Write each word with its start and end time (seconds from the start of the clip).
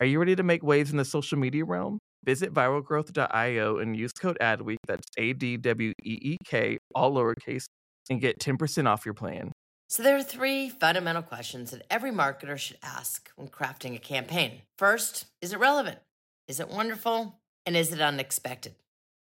Are 0.00 0.06
you 0.06 0.18
ready 0.18 0.34
to 0.34 0.42
make 0.42 0.62
waves 0.62 0.90
in 0.90 0.96
the 0.96 1.04
social 1.04 1.38
media 1.38 1.62
realm? 1.62 1.98
Visit 2.24 2.54
viralgrowth.io 2.54 3.76
and 3.76 3.94
use 3.94 4.12
code 4.12 4.38
ADWEEK, 4.40 4.78
that's 4.88 5.06
A 5.18 5.34
D 5.34 5.58
W 5.58 5.92
E 6.02 6.18
E 6.22 6.36
K, 6.42 6.78
all 6.94 7.12
lowercase, 7.12 7.64
and 8.08 8.18
get 8.18 8.38
10% 8.38 8.88
off 8.88 9.04
your 9.04 9.12
plan. 9.12 9.52
So, 9.90 10.02
there 10.02 10.16
are 10.16 10.22
three 10.22 10.70
fundamental 10.70 11.22
questions 11.22 11.72
that 11.72 11.82
every 11.90 12.12
marketer 12.12 12.56
should 12.56 12.78
ask 12.82 13.30
when 13.36 13.48
crafting 13.48 13.94
a 13.94 13.98
campaign. 13.98 14.62
First, 14.78 15.26
is 15.42 15.52
it 15.52 15.58
relevant? 15.58 15.98
Is 16.48 16.60
it 16.60 16.70
wonderful? 16.70 17.36
And 17.66 17.76
is 17.76 17.92
it 17.92 18.00
unexpected? 18.00 18.76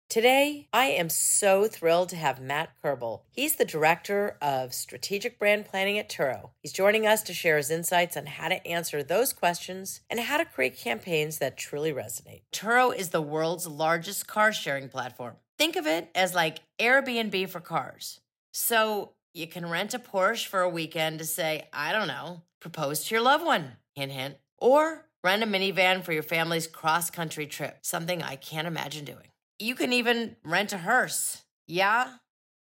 Today, 0.09 0.69
I 0.73 0.87
am 0.87 1.11
so 1.11 1.67
thrilled 1.67 2.11
to 2.11 2.17
have 2.17 2.41
Matt 2.41 2.71
Kerbel. 2.81 3.23
He's 3.33 3.57
the 3.57 3.65
Director 3.65 4.37
of 4.41 4.73
Strategic 4.73 5.37
Brand 5.37 5.67
Planning 5.67 5.99
at 5.99 6.09
Turo. 6.09 6.51
He's 6.63 6.73
joining 6.73 7.09
us 7.09 7.25
to 7.25 7.35
share 7.35 7.57
his 7.57 7.73
insights 7.73 8.17
on 8.17 8.27
how 8.27 8.49
to 8.49 8.65
answer 8.65 9.03
those 9.03 9.33
questions 9.33 10.01
and 10.09 10.21
how 10.21 10.39
to 10.39 10.45
create 10.45 10.79
campaigns 10.79 11.39
that 11.39 11.59
truly 11.59 11.93
resonate. 11.93 12.43
Turo 12.53 12.97
is 12.97 13.09
the 13.09 13.21
world's 13.21 13.67
largest 13.67 14.29
car 14.29 14.53
sharing 14.53 14.89
platform. 14.89 15.35
Think 15.59 15.75
of 15.75 15.87
it 15.87 16.09
as 16.15 16.35
like 16.35 16.61
Airbnb 16.79 17.49
for 17.49 17.61
cars. 17.61 18.21
So 18.53 19.13
you 19.35 19.49
can 19.49 19.69
rent 19.69 19.93
a 19.93 19.99
Porsche 19.99 20.47
for 20.47 20.61
a 20.61 20.71
weekend 20.71 21.19
to 21.19 21.25
say, 21.25 21.69
I 21.73 21.91
don't 21.91 22.09
know, 22.09 22.43
propose 22.61 23.05
to 23.05 23.15
your 23.15 23.25
loved 23.25 23.45
one, 23.45 23.73
hint, 23.95 24.13
hint, 24.13 24.37
or 24.57 25.07
rent 25.25 25.43
a 25.43 25.47
minivan 25.47 26.05
for 26.05 26.13
your 26.13 26.23
family's 26.23 26.69
cross 26.69 27.11
country 27.11 27.47
trip, 27.47 27.79
something 27.83 28.23
I 28.23 28.37
can't 28.37 28.69
imagine 28.69 29.05
doing. 29.05 29.27
You 29.59 29.75
can 29.75 29.93
even 29.93 30.37
rent 30.45 30.73
a 30.73 30.79
hearse. 30.79 31.45
Yeah, 31.67 32.15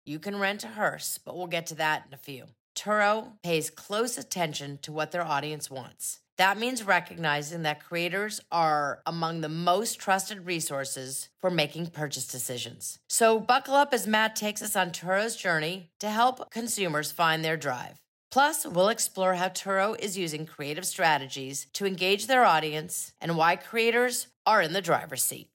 you 0.05 0.19
can 0.19 0.37
rent 0.37 0.63
a 0.63 0.67
hearse, 0.67 1.19
but 1.23 1.37
we'll 1.37 1.47
get 1.47 1.67
to 1.67 1.75
that 1.75 2.05
in 2.07 2.13
a 2.13 2.17
few. 2.17 2.45
Turo 2.75 3.33
pays 3.43 3.69
close 3.69 4.17
attention 4.17 4.79
to 4.81 4.91
what 4.91 5.11
their 5.11 5.25
audience 5.25 5.69
wants. 5.69 6.19
That 6.37 6.57
means 6.57 6.83
recognizing 6.83 7.61
that 7.63 7.83
creators 7.83 8.41
are 8.51 9.01
among 9.05 9.41
the 9.41 9.49
most 9.49 9.99
trusted 9.99 10.45
resources 10.45 11.29
for 11.39 11.51
making 11.51 11.87
purchase 11.87 12.27
decisions. 12.27 12.99
So, 13.07 13.39
buckle 13.39 13.75
up 13.75 13.93
as 13.93 14.07
Matt 14.07 14.35
takes 14.35 14.61
us 14.61 14.75
on 14.75 14.89
Turo's 14.89 15.35
journey 15.35 15.91
to 15.99 16.09
help 16.09 16.49
consumers 16.49 17.11
find 17.11 17.45
their 17.45 17.57
drive. 17.57 18.01
Plus, 18.31 18.65
we'll 18.65 18.89
explore 18.89 19.35
how 19.35 19.49
Turo 19.49 19.97
is 19.99 20.17
using 20.17 20.45
creative 20.45 20.85
strategies 20.85 21.67
to 21.73 21.85
engage 21.85 22.27
their 22.27 22.43
audience 22.43 23.13
and 23.21 23.37
why 23.37 23.55
creators 23.55 24.27
are 24.45 24.61
in 24.61 24.73
the 24.73 24.81
driver's 24.81 25.23
seat. 25.23 25.50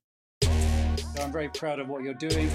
So 1.16 1.22
I'm 1.22 1.32
very 1.32 1.48
proud 1.48 1.78
of 1.78 1.88
what 1.88 2.02
you're 2.02 2.12
doing. 2.12 2.50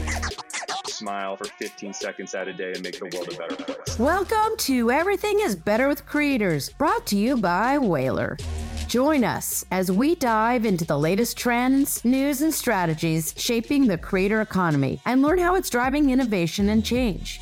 Smile 0.86 1.36
for 1.36 1.46
15 1.46 1.94
seconds 1.94 2.36
out 2.36 2.48
a 2.48 2.54
day 2.54 2.74
and 2.74 2.84
make 2.84 3.00
the 3.00 3.06
world 3.06 3.34
a 3.34 3.36
better 3.36 3.56
place. 3.56 3.98
Welcome 3.98 4.56
to 4.58 4.92
Everything 4.92 5.40
is 5.40 5.56
Better 5.56 5.88
with 5.88 6.06
Creators, 6.06 6.70
brought 6.70 7.08
to 7.08 7.18
you 7.18 7.38
by 7.38 7.80
Whalar. 7.80 8.40
Join 8.88 9.24
us 9.24 9.66
as 9.72 9.92
we 9.92 10.14
dive 10.14 10.64
into 10.64 10.86
the 10.86 11.00
latest 11.00 11.38
trends, 11.38 12.06
news, 12.06 12.44
and 12.44 12.54
strategies 12.54 13.34
shaping 13.36 13.88
the 13.88 13.98
creator 13.98 14.42
economy 14.42 15.02
and 15.06 15.24
learn 15.24 15.40
how 15.40 15.56
it's 15.56 15.72
driving 15.72 16.12
innovation 16.12 16.70
and 16.70 16.86
change. 16.86 17.42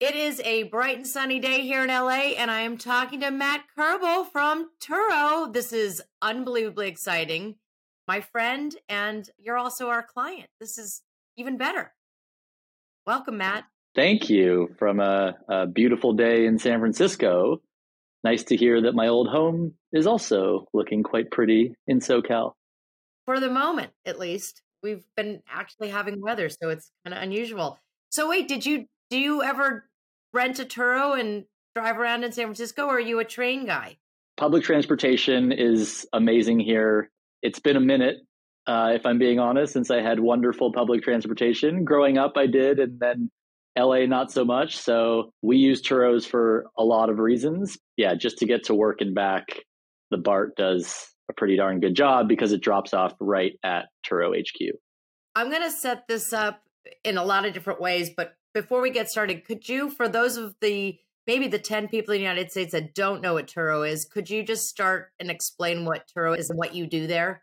It 0.00 0.14
is 0.14 0.40
a 0.40 0.62
bright 0.64 0.96
and 0.96 1.06
sunny 1.06 1.38
day 1.38 1.60
here 1.62 1.82
in 1.82 1.88
LA, 1.88 2.32
and 2.38 2.50
I 2.50 2.60
am 2.60 2.78
talking 2.78 3.20
to 3.20 3.30
Matt 3.30 3.64
Kerbel 3.76 4.24
from 4.32 4.70
Turo. 4.80 5.52
This 5.52 5.70
is 5.74 6.02
unbelievably 6.22 6.88
exciting 6.88 7.56
my 8.06 8.20
friend, 8.20 8.74
and 8.88 9.28
you're 9.38 9.56
also 9.56 9.88
our 9.88 10.02
client. 10.02 10.48
This 10.60 10.78
is 10.78 11.02
even 11.36 11.56
better. 11.56 11.92
Welcome, 13.06 13.38
Matt. 13.38 13.64
Thank 13.94 14.28
you 14.28 14.74
from 14.78 15.00
a, 15.00 15.36
a, 15.48 15.66
beautiful 15.66 16.14
day 16.14 16.46
in 16.46 16.58
San 16.58 16.80
Francisco. 16.80 17.60
Nice 18.24 18.44
to 18.44 18.56
hear 18.56 18.82
that 18.82 18.94
my 18.94 19.08
old 19.08 19.28
home 19.28 19.74
is 19.92 20.06
also 20.06 20.66
looking 20.72 21.02
quite 21.02 21.30
pretty 21.30 21.76
in 21.86 22.00
SoCal. 22.00 22.52
For 23.26 23.38
the 23.38 23.50
moment, 23.50 23.92
at 24.04 24.18
least, 24.18 24.62
we've 24.82 25.04
been 25.16 25.42
actually 25.48 25.90
having 25.90 26.20
weather, 26.20 26.48
so 26.48 26.70
it's 26.70 26.90
kind 27.04 27.16
of 27.16 27.22
unusual. 27.22 27.78
So, 28.10 28.28
wait, 28.28 28.48
did 28.48 28.66
you 28.66 28.86
do 29.10 29.18
you 29.18 29.42
ever 29.42 29.88
rent 30.32 30.58
a 30.58 30.64
Turo 30.64 31.18
and 31.18 31.44
drive 31.74 31.98
around 31.98 32.24
in 32.24 32.32
San 32.32 32.46
Francisco, 32.46 32.86
or 32.86 32.96
are 32.96 33.00
you 33.00 33.20
a 33.20 33.24
train 33.24 33.66
guy? 33.66 33.98
Public 34.36 34.64
transportation 34.64 35.52
is 35.52 36.06
amazing 36.12 36.58
here 36.58 37.10
it's 37.44 37.60
been 37.60 37.76
a 37.76 37.80
minute, 37.80 38.16
uh, 38.66 38.92
if 38.94 39.04
I'm 39.04 39.18
being 39.18 39.38
honest, 39.38 39.74
since 39.74 39.90
I 39.90 40.00
had 40.00 40.18
wonderful 40.18 40.72
public 40.72 41.02
transportation. 41.02 41.84
Growing 41.84 42.16
up, 42.16 42.32
I 42.36 42.46
did, 42.46 42.78
and 42.80 42.98
then 42.98 43.30
LA, 43.78 44.06
not 44.06 44.32
so 44.32 44.46
much. 44.46 44.78
So 44.78 45.30
we 45.42 45.58
use 45.58 45.82
Turos 45.82 46.26
for 46.26 46.66
a 46.78 46.82
lot 46.82 47.10
of 47.10 47.18
reasons. 47.18 47.76
Yeah, 47.98 48.14
just 48.14 48.38
to 48.38 48.46
get 48.46 48.64
to 48.64 48.74
work 48.74 49.02
and 49.02 49.14
back, 49.14 49.44
the 50.10 50.16
BART 50.16 50.56
does 50.56 51.06
a 51.30 51.34
pretty 51.34 51.56
darn 51.56 51.80
good 51.80 51.94
job 51.94 52.28
because 52.28 52.52
it 52.52 52.62
drops 52.62 52.94
off 52.94 53.12
right 53.20 53.52
at 53.62 53.86
Turo 54.06 54.34
HQ. 54.34 54.74
I'm 55.34 55.50
going 55.50 55.62
to 55.62 55.70
set 55.70 56.08
this 56.08 56.32
up 56.32 56.62
in 57.04 57.18
a 57.18 57.24
lot 57.24 57.44
of 57.44 57.52
different 57.52 57.80
ways, 57.80 58.10
but 58.16 58.34
before 58.54 58.80
we 58.80 58.90
get 58.90 59.08
started, 59.08 59.44
could 59.44 59.68
you, 59.68 59.90
for 59.90 60.08
those 60.08 60.38
of 60.38 60.54
the 60.62 60.98
maybe 61.26 61.48
the 61.48 61.58
10 61.58 61.88
people 61.88 62.14
in 62.14 62.18
the 62.18 62.22
United 62.22 62.50
States 62.50 62.72
that 62.72 62.94
don't 62.94 63.22
know 63.22 63.34
what 63.34 63.46
Turo 63.46 63.88
is, 63.88 64.04
could 64.04 64.28
you 64.28 64.42
just 64.42 64.68
start 64.68 65.08
and 65.18 65.30
explain 65.30 65.84
what 65.84 66.04
Turo 66.14 66.36
is 66.36 66.50
and 66.50 66.58
what 66.58 66.74
you 66.74 66.86
do 66.86 67.06
there? 67.06 67.42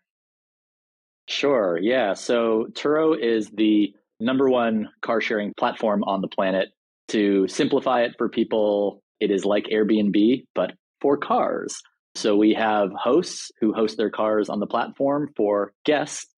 Sure. 1.27 1.77
Yeah. 1.81 2.13
So 2.13 2.67
Turo 2.73 3.17
is 3.17 3.49
the 3.49 3.93
number 4.19 4.49
one 4.49 4.89
car 5.01 5.21
sharing 5.21 5.53
platform 5.53 6.03
on 6.03 6.21
the 6.21 6.27
planet. 6.27 6.69
To 7.09 7.47
simplify 7.47 8.03
it 8.03 8.13
for 8.17 8.29
people, 8.29 9.03
it 9.19 9.31
is 9.31 9.43
like 9.43 9.65
Airbnb, 9.65 10.45
but 10.55 10.71
for 11.01 11.17
cars. 11.17 11.81
So 12.15 12.35
we 12.37 12.53
have 12.53 12.89
hosts 12.93 13.51
who 13.59 13.73
host 13.73 13.97
their 13.97 14.09
cars 14.09 14.49
on 14.49 14.59
the 14.59 14.67
platform 14.67 15.29
for 15.35 15.73
guests 15.85 16.30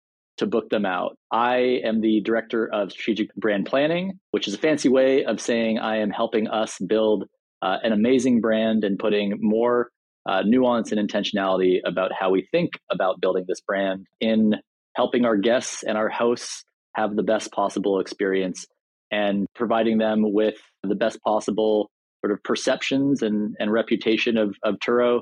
to 0.42 0.48
book 0.48 0.70
them 0.70 0.86
out. 0.86 1.18
I 1.32 1.82
am 1.84 2.02
the 2.02 2.20
director 2.22 2.68
of 2.68 2.92
strategic 2.92 3.34
brand 3.36 3.68
planning, 3.68 4.20
which 4.32 4.48
is 4.48 4.56
a 4.56 4.58
fancy 4.58 4.90
way 4.90 5.24
of 5.24 5.40
saying 5.40 5.78
I 5.78 5.98
am 5.98 6.10
helping 6.10 6.48
us 6.48 6.78
build 6.80 7.26
uh, 7.62 7.78
an 7.84 7.94
amazing 7.94 8.42
brand 8.42 8.84
and 8.84 8.98
putting 8.98 9.38
more 9.40 9.90
uh, 10.28 10.42
nuance 10.44 10.92
and 10.92 11.00
intentionality 11.00 11.80
about 11.86 12.12
how 12.12 12.32
we 12.32 12.48
think 12.52 12.72
about 12.92 13.22
building 13.22 13.46
this 13.48 13.62
brand 13.62 14.08
in 14.20 14.56
helping 14.96 15.26
our 15.26 15.38
guests 15.38 15.84
and 15.84 15.96
our 15.96 16.10
hosts 16.10 16.64
have 16.96 17.16
the 17.16 17.24
best 17.24 17.52
possible 17.52 18.00
experience 18.00 18.66
and 19.12 19.46
providing 19.56 20.00
them 20.00 20.34
with 20.34 20.56
the 20.82 20.96
best 20.96 21.22
possible 21.22 21.92
sort 22.26 22.34
of 22.34 22.44
perceptions 22.44 23.22
and, 23.22 23.56
and 23.60 23.72
reputation 23.72 24.38
of, 24.38 24.56
of 24.64 24.76
Turo 24.80 25.22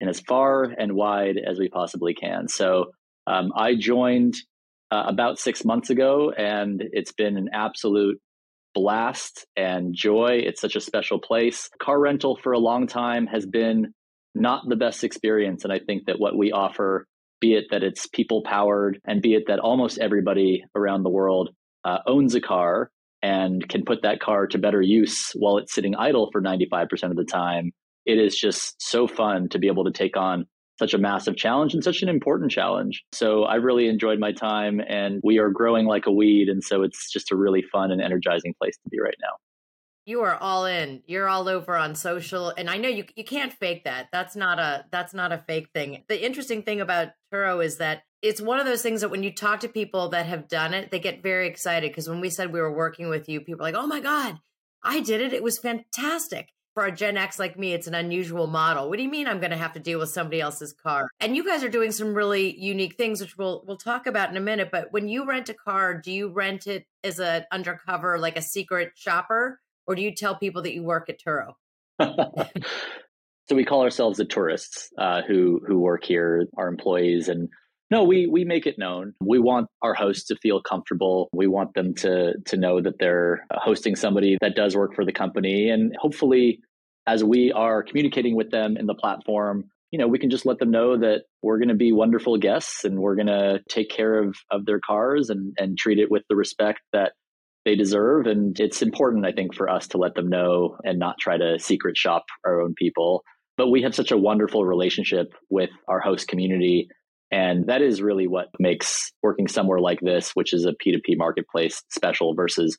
in 0.00 0.08
as 0.08 0.20
far 0.20 0.62
and 0.62 0.92
wide 0.92 1.38
as 1.44 1.58
we 1.58 1.68
possibly 1.68 2.14
can. 2.14 2.46
So 2.46 2.92
um, 3.26 3.52
I 3.56 3.74
joined 3.74 4.36
uh, 4.90 5.04
about 5.06 5.38
six 5.38 5.64
months 5.64 5.90
ago, 5.90 6.32
and 6.36 6.82
it's 6.92 7.12
been 7.12 7.36
an 7.36 7.48
absolute 7.52 8.20
blast 8.74 9.46
and 9.56 9.94
joy. 9.94 10.42
It's 10.44 10.60
such 10.60 10.76
a 10.76 10.80
special 10.80 11.18
place. 11.18 11.68
Car 11.80 11.98
rental 11.98 12.38
for 12.42 12.52
a 12.52 12.58
long 12.58 12.86
time 12.86 13.26
has 13.26 13.46
been 13.46 13.92
not 14.34 14.68
the 14.68 14.76
best 14.76 15.02
experience. 15.04 15.64
And 15.64 15.72
I 15.72 15.80
think 15.80 16.06
that 16.06 16.20
what 16.20 16.36
we 16.36 16.52
offer, 16.52 17.06
be 17.40 17.54
it 17.54 17.66
that 17.70 17.82
it's 17.82 18.06
people 18.06 18.42
powered, 18.42 19.00
and 19.04 19.22
be 19.22 19.34
it 19.34 19.44
that 19.48 19.58
almost 19.58 19.98
everybody 19.98 20.64
around 20.74 21.02
the 21.02 21.10
world 21.10 21.50
uh, 21.84 21.98
owns 22.06 22.34
a 22.34 22.40
car 22.40 22.90
and 23.22 23.68
can 23.68 23.84
put 23.84 24.02
that 24.02 24.20
car 24.20 24.46
to 24.46 24.58
better 24.58 24.80
use 24.80 25.30
while 25.34 25.58
it's 25.58 25.74
sitting 25.74 25.94
idle 25.96 26.30
for 26.32 26.40
95% 26.40 27.10
of 27.10 27.16
the 27.16 27.24
time, 27.24 27.72
it 28.06 28.18
is 28.18 28.38
just 28.38 28.80
so 28.80 29.06
fun 29.06 29.48
to 29.50 29.58
be 29.58 29.66
able 29.66 29.84
to 29.84 29.92
take 29.92 30.16
on 30.16 30.46
such 30.80 30.94
a 30.94 30.98
massive 30.98 31.36
challenge 31.36 31.74
and 31.74 31.84
such 31.84 32.02
an 32.02 32.08
important 32.08 32.50
challenge. 32.50 33.04
So 33.12 33.44
I 33.44 33.56
really 33.56 33.86
enjoyed 33.86 34.18
my 34.18 34.32
time 34.32 34.80
and 34.80 35.20
we 35.22 35.38
are 35.38 35.50
growing 35.50 35.84
like 35.86 36.06
a 36.06 36.10
weed. 36.10 36.48
And 36.48 36.64
so 36.64 36.82
it's 36.82 37.12
just 37.12 37.30
a 37.30 37.36
really 37.36 37.60
fun 37.60 37.92
and 37.92 38.00
energizing 38.00 38.54
place 38.58 38.76
to 38.82 38.88
be 38.88 38.98
right 38.98 39.14
now. 39.20 39.36
You 40.06 40.22
are 40.22 40.36
all 40.36 40.64
in. 40.64 41.02
You're 41.06 41.28
all 41.28 41.48
over 41.48 41.76
on 41.76 41.94
social. 41.94 42.48
And 42.56 42.70
I 42.70 42.78
know 42.78 42.88
you 42.88 43.04
you 43.14 43.24
can't 43.24 43.52
fake 43.52 43.84
that. 43.84 44.08
That's 44.10 44.34
not 44.34 44.58
a 44.58 44.86
that's 44.90 45.12
not 45.12 45.32
a 45.32 45.44
fake 45.46 45.68
thing. 45.74 46.02
The 46.08 46.24
interesting 46.24 46.62
thing 46.62 46.80
about 46.80 47.08
Turo 47.32 47.62
is 47.62 47.76
that 47.76 48.02
it's 48.22 48.40
one 48.40 48.58
of 48.58 48.66
those 48.66 48.82
things 48.82 49.02
that 49.02 49.10
when 49.10 49.22
you 49.22 49.32
talk 49.32 49.60
to 49.60 49.68
people 49.68 50.08
that 50.08 50.24
have 50.24 50.48
done 50.48 50.72
it, 50.72 50.90
they 50.90 50.98
get 50.98 51.22
very 51.22 51.46
excited 51.46 51.90
because 51.90 52.08
when 52.08 52.20
we 52.20 52.30
said 52.30 52.52
we 52.52 52.60
were 52.60 52.74
working 52.74 53.10
with 53.10 53.28
you, 53.28 53.40
people 53.40 53.60
are 53.60 53.70
like, 53.70 53.82
"Oh 53.82 53.86
my 53.86 54.00
god, 54.00 54.38
I 54.82 55.00
did 55.00 55.20
it. 55.20 55.34
It 55.34 55.42
was 55.42 55.58
fantastic." 55.58 56.48
For 56.74 56.84
a 56.84 56.92
Gen 56.92 57.16
X 57.16 57.38
like 57.38 57.58
me, 57.58 57.72
it's 57.72 57.86
an 57.86 57.94
unusual 57.94 58.46
model. 58.46 58.88
What 58.88 58.96
do 58.96 59.02
you 59.02 59.08
mean 59.08 59.26
I'm 59.26 59.40
going 59.40 59.50
to 59.50 59.56
have 59.56 59.72
to 59.72 59.80
deal 59.80 59.98
with 59.98 60.10
somebody 60.10 60.40
else's 60.40 60.72
car? 60.72 61.08
And 61.18 61.36
you 61.36 61.44
guys 61.44 61.64
are 61.64 61.68
doing 61.68 61.92
some 61.92 62.14
really 62.14 62.58
unique 62.58 62.96
things, 62.96 63.20
which 63.20 63.36
we'll 63.36 63.64
we'll 63.66 63.76
talk 63.76 64.06
about 64.06 64.30
in 64.30 64.36
a 64.36 64.40
minute. 64.40 64.70
But 64.70 64.92
when 64.92 65.08
you 65.08 65.26
rent 65.26 65.48
a 65.48 65.54
car, 65.54 65.94
do 65.94 66.12
you 66.12 66.28
rent 66.28 66.66
it 66.66 66.86
as 67.02 67.18
an 67.18 67.44
undercover, 67.50 68.18
like 68.18 68.36
a 68.36 68.42
secret 68.42 68.92
shopper, 68.94 69.60
or 69.86 69.94
do 69.94 70.02
you 70.02 70.14
tell 70.14 70.36
people 70.36 70.62
that 70.62 70.74
you 70.74 70.82
work 70.82 71.08
at 71.08 71.20
Turo? 71.20 71.54
so 73.48 73.56
we 73.56 73.64
call 73.64 73.82
ourselves 73.82 74.18
the 74.18 74.24
tourists 74.24 74.90
uh, 74.96 75.22
who 75.26 75.60
who 75.66 75.78
work 75.80 76.04
here, 76.04 76.46
our 76.56 76.68
employees, 76.68 77.28
and 77.28 77.48
no, 77.90 78.04
we 78.04 78.26
we 78.26 78.44
make 78.44 78.66
it 78.66 78.78
known. 78.78 79.14
We 79.20 79.38
want 79.38 79.66
our 79.82 79.94
hosts 79.94 80.26
to 80.28 80.36
feel 80.36 80.62
comfortable. 80.62 81.28
We 81.32 81.46
want 81.46 81.74
them 81.74 81.94
to 81.96 82.34
to 82.46 82.56
know 82.56 82.80
that 82.80 82.98
they're 83.00 83.46
uh, 83.50 83.58
hosting 83.60 83.96
somebody 83.96 84.38
that 84.40 84.54
does 84.54 84.76
work 84.76 84.94
for 84.94 85.04
the 85.04 85.12
company 85.12 85.68
and 85.68 85.94
hopefully 86.00 86.60
as 87.06 87.24
we 87.24 87.50
are 87.52 87.82
communicating 87.82 88.36
with 88.36 88.50
them 88.50 88.76
in 88.76 88.86
the 88.86 88.94
platform, 88.94 89.64
you 89.90 89.98
know, 89.98 90.06
we 90.06 90.18
can 90.18 90.30
just 90.30 90.46
let 90.46 90.58
them 90.58 90.70
know 90.70 90.96
that 90.96 91.22
we're 91.42 91.58
going 91.58 91.68
to 91.68 91.74
be 91.74 91.92
wonderful 91.92 92.36
guests 92.36 92.84
and 92.84 93.00
we're 93.00 93.16
going 93.16 93.26
to 93.26 93.60
take 93.68 93.90
care 93.90 94.22
of 94.22 94.36
of 94.50 94.66
their 94.66 94.78
cars 94.78 95.30
and 95.30 95.54
and 95.58 95.76
treat 95.76 95.98
it 95.98 96.10
with 96.10 96.22
the 96.28 96.36
respect 96.36 96.80
that 96.92 97.12
they 97.64 97.74
deserve 97.74 98.26
and 98.26 98.58
it's 98.58 98.80
important 98.80 99.26
I 99.26 99.32
think 99.32 99.54
for 99.54 99.68
us 99.68 99.88
to 99.88 99.98
let 99.98 100.14
them 100.14 100.28
know 100.28 100.76
and 100.84 100.98
not 100.98 101.16
try 101.18 101.36
to 101.36 101.58
secret 101.58 101.96
shop 101.96 102.24
our 102.46 102.60
own 102.60 102.74
people. 102.74 103.24
But 103.56 103.68
we 103.68 103.82
have 103.82 103.94
such 103.94 104.12
a 104.12 104.16
wonderful 104.16 104.64
relationship 104.64 105.34
with 105.50 105.70
our 105.88 106.00
host 106.00 106.28
community 106.28 106.88
and 107.30 107.66
that 107.66 107.82
is 107.82 108.02
really 108.02 108.26
what 108.26 108.48
makes 108.58 109.12
working 109.22 109.48
somewhere 109.48 109.78
like 109.78 110.00
this, 110.00 110.30
which 110.32 110.52
is 110.52 110.64
a 110.64 110.72
P2P 110.72 111.16
marketplace, 111.16 111.82
special 111.90 112.34
versus 112.34 112.76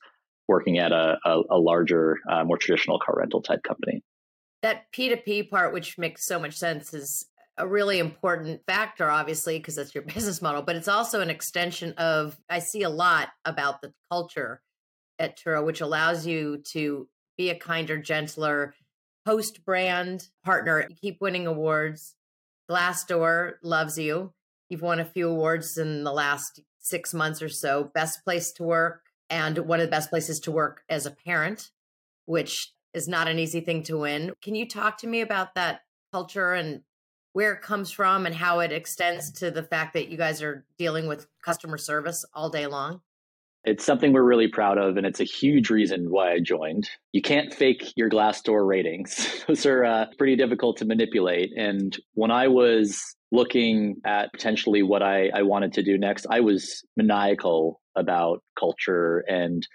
working 0.47 0.77
at 0.77 0.91
a, 0.91 1.17
a, 1.25 1.41
a 1.51 1.57
larger, 1.57 2.17
uh, 2.29 2.43
more 2.43 2.57
traditional 2.57 2.99
car 2.99 3.15
rental 3.17 3.41
type 3.41 3.63
company. 3.63 4.03
That 4.61 4.91
P2P 4.93 5.49
part, 5.49 5.73
which 5.73 5.97
makes 5.97 6.25
so 6.25 6.39
much 6.39 6.55
sense, 6.55 6.93
is 6.93 7.25
a 7.57 7.67
really 7.67 7.99
important 7.99 8.61
factor, 8.67 9.09
obviously, 9.09 9.57
because 9.57 9.75
that's 9.75 9.95
your 9.95 10.03
business 10.13 10.41
model, 10.41 10.61
but 10.61 10.75
it's 10.75 10.87
also 10.87 11.21
an 11.21 11.29
extension 11.29 11.93
of, 11.93 12.37
I 12.49 12.59
see 12.59 12.83
a 12.83 12.89
lot 12.89 13.29
about 13.45 13.81
the 13.81 13.93
culture 14.11 14.61
at 15.19 15.37
Turo, 15.37 15.65
which 15.65 15.81
allows 15.81 16.25
you 16.25 16.61
to 16.71 17.07
be 17.37 17.49
a 17.49 17.55
kinder, 17.55 17.97
gentler 17.97 18.73
host 19.25 19.63
brand 19.63 20.27
partner. 20.43 20.87
Keep 21.01 21.21
winning 21.21 21.47
awards. 21.47 22.15
Glassdoor 22.69 23.53
loves 23.63 23.97
you. 23.97 24.33
You've 24.71 24.81
won 24.81 25.01
a 25.01 25.05
few 25.05 25.27
awards 25.27 25.77
in 25.77 26.05
the 26.05 26.13
last 26.13 26.61
six 26.79 27.13
months 27.13 27.41
or 27.41 27.49
so. 27.49 27.91
Best 27.93 28.23
place 28.23 28.53
to 28.53 28.63
work 28.63 29.01
and 29.29 29.57
one 29.57 29.81
of 29.81 29.85
the 29.85 29.91
best 29.91 30.09
places 30.09 30.39
to 30.41 30.51
work 30.51 30.83
as 30.87 31.05
a 31.05 31.11
parent, 31.11 31.71
which 32.23 32.71
is 32.93 33.05
not 33.05 33.27
an 33.27 33.37
easy 33.37 33.59
thing 33.59 33.83
to 33.83 33.97
win. 33.97 34.31
Can 34.41 34.55
you 34.55 34.65
talk 34.65 34.97
to 34.99 35.07
me 35.07 35.19
about 35.19 35.55
that 35.55 35.81
culture 36.13 36.53
and 36.53 36.83
where 37.33 37.51
it 37.51 37.61
comes 37.61 37.91
from 37.91 38.25
and 38.25 38.33
how 38.33 38.61
it 38.61 38.71
extends 38.71 39.29
to 39.33 39.51
the 39.51 39.61
fact 39.61 39.93
that 39.93 40.07
you 40.07 40.15
guys 40.15 40.41
are 40.41 40.65
dealing 40.77 41.05
with 41.05 41.27
customer 41.43 41.77
service 41.77 42.23
all 42.33 42.49
day 42.49 42.65
long? 42.65 43.01
It's 43.63 43.85
something 43.85 44.11
we're 44.11 44.23
really 44.23 44.47
proud 44.47 44.77
of, 44.77 44.97
and 44.97 45.05
it's 45.05 45.19
a 45.19 45.25
huge 45.25 45.69
reason 45.69 46.09
why 46.09 46.31
I 46.31 46.39
joined. 46.39 46.89
You 47.11 47.21
can't 47.21 47.53
fake 47.53 47.93
your 47.95 48.09
Glassdoor 48.09 48.67
ratings, 48.67 49.43
those 49.47 49.65
are 49.65 49.85
uh, 49.85 50.05
pretty 50.17 50.35
difficult 50.35 50.77
to 50.77 50.85
manipulate. 50.85 51.51
And 51.55 51.97
when 52.13 52.31
I 52.31 52.47
was 52.47 52.99
looking 53.31 53.97
at 54.05 54.31
potentially 54.33 54.83
what 54.83 55.03
I, 55.03 55.29
I 55.29 55.43
wanted 55.43 55.73
to 55.73 55.83
do 55.83 55.97
next, 55.97 56.25
I 56.29 56.39
was 56.39 56.83
maniacal 56.97 57.81
about 57.95 58.41
culture 58.57 59.23
and 59.27 59.67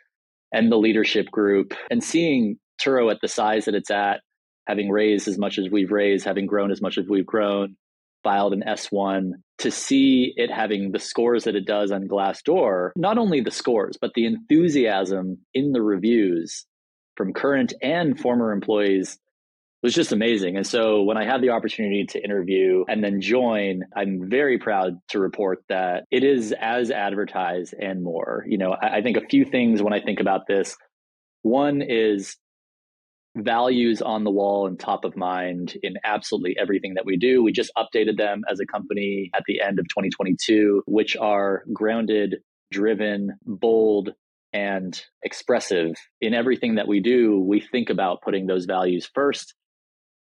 and 0.53 0.71
the 0.71 0.79
leadership 0.79 1.27
group 1.31 1.75
and 1.91 2.03
seeing 2.03 2.57
Turo 2.81 3.11
at 3.11 3.19
the 3.21 3.29
size 3.29 3.65
that 3.65 3.75
it's 3.75 3.91
at, 3.91 4.21
having 4.67 4.91
raised 4.91 5.29
as 5.29 5.39
much 5.39 5.59
as 5.59 5.69
we've 5.71 5.91
raised, 5.91 6.25
having 6.25 6.47
grown 6.47 6.71
as 6.71 6.81
much 6.81 6.99
as 6.99 7.07
we've 7.09 7.27
grown, 7.27 7.77
filed 8.27 8.53
an 8.53 8.65
S1, 8.67 9.35
to 9.59 9.71
see 9.71 10.33
it 10.35 10.51
having 10.51 10.91
the 10.91 10.99
scores 10.99 11.45
that 11.45 11.55
it 11.55 11.65
does 11.65 11.93
on 11.93 12.09
Glassdoor, 12.09 12.91
not 12.97 13.19
only 13.19 13.41
the 13.41 13.53
scores, 13.53 13.97
but 14.01 14.15
the 14.15 14.27
enthusiasm 14.27 15.39
in 15.55 15.71
the 15.71 15.81
reviews 15.81 16.67
from 17.17 17.33
current 17.33 17.73
and 17.81 18.19
former 18.19 18.51
employees 18.51 19.17
was 19.81 19.95
just 19.95 20.11
amazing. 20.11 20.57
And 20.57 20.67
so 20.67 21.03
when 21.03 21.17
I 21.17 21.25
had 21.25 21.41
the 21.41 21.51
opportunity 21.51 22.05
to 22.07 22.25
interview 22.25 22.85
and 22.89 23.05
then 23.05 23.21
join, 23.21 23.83
I'm 23.95 24.29
very 24.29 24.59
proud 24.59 24.99
to 25.11 25.21
report 25.21 25.63
that 25.69 26.07
it 26.11 26.25
is 26.25 26.53
as 26.61 26.91
advertised 26.91 27.75
and 27.81 28.03
more. 28.03 28.45
You 28.49 28.59
know, 28.59 28.73
I, 28.73 28.97
I 28.97 29.03
think 29.03 29.17
a 29.17 29.29
few 29.29 29.45
things 29.45 29.81
when 29.81 29.93
I 29.93 30.01
think 30.01 30.19
about 30.19 30.49
this. 30.49 30.77
One 31.43 31.81
is 31.81 32.37
values 33.37 34.03
on 34.03 34.25
the 34.25 34.31
wall 34.31 34.67
and 34.67 34.79
top 34.79 35.05
of 35.05 35.17
mind 35.17 35.75
in 35.83 35.95
absolutely 36.05 36.57
everything 36.59 36.95
that 36.95 37.05
we 37.05 37.17
do. 37.17 37.43
We 37.43 37.53
just 37.53 37.71
updated 37.77 38.17
them 38.17 38.43
as 38.51 38.61
a 38.61 38.67
company 38.67 39.31
at 39.35 39.43
the 39.47 39.61
end 39.61 39.79
of 39.79 39.87
2022, 39.89 40.83
which 40.87 41.17
are 41.17 41.63
grounded, 41.73 42.37
driven, 42.71 43.39
bold, 43.45 44.11
and 44.53 45.01
expressive. 45.23 45.95
In 46.21 46.35
everything 46.35 46.77
that 46.77 46.89
we 46.89 47.01
do, 47.01 47.39
we 47.39 47.61
think 47.61 47.91
about 47.91 48.23
putting 48.23 48.47
those 48.47 48.65
values 48.65 49.09
first 49.15 49.55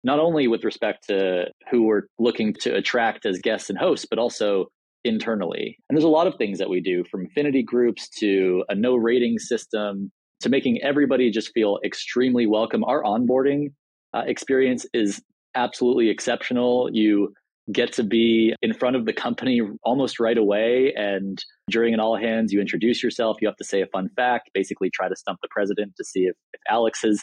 not 0.05 0.21
only 0.21 0.47
with 0.47 0.65
respect 0.65 1.09
to 1.09 1.47
who 1.71 1.85
we're 1.85 2.03
looking 2.19 2.53
to 2.53 2.77
attract 2.77 3.25
as 3.25 3.41
guests 3.41 3.71
and 3.71 3.79
hosts, 3.79 4.07
but 4.09 4.19
also 4.19 4.67
internally. 5.03 5.79
And 5.89 5.97
there's 5.97 6.05
a 6.05 6.09
lot 6.09 6.27
of 6.27 6.37
things 6.37 6.59
that 6.59 6.69
we 6.69 6.81
do 6.81 7.05
from 7.11 7.27
affinity 7.27 7.63
groups 7.63 8.09
to 8.21 8.65
a 8.69 8.75
no 8.75 8.95
rating 8.95 9.39
system 9.39 10.13
to 10.41 10.49
making 10.49 10.83
everybody 10.83 11.31
just 11.31 11.53
feel 11.53 11.79
extremely 11.85 12.47
welcome. 12.47 12.85
Our 12.85 13.03
onboarding 13.03 13.73
uh, 14.13 14.23
experience 14.27 14.87
is 14.93 15.23
absolutely 15.55 16.11
exceptional. 16.11 16.91
You 16.93 17.33
get 17.73 17.93
to 17.95 18.03
be 18.03 18.55
in 18.61 18.75
front 18.75 18.95
of 18.95 19.07
the 19.07 19.13
company 19.13 19.63
almost 19.83 20.21
right 20.21 20.37
away. 20.37 20.93
And 20.97 21.43
during 21.71 21.95
an 21.95 22.01
all 22.01 22.17
hands, 22.17 22.53
you 22.53 22.61
introduce 22.61 23.03
yourself. 23.03 23.39
You 23.41 23.49
have 23.49 23.57
to 23.57 23.65
say 23.65 23.81
a 23.81 23.87
fun 23.87 24.11
fact, 24.17 24.51
basically 24.53 24.91
try 24.91 25.09
to 25.09 25.17
stump 25.17 25.39
the 25.41 25.49
president 25.51 25.95
to 25.97 26.05
see 26.05 26.25
if, 26.25 26.37
if 26.53 26.61
Alex 26.69 27.01
has 27.03 27.23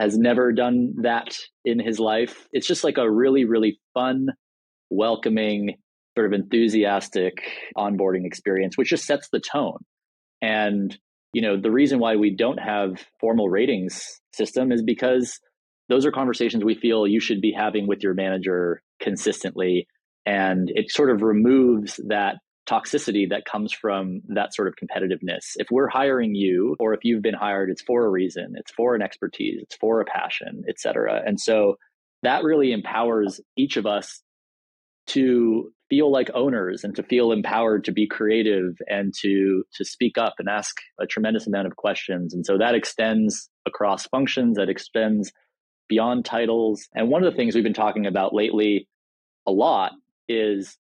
has 0.00 0.18
never 0.18 0.52
done 0.52 0.92
that 1.02 1.36
in 1.64 1.78
his 1.78 2.00
life. 2.00 2.48
It's 2.52 2.66
just 2.66 2.82
like 2.82 2.98
a 2.98 3.08
really, 3.08 3.44
really 3.44 3.78
fun, 3.92 4.26
welcoming, 4.90 5.76
sort 6.16 6.26
of 6.26 6.32
enthusiastic 6.32 7.42
onboarding 7.76 8.24
experience, 8.26 8.76
which 8.76 8.88
just 8.88 9.04
sets 9.04 9.28
the 9.30 9.38
tone. 9.38 9.78
And, 10.42 10.98
you 11.34 11.42
know, 11.42 11.60
the 11.60 11.70
reason 11.70 11.98
why 11.98 12.16
we 12.16 12.34
don't 12.34 12.58
have 12.58 13.04
formal 13.20 13.48
ratings 13.48 14.20
system 14.32 14.72
is 14.72 14.82
because 14.82 15.38
those 15.88 16.06
are 16.06 16.12
conversations 16.12 16.64
we 16.64 16.74
feel 16.74 17.06
you 17.06 17.20
should 17.20 17.40
be 17.40 17.52
having 17.52 17.86
with 17.86 18.02
your 18.02 18.14
manager 18.14 18.82
consistently. 19.00 19.86
And 20.24 20.70
it 20.74 20.90
sort 20.90 21.10
of 21.10 21.20
removes 21.20 22.00
that 22.08 22.36
toxicity 22.66 23.28
that 23.28 23.44
comes 23.44 23.72
from 23.72 24.22
that 24.28 24.54
sort 24.54 24.68
of 24.68 24.74
competitiveness. 24.82 25.52
If 25.56 25.66
we're 25.70 25.88
hiring 25.88 26.34
you, 26.34 26.76
or 26.80 26.94
if 26.94 27.00
you've 27.02 27.22
been 27.22 27.34
hired, 27.34 27.68
it's 27.68 27.82
for 27.82 28.06
a 28.06 28.10
reason, 28.10 28.54
it's 28.56 28.72
for 28.72 28.94
an 28.94 29.02
expertise, 29.02 29.58
it's 29.60 29.76
for 29.76 30.00
a 30.00 30.04
passion, 30.06 30.62
et 30.68 30.78
cetera. 30.78 31.20
And 31.26 31.38
so 31.38 31.74
that 32.22 32.44
really 32.44 32.72
empowers 32.72 33.40
each 33.56 33.76
of 33.76 33.84
us 33.84 34.22
to 35.08 35.72
feel 35.94 36.10
like 36.10 36.30
owners 36.34 36.82
and 36.82 36.96
to 36.96 37.02
feel 37.02 37.30
empowered 37.30 37.84
to 37.84 37.92
be 37.92 38.06
creative 38.06 38.76
and 38.88 39.14
to 39.14 39.64
to 39.74 39.84
speak 39.84 40.18
up 40.18 40.34
and 40.38 40.48
ask 40.48 40.76
a 41.00 41.06
tremendous 41.06 41.46
amount 41.46 41.66
of 41.66 41.76
questions 41.76 42.34
and 42.34 42.44
so 42.44 42.58
that 42.58 42.74
extends 42.74 43.48
across 43.66 44.06
functions 44.06 44.56
that 44.56 44.68
extends 44.68 45.32
beyond 45.88 46.24
titles 46.24 46.88
and 46.94 47.08
one 47.08 47.22
of 47.22 47.32
the 47.32 47.36
things 47.36 47.54
we've 47.54 47.62
been 47.62 47.72
talking 47.72 48.06
about 48.06 48.34
lately 48.34 48.88
a 49.46 49.52
lot 49.52 49.92
is 50.28 50.76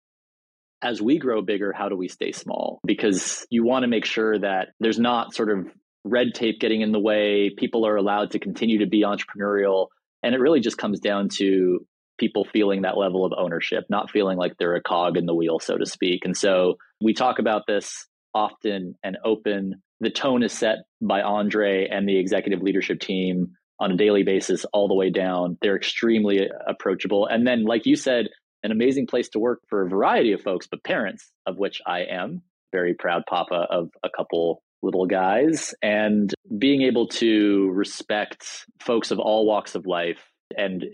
as 0.82 1.01
we 1.01 1.20
grow 1.20 1.41
bigger, 1.41 1.72
how 1.72 1.89
do 1.89 1.96
we 1.96 2.08
stay 2.08 2.32
small? 2.32 2.80
Because 2.86 3.46
you 3.50 3.63
want 3.63 3.84
to 3.84 3.88
make 3.88 4.06
sure 4.06 4.39
that 4.39 4.70
there's 4.80 5.00
not 5.00 5.34
sort 5.34 5.51
of 5.51 5.68
red 6.03 6.34
tape 6.34 6.60
getting 6.60 6.82
in 6.82 6.91
the 6.91 7.00
way. 7.00 7.51
People 7.56 7.86
are 7.86 7.96
allowed 7.96 8.32
to 8.32 8.39
continue 8.39 8.80
to 8.80 8.88
be 8.88 9.03
entrepreneurial. 9.03 9.88
And 10.24 10.34
it 10.34 10.39
really 10.39 10.60
just 10.60 10.77
comes 10.77 11.00
down 11.00 11.30
to 11.38 11.86
people 12.22 12.46
feeling 12.46 12.84
that 12.84 12.98
level 12.98 13.25
of 13.25 13.34
ownership, 13.36 13.84
not 13.90 14.12
feeling 14.12 14.38
like 14.38 14.54
they're 14.58 14.75
a 14.75 14.82
cog 14.82 15.18
in 15.18 15.25
the 15.25 15.36
wheel, 15.36 15.60
so 15.60 15.78
to 15.78 15.86
speak. 15.86 16.24
And 16.24 16.38
so 16.38 16.75
we 17.04 17.13
talk 17.13 17.40
about 17.40 17.63
this 17.68 18.06
often 18.34 18.96
and 19.04 19.18
open. 19.25 19.82
The 20.00 20.12
tone 20.12 20.44
is 20.44 20.54
set 20.54 20.78
by 21.01 21.22
Andre 21.22 21.88
and 21.90 22.08
the 22.08 22.20
executive 22.20 22.62
leadership 22.62 23.00
team 23.00 23.54
on 23.80 23.92
a 23.92 23.98
daily 23.98 24.22
basis, 24.22 24.63
all 24.72 24.88
the 24.88 24.94
way 24.94 25.10
down. 25.10 25.58
They're 25.62 25.75
extremely 25.75 26.48
approachable. 26.68 27.25
And 27.25 27.48
then, 27.48 27.66
like 27.66 27.88
you 27.88 27.96
said, 27.96 28.28
an 28.63 28.72
amazing 28.72 29.08
place 29.08 29.28
to 29.30 29.40
work 29.40 29.62
for 29.68 29.82
a 29.82 29.90
variety 29.90 30.34
of 30.34 30.42
folks, 30.42 30.68
but 30.68 30.84
parents, 30.84 31.32
of 31.48 31.58
which 31.58 31.82
I 31.88 32.01
am 32.01 32.44
very 32.72 32.94
proud 32.94 33.24
papa 33.28 33.68
of 33.70 33.90
a 34.04 34.10
couple 34.16 34.62
little 34.84 35.06
guys, 35.06 35.74
and 35.82 36.34
being 36.58 36.84
able 36.84 37.08
to 37.08 37.70
respect 37.72 38.66
folks 38.80 39.12
of 39.12 39.20
all 39.20 39.46
walks 39.46 39.75
of 39.75 39.86
life 39.86 40.32
and 40.56 40.86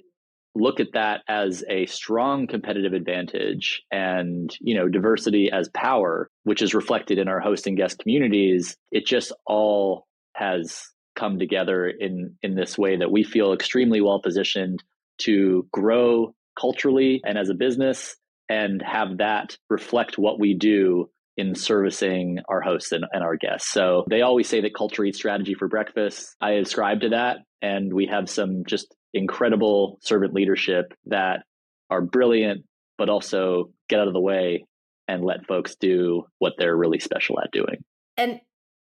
look 0.59 0.79
at 0.79 0.93
that 0.93 1.21
as 1.27 1.63
a 1.69 1.85
strong 1.85 2.47
competitive 2.47 2.93
advantage 2.93 3.83
and 3.91 4.55
you 4.59 4.75
know 4.75 4.87
diversity 4.87 5.49
as 5.51 5.69
power 5.69 6.29
which 6.43 6.61
is 6.61 6.73
reflected 6.73 7.17
in 7.17 7.27
our 7.27 7.39
host 7.39 7.67
and 7.67 7.77
guest 7.77 7.99
communities 7.99 8.75
it 8.91 9.05
just 9.05 9.31
all 9.45 10.05
has 10.33 10.83
come 11.15 11.39
together 11.39 11.87
in 11.87 12.35
in 12.43 12.55
this 12.55 12.77
way 12.77 12.97
that 12.97 13.11
we 13.11 13.23
feel 13.23 13.53
extremely 13.53 14.01
well 14.01 14.21
positioned 14.21 14.83
to 15.17 15.67
grow 15.71 16.33
culturally 16.59 17.21
and 17.25 17.37
as 17.37 17.49
a 17.49 17.53
business 17.53 18.15
and 18.49 18.81
have 18.81 19.17
that 19.17 19.57
reflect 19.69 20.17
what 20.17 20.39
we 20.39 20.53
do 20.53 21.09
in 21.37 21.53
servicing 21.53 22.39
our 22.49 22.61
hosts 22.61 22.91
and, 22.91 23.05
and, 23.13 23.23
our 23.23 23.35
guests. 23.35 23.71
So 23.71 24.05
they 24.09 24.21
always 24.21 24.49
say 24.49 24.61
that 24.61 24.73
culture 24.73 25.05
eats 25.05 25.19
strategy 25.19 25.53
for 25.53 25.67
breakfast. 25.67 26.35
I 26.41 26.53
ascribe 26.53 27.01
to 27.01 27.09
that. 27.09 27.37
And 27.61 27.93
we 27.93 28.07
have 28.07 28.27
some 28.29 28.63
just 28.65 28.95
incredible 29.13 29.99
servant 30.01 30.33
leadership 30.33 30.93
that 31.05 31.43
are 31.89 32.01
brilliant, 32.01 32.65
but 32.97 33.09
also 33.09 33.71
get 33.89 33.99
out 33.99 34.07
of 34.07 34.13
the 34.13 34.19
way 34.19 34.65
and 35.07 35.23
let 35.23 35.45
folks 35.45 35.75
do 35.75 36.25
what 36.39 36.53
they're 36.57 36.75
really 36.75 36.99
special 36.99 37.39
at 37.39 37.51
doing. 37.51 37.83
And 38.17 38.41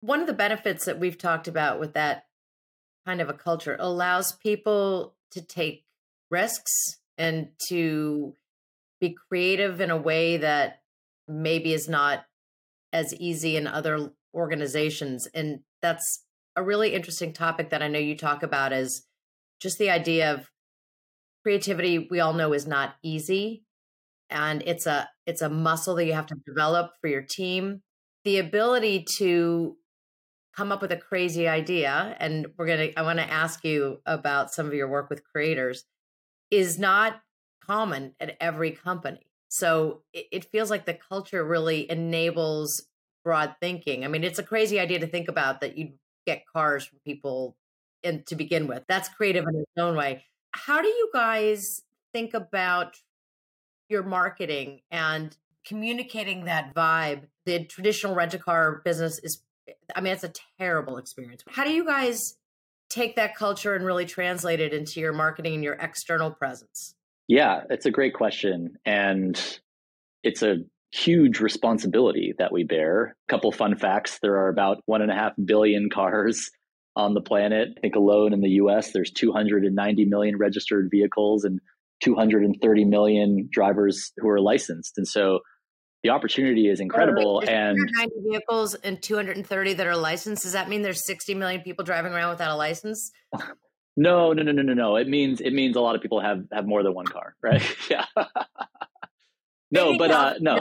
one 0.02 0.20
of 0.20 0.28
the 0.28 0.34
benefits 0.34 0.86
that 0.86 1.00
we've 1.00 1.18
talked 1.18 1.48
about 1.48 1.80
with 1.80 1.94
that 1.94 2.24
kind 3.06 3.22
of 3.22 3.30
a 3.30 3.34
culture 3.34 3.78
allows 3.80 4.32
people 4.32 5.16
to 5.32 5.42
take 5.42 5.86
risks 6.30 7.00
and 7.18 7.50
to 7.70 8.36
be 9.00 9.16
creative 9.30 9.80
in 9.80 9.92
a 9.92 9.98
way 9.98 10.38
that 10.38 10.82
maybe 11.28 11.74
is 11.74 11.88
not 11.88 12.26
as 12.94 13.14
easy 13.16 13.56
in 13.58 13.68
other 13.68 14.12
organizations 14.34 15.28
and 15.34 15.60
that's 15.82 16.24
a 16.56 16.64
really 16.64 16.94
interesting 16.94 17.34
topic 17.34 17.70
that 17.70 17.84
I 17.84 17.88
know 17.88 18.00
you 18.00 18.18
talk 18.18 18.44
about 18.44 18.74
is 18.74 19.06
just 19.60 19.78
the 19.78 19.90
idea 19.90 20.34
of 20.34 20.50
creativity 21.44 22.08
we 22.10 22.20
all 22.20 22.34
know 22.34 22.54
is 22.54 22.68
not 22.68 22.96
easy 23.04 23.64
and 24.30 24.62
it's 24.66 24.86
a 24.86 25.10
it's 25.26 25.42
a 25.42 25.50
muscle 25.50 25.96
that 25.96 26.06
you 26.06 26.14
have 26.14 26.26
to 26.28 26.36
develop 26.46 26.92
for 27.00 27.08
your 27.08 27.22
team 27.22 27.82
the 28.26 28.38
ability 28.38 29.06
to 29.18 29.78
come 30.56 30.72
up 30.72 30.82
with 30.82 30.92
a 30.92 30.98
crazy 30.98 31.48
idea 31.48 32.16
and 32.20 32.48
we're 32.58 32.66
going 32.66 32.92
to 32.92 33.00
I 33.00 33.04
want 33.04 33.20
to 33.20 33.32
ask 33.32 33.64
you 33.64 34.02
about 34.06 34.52
some 34.52 34.66
of 34.66 34.74
your 34.74 34.90
work 34.90 35.10
with 35.10 35.24
creators 35.24 35.86
is 36.52 36.80
not 36.80 37.22
common 37.68 38.16
at 38.20 38.38
every 38.40 38.72
company. 38.72 39.28
So 39.50 40.02
it, 40.14 40.26
it 40.32 40.52
feels 40.52 40.70
like 40.70 40.86
the 40.86 40.98
culture 41.10 41.46
really 41.46 41.90
enables 41.90 42.88
broad 43.24 43.56
thinking. 43.62 44.04
I 44.04 44.08
mean, 44.08 44.24
it's 44.24 44.40
a 44.40 44.44
crazy 44.44 44.80
idea 44.80 45.00
to 45.00 45.08
think 45.08 45.28
about 45.28 45.62
that 45.62 45.78
you'd 45.78 45.94
get 46.26 46.46
cars 46.46 46.86
from 46.86 47.00
people 47.06 47.56
and 48.04 48.26
to 48.28 48.36
begin 48.36 48.68
with. 48.68 48.84
That's 48.88 49.10
creative 49.10 49.46
in 49.48 49.60
its 49.60 49.72
own 49.78 49.96
way. 49.96 50.26
How 50.52 50.82
do 50.82 50.88
you 50.88 51.10
guys 51.14 51.82
think 52.14 52.34
about 52.34 52.98
your 53.90 54.04
marketing 54.04 54.82
and 54.92 55.36
communicating 55.66 56.46
that 56.46 56.74
vibe? 56.74 57.24
The 57.46 57.66
traditional 57.66 58.16
rent 58.16 58.34
a 58.34 58.40
car 58.40 58.82
business 58.84 59.20
is, 59.24 59.42
I 59.96 60.02
mean, 60.02 60.14
it's 60.14 60.24
a 60.24 60.34
terrible 60.60 60.98
experience. 60.98 61.44
How 61.48 61.64
do 61.64 61.72
you 61.72 61.86
guys 61.86 62.36
take 62.90 63.16
that 63.18 63.36
culture 63.36 63.76
and 63.76 63.86
really 63.86 64.06
translate 64.06 64.60
it 64.60 64.74
into 64.74 65.00
your 65.00 65.14
marketing 65.14 65.56
and 65.56 65.64
your 65.64 65.76
external 65.76 66.32
presence? 66.32 66.96
Yeah, 67.28 67.62
it's 67.70 67.86
a 67.86 67.92
great 67.92 68.14
question. 68.14 68.78
And 68.86 69.40
it's 70.24 70.42
a 70.42 70.58
huge 70.92 71.40
responsibility 71.40 72.34
that 72.38 72.52
we 72.52 72.64
bear. 72.64 73.16
A 73.28 73.32
couple 73.32 73.52
fun 73.52 73.76
facts 73.76 74.20
there 74.22 74.38
are 74.38 74.48
about 74.48 74.82
one 74.86 75.02
and 75.02 75.12
a 75.12 75.16
half 75.16 75.34
billion 75.44 75.90
cars 75.90 76.50
on 76.98 77.14
the 77.14 77.22
planet. 77.22 77.70
I 77.78 77.80
think 77.80 77.96
alone 77.96 78.34
in 78.34 78.42
the 78.42 78.50
US, 78.62 78.92
there's 78.92 79.12
290 79.12 80.06
million 80.06 80.38
registered 80.38 80.90
vehicles 80.92 81.44
and 81.44 81.62
230 82.02 82.86
million 82.86 83.48
drivers 83.52 84.12
who 84.18 84.28
are 84.28 84.42
licensed. 84.42 84.98
And 84.98 85.08
so 85.08 85.40
the 86.04 86.10
opportunity 86.10 86.68
is 86.68 86.80
incredible. 86.80 87.40
Wait, 87.40 87.50
and 87.50 87.78
90 87.78 88.16
vehicles 88.30 88.74
and 88.76 89.02
230 89.02 89.74
that 89.76 89.88
are 89.88 89.96
licensed. 89.96 90.44
Does 90.44 90.54
that 90.54 90.70
mean 90.70 90.82
there's 90.82 91.06
60 91.06 91.36
million 91.36 91.62
people 91.62 91.86
driving 91.86 92.14
around 92.14 92.32
without 92.32 92.52
a 92.52 92.56
license? 92.56 93.12
No, 94.00 94.32
no, 94.32 94.44
no, 94.44 94.52
no, 94.52 94.62
no, 94.62 94.76
no. 94.76 94.96
It 94.96 95.08
means 95.08 95.42
it 95.42 95.54
means 95.54 95.76
a 95.76 95.82
lot 95.82 95.96
of 95.96 96.04
people 96.04 96.22
have 96.22 96.44
have 96.54 96.68
more 96.68 96.84
than 96.84 96.94
one 96.94 97.08
car, 97.08 97.36
right? 97.42 97.64
yeah. 97.90 98.06
no, 99.72 99.98
but 99.98 100.12
uh, 100.12 100.36
no. 100.40 100.60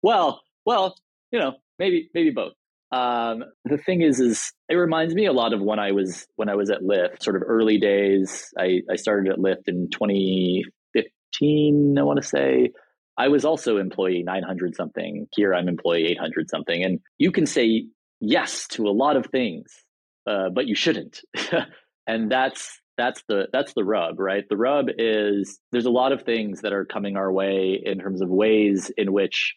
well, 0.00 0.42
well, 0.64 0.94
you 1.32 1.40
know, 1.40 1.56
maybe 1.80 2.08
maybe 2.14 2.30
both. 2.30 2.52
Um, 2.90 3.44
the 3.64 3.78
thing 3.78 4.00
is, 4.00 4.18
is 4.18 4.52
it 4.68 4.74
reminds 4.74 5.14
me 5.14 5.26
a 5.26 5.32
lot 5.32 5.52
of 5.52 5.60
when 5.60 5.78
I 5.78 5.92
was 5.92 6.26
when 6.36 6.48
I 6.48 6.54
was 6.54 6.70
at 6.70 6.80
Lyft, 6.80 7.22
sort 7.22 7.36
of 7.36 7.42
early 7.46 7.78
days. 7.78 8.48
I 8.58 8.80
I 8.90 8.96
started 8.96 9.32
at 9.32 9.38
Lyft 9.38 9.68
in 9.68 9.90
2015, 9.90 11.98
I 11.98 12.02
want 12.02 12.22
to 12.22 12.26
say. 12.26 12.70
I 13.18 13.28
was 13.28 13.44
also 13.44 13.78
employee 13.78 14.22
900 14.22 14.76
something. 14.76 15.26
Here 15.34 15.52
I'm 15.52 15.68
employee 15.68 16.06
800 16.06 16.48
something. 16.48 16.84
And 16.84 17.00
you 17.18 17.32
can 17.32 17.46
say 17.46 17.86
yes 18.20 18.68
to 18.68 18.86
a 18.86 18.90
lot 18.90 19.16
of 19.16 19.26
things, 19.26 19.72
uh, 20.26 20.50
but 20.54 20.68
you 20.68 20.76
shouldn't. 20.76 21.20
and 22.06 22.30
that's 22.30 22.80
that's 22.96 23.22
the 23.28 23.48
that's 23.52 23.74
the 23.74 23.84
rub, 23.84 24.18
right? 24.18 24.44
The 24.48 24.56
rub 24.56 24.86
is 24.98 25.58
there's 25.72 25.86
a 25.86 25.90
lot 25.90 26.12
of 26.12 26.22
things 26.22 26.62
that 26.62 26.72
are 26.72 26.84
coming 26.84 27.16
our 27.16 27.32
way 27.32 27.80
in 27.82 27.98
terms 27.98 28.22
of 28.22 28.28
ways 28.28 28.90
in 28.96 29.12
which 29.12 29.54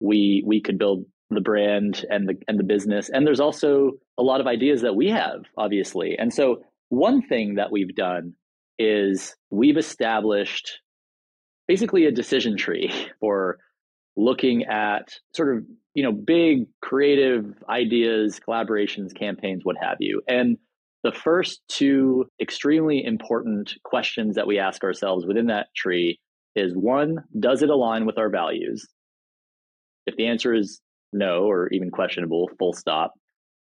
we 0.00 0.42
we 0.46 0.60
could 0.60 0.78
build 0.78 1.04
the 1.30 1.40
brand 1.40 2.04
and 2.10 2.28
the 2.28 2.34
and 2.48 2.58
the 2.58 2.64
business. 2.64 3.08
And 3.08 3.26
there's 3.26 3.40
also 3.40 3.92
a 4.18 4.22
lot 4.22 4.40
of 4.40 4.46
ideas 4.46 4.82
that 4.82 4.96
we 4.96 5.08
have, 5.08 5.44
obviously. 5.56 6.16
And 6.18 6.32
so 6.32 6.62
one 6.88 7.22
thing 7.22 7.54
that 7.56 7.72
we've 7.72 7.94
done 7.94 8.34
is 8.78 9.34
we've 9.50 9.76
established 9.76 10.80
basically 11.66 12.06
a 12.06 12.12
decision 12.12 12.56
tree 12.56 12.92
for 13.20 13.58
looking 14.16 14.64
at 14.64 15.14
sort 15.34 15.56
of 15.56 15.64
you 15.94 16.02
know 16.02 16.12
big 16.12 16.66
creative 16.82 17.44
ideas 17.68 18.40
collaborations 18.46 19.14
campaigns 19.14 19.64
what 19.64 19.76
have 19.80 19.96
you 19.98 20.22
and 20.28 20.56
the 21.02 21.12
first 21.12 21.60
two 21.68 22.24
extremely 22.40 23.04
important 23.04 23.74
questions 23.82 24.36
that 24.36 24.46
we 24.46 24.58
ask 24.58 24.84
ourselves 24.84 25.26
within 25.26 25.46
that 25.46 25.66
tree 25.76 26.18
is 26.54 26.72
one 26.74 27.16
does 27.40 27.62
it 27.62 27.70
align 27.70 28.06
with 28.06 28.18
our 28.18 28.30
values 28.30 28.86
if 30.06 30.14
the 30.16 30.26
answer 30.26 30.54
is 30.54 30.80
no 31.14 31.44
or 31.44 31.68
even 31.72 31.90
questionable 31.90 32.50
full 32.58 32.72
stop 32.72 33.14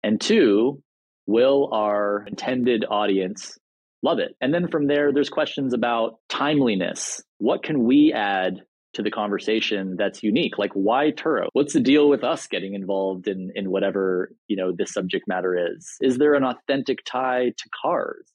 and 0.04 0.20
two 0.20 0.82
will 1.26 1.70
our 1.72 2.26
intended 2.28 2.86
audience 2.90 3.58
love 4.04 4.20
it. 4.20 4.36
And 4.42 4.54
then 4.54 4.68
from 4.68 4.88
there, 4.88 5.14
there's 5.14 5.30
questions 5.30 5.74
about 5.74 6.20
timeliness. 6.30 7.22
What 7.38 7.64
can 7.64 7.86
we 7.86 8.12
add 8.14 8.62
to 8.96 9.02
the 9.02 9.10
conversation 9.10 9.96
that's 9.98 10.22
unique? 10.22 10.58
Like 10.58 10.74
why 10.74 11.12
Turo? 11.12 11.48
What's 11.54 11.74
the 11.74 11.80
deal 11.80 12.10
with 12.10 12.24
us 12.24 12.46
getting 12.48 12.74
involved 12.74 13.28
in 13.28 13.52
in 13.56 13.72
whatever, 13.72 14.32
you 14.48 14.58
know, 14.58 14.74
this 14.78 14.92
subject 14.92 15.26
matter 15.28 15.58
is? 15.74 15.96
Is 16.02 16.18
there 16.18 16.36
an 16.36 16.44
authentic 16.44 17.00
tie 17.06 17.54
to 17.58 17.70
cars 17.82 18.28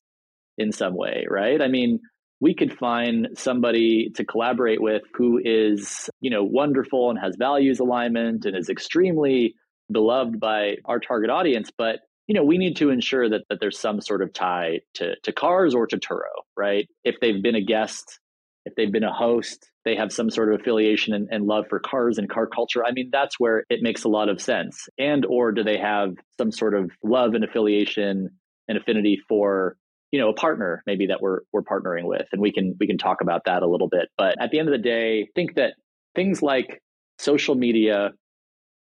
in 0.57 0.73
some 0.73 0.97
way, 0.97 1.27
right? 1.31 1.61
I 1.61 1.69
mean, 1.69 2.01
we 2.41 2.55
could 2.55 2.77
find 2.77 3.29
somebody 3.35 4.11
to 4.15 4.25
collaborate 4.25 4.81
with 4.81 5.03
who 5.15 5.41
is, 5.43 6.09
you 6.21 6.31
know, 6.31 6.45
wonderful 6.45 7.11
and 7.11 7.19
has 7.19 7.35
values 7.37 7.81
alignment 7.81 8.45
and 8.45 8.57
is 8.57 8.69
extremely 8.69 9.55
beloved 9.91 10.39
by 10.39 10.77
our 10.85 11.01
target 11.01 11.31
audience, 11.31 11.71
but 11.77 12.01
you 12.29 12.35
know, 12.35 12.45
we 12.45 12.59
need 12.59 12.77
to 12.77 12.91
ensure 12.91 13.29
that, 13.29 13.43
that 13.49 13.59
there's 13.59 13.79
some 13.79 14.03
sort 14.03 14.23
of 14.23 14.33
tie 14.35 14.81
to, 14.95 15.15
to 15.23 15.33
cars 15.33 15.75
or 15.75 15.87
to 15.87 15.97
Turo, 15.97 16.45
right? 16.57 16.87
If 17.03 17.17
they've 17.21 17.43
been 17.43 17.55
a 17.55 17.65
guest, 17.65 18.21
if 18.67 18.75
they've 18.75 18.93
been 18.93 19.03
a 19.03 19.13
host, 19.13 19.71
they 19.87 19.97
have 19.97 20.13
some 20.13 20.29
sort 20.29 20.53
of 20.53 20.61
affiliation 20.61 21.15
and, 21.15 21.29
and, 21.31 21.47
love 21.47 21.65
for 21.71 21.81
cars 21.81 22.19
and 22.19 22.29
car 22.29 22.47
culture. 22.47 22.85
I 22.85 22.93
mean, 22.93 23.09
that's 23.11 23.41
where 23.41 23.65
it 23.71 23.81
makes 23.81 24.05
a 24.05 24.09
lot 24.09 24.29
of 24.29 24.43
sense. 24.43 24.91
And 24.99 25.25
or 25.25 25.53
do 25.53 25.65
they 25.65 25.79
have 25.79 26.11
some 26.37 26.53
sort 26.53 26.75
of 26.75 26.91
love 27.03 27.33
and 27.33 27.45
affiliation 27.45 28.29
and 28.69 28.77
affinity 28.77 29.19
for, 29.27 29.77
you 30.11 30.21
know, 30.21 30.31
a 30.31 30.35
partner 30.35 30.83
maybe 30.87 31.07
that 31.07 31.21
we're 31.21 31.41
we're 31.53 31.63
partnering 31.63 32.05
with? 32.05 32.27
And 32.33 32.41
we 32.41 32.53
can 32.53 32.77
we 32.79 32.87
can 32.87 32.99
talk 32.99 33.21
about 33.21 33.43
that 33.47 33.63
a 33.63 33.69
little 33.69 33.89
bit. 33.89 34.09
But 34.17 34.37
at 34.41 34.51
the 34.51 34.59
end 34.59 34.69
of 34.69 34.73
the 34.73 34.83
day, 34.83 35.29
think 35.35 35.55
that 35.57 35.75
things 36.15 36.43
like 36.43 36.83
social 37.19 37.55
media, 37.55 38.11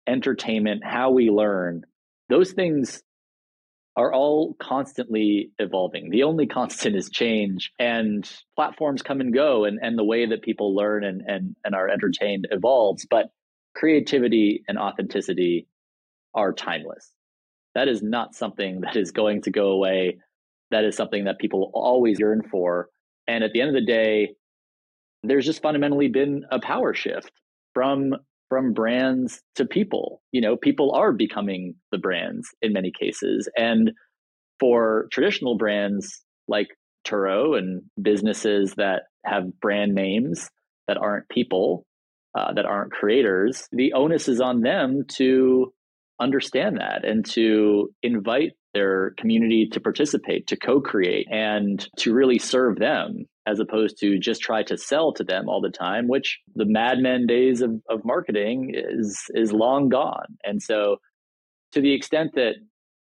entertainment, 0.06 0.82
how 0.84 1.10
we 1.10 1.30
learn, 1.30 1.82
those 2.28 2.52
things 2.52 3.02
are 3.96 4.12
all 4.12 4.56
constantly 4.58 5.50
evolving. 5.58 6.10
The 6.10 6.22
only 6.22 6.46
constant 6.58 6.96
is 6.96 7.10
change 7.10 7.72
and 7.78 8.28
platforms 8.56 9.02
come 9.02 9.20
and 9.20 9.34
go 9.34 9.64
and, 9.64 9.78
and 9.82 9.98
the 9.98 10.04
way 10.04 10.26
that 10.26 10.42
people 10.42 10.74
learn 10.74 11.04
and, 11.04 11.22
and, 11.26 11.56
and 11.64 11.74
are 11.74 11.88
entertained 11.88 12.48
evolves. 12.50 13.06
But 13.08 13.26
creativity 13.74 14.62
and 14.68 14.78
authenticity 14.78 15.66
are 16.34 16.52
timeless. 16.52 17.10
That 17.74 17.88
is 17.88 18.02
not 18.02 18.34
something 18.34 18.80
that 18.84 18.96
is 18.96 19.10
going 19.10 19.42
to 19.42 19.50
go 19.50 19.68
away. 19.68 20.18
That 20.72 20.84
is 20.84 20.96
something 20.96 21.24
that 21.24 21.38
people 21.38 21.70
always 21.74 22.18
yearn 22.18 22.42
for. 22.50 22.88
And 23.28 23.44
at 23.44 23.52
the 23.52 23.60
end 23.60 23.68
of 23.68 23.74
the 23.74 23.86
day, 23.86 24.34
there's 25.22 25.46
just 25.46 25.62
fundamentally 25.62 26.08
been 26.08 26.44
a 26.50 26.58
power 26.60 26.94
shift 26.94 27.30
from 27.74 28.14
from 28.48 28.74
brands 28.74 29.40
to 29.54 29.64
people. 29.64 30.20
You 30.30 30.42
know, 30.42 30.56
people 30.56 30.92
are 30.92 31.12
becoming 31.12 31.74
the 31.90 31.96
brands 31.96 32.48
in 32.60 32.74
many 32.74 32.92
cases. 32.92 33.48
And 33.56 33.92
for 34.60 35.08
traditional 35.10 35.56
brands 35.56 36.20
like 36.48 36.68
Turo 37.06 37.56
and 37.56 37.82
businesses 38.00 38.74
that 38.76 39.04
have 39.24 39.58
brand 39.60 39.94
names 39.94 40.50
that 40.86 40.98
aren't 40.98 41.28
people, 41.30 41.86
uh, 42.36 42.52
that 42.52 42.66
aren't 42.66 42.92
creators, 42.92 43.68
the 43.72 43.94
onus 43.94 44.28
is 44.28 44.40
on 44.40 44.60
them 44.60 45.04
to 45.16 45.72
understand 46.20 46.76
that 46.78 47.06
and 47.06 47.24
to 47.30 47.88
invite 48.02 48.52
their 48.74 49.12
community 49.18 49.68
to 49.72 49.80
participate, 49.80 50.46
to 50.48 50.56
co 50.56 50.80
create, 50.80 51.26
and 51.30 51.86
to 51.98 52.12
really 52.12 52.38
serve 52.38 52.78
them 52.78 53.24
as 53.46 53.58
opposed 53.58 53.98
to 53.98 54.18
just 54.18 54.40
try 54.40 54.62
to 54.62 54.76
sell 54.76 55.12
to 55.12 55.24
them 55.24 55.48
all 55.48 55.60
the 55.60 55.70
time, 55.70 56.08
which 56.08 56.38
the 56.54 56.64
madmen 56.64 57.26
days 57.26 57.60
of, 57.60 57.70
of 57.88 58.04
marketing 58.04 58.72
is 58.74 59.20
is 59.34 59.52
long 59.52 59.88
gone. 59.88 60.36
And 60.44 60.62
so 60.62 60.98
to 61.72 61.80
the 61.80 61.92
extent 61.92 62.32
that 62.34 62.54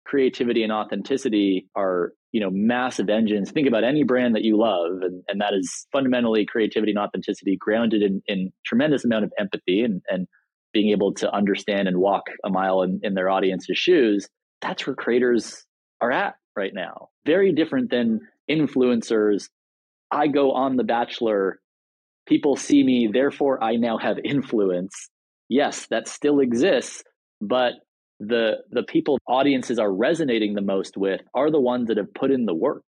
creativity 0.05 0.63
and 0.63 0.71
authenticity 0.71 1.67
are 1.75 2.13
you 2.31 2.41
know 2.41 2.49
massive 2.51 3.09
engines 3.09 3.51
think 3.51 3.67
about 3.67 3.83
any 3.83 4.03
brand 4.03 4.35
that 4.35 4.43
you 4.43 4.57
love 4.57 5.01
and, 5.01 5.23
and 5.27 5.41
that 5.41 5.53
is 5.53 5.87
fundamentally 5.91 6.45
creativity 6.45 6.91
and 6.91 6.99
authenticity 6.99 7.55
grounded 7.59 8.01
in, 8.01 8.21
in 8.27 8.51
tremendous 8.65 9.05
amount 9.05 9.23
of 9.23 9.31
empathy 9.37 9.81
and, 9.81 10.01
and 10.07 10.27
being 10.73 10.89
able 10.89 11.13
to 11.13 11.31
understand 11.33 11.87
and 11.87 11.97
walk 11.97 12.23
a 12.43 12.49
mile 12.49 12.81
in, 12.81 12.99
in 13.03 13.13
their 13.13 13.29
audience's 13.29 13.77
shoes 13.77 14.27
that's 14.61 14.85
where 14.85 14.95
creators 14.95 15.65
are 16.01 16.11
at 16.11 16.35
right 16.55 16.73
now. 16.73 17.09
Very 17.25 17.53
different 17.53 17.89
than 17.89 18.21
influencers. 18.49 19.49
I 20.11 20.27
go 20.27 20.51
on 20.51 20.75
The 20.75 20.83
Bachelor, 20.83 21.59
people 22.27 22.55
see 22.55 22.83
me, 22.83 23.09
therefore 23.11 23.63
I 23.63 23.75
now 23.75 23.97
have 23.97 24.17
influence. 24.23 25.09
Yes, 25.49 25.87
that 25.89 26.07
still 26.07 26.39
exists, 26.39 27.03
but 27.41 27.73
the 28.19 28.57
the 28.69 28.83
people 28.83 29.17
audiences 29.27 29.79
are 29.79 29.91
resonating 29.91 30.53
the 30.53 30.61
most 30.61 30.97
with 30.97 31.21
are 31.33 31.49
the 31.49 31.61
ones 31.61 31.87
that 31.87 31.97
have 31.97 32.13
put 32.13 32.31
in 32.31 32.45
the 32.45 32.53
work, 32.53 32.85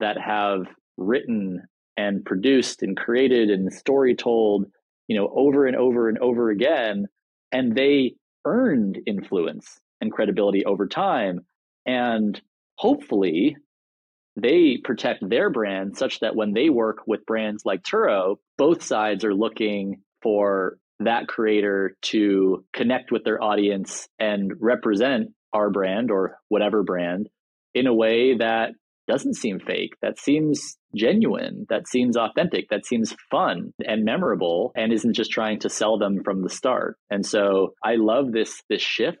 that 0.00 0.16
have 0.18 0.62
written 0.96 1.62
and 1.96 2.24
produced 2.24 2.82
and 2.82 2.96
created 2.96 3.50
and 3.50 3.72
story 3.72 4.14
told, 4.16 4.66
you 5.06 5.16
know, 5.16 5.30
over 5.34 5.66
and 5.66 5.76
over 5.76 6.08
and 6.08 6.18
over 6.18 6.50
again, 6.50 7.06
and 7.52 7.76
they 7.76 8.14
earned 8.46 8.98
influence 9.06 9.78
and 10.04 10.12
credibility 10.12 10.64
over 10.64 10.86
time. 10.86 11.40
And 11.86 12.40
hopefully 12.76 13.56
they 14.36 14.78
protect 14.82 15.28
their 15.28 15.50
brand 15.50 15.96
such 15.96 16.20
that 16.20 16.36
when 16.36 16.52
they 16.52 16.68
work 16.68 16.98
with 17.06 17.26
brands 17.26 17.64
like 17.64 17.82
Turo, 17.82 18.36
both 18.58 18.82
sides 18.82 19.24
are 19.24 19.34
looking 19.34 20.02
for 20.22 20.78
that 21.00 21.26
creator 21.26 21.96
to 22.02 22.64
connect 22.72 23.10
with 23.10 23.24
their 23.24 23.42
audience 23.42 24.08
and 24.18 24.52
represent 24.60 25.30
our 25.52 25.70
brand 25.70 26.10
or 26.10 26.38
whatever 26.48 26.82
brand 26.82 27.28
in 27.74 27.86
a 27.86 27.94
way 27.94 28.36
that 28.36 28.70
doesn't 29.06 29.34
seem 29.34 29.60
fake, 29.60 29.94
that 30.00 30.18
seems 30.18 30.76
genuine, 30.94 31.66
that 31.68 31.86
seems 31.86 32.16
authentic, 32.16 32.68
that 32.70 32.86
seems 32.86 33.14
fun 33.30 33.72
and 33.86 34.04
memorable 34.04 34.72
and 34.74 34.92
isn't 34.92 35.14
just 35.14 35.30
trying 35.30 35.58
to 35.60 35.68
sell 35.68 35.98
them 35.98 36.22
from 36.24 36.42
the 36.42 36.48
start. 36.48 36.96
And 37.10 37.24
so 37.24 37.74
I 37.84 37.96
love 37.96 38.32
this 38.32 38.62
this 38.68 38.82
shift. 38.82 39.18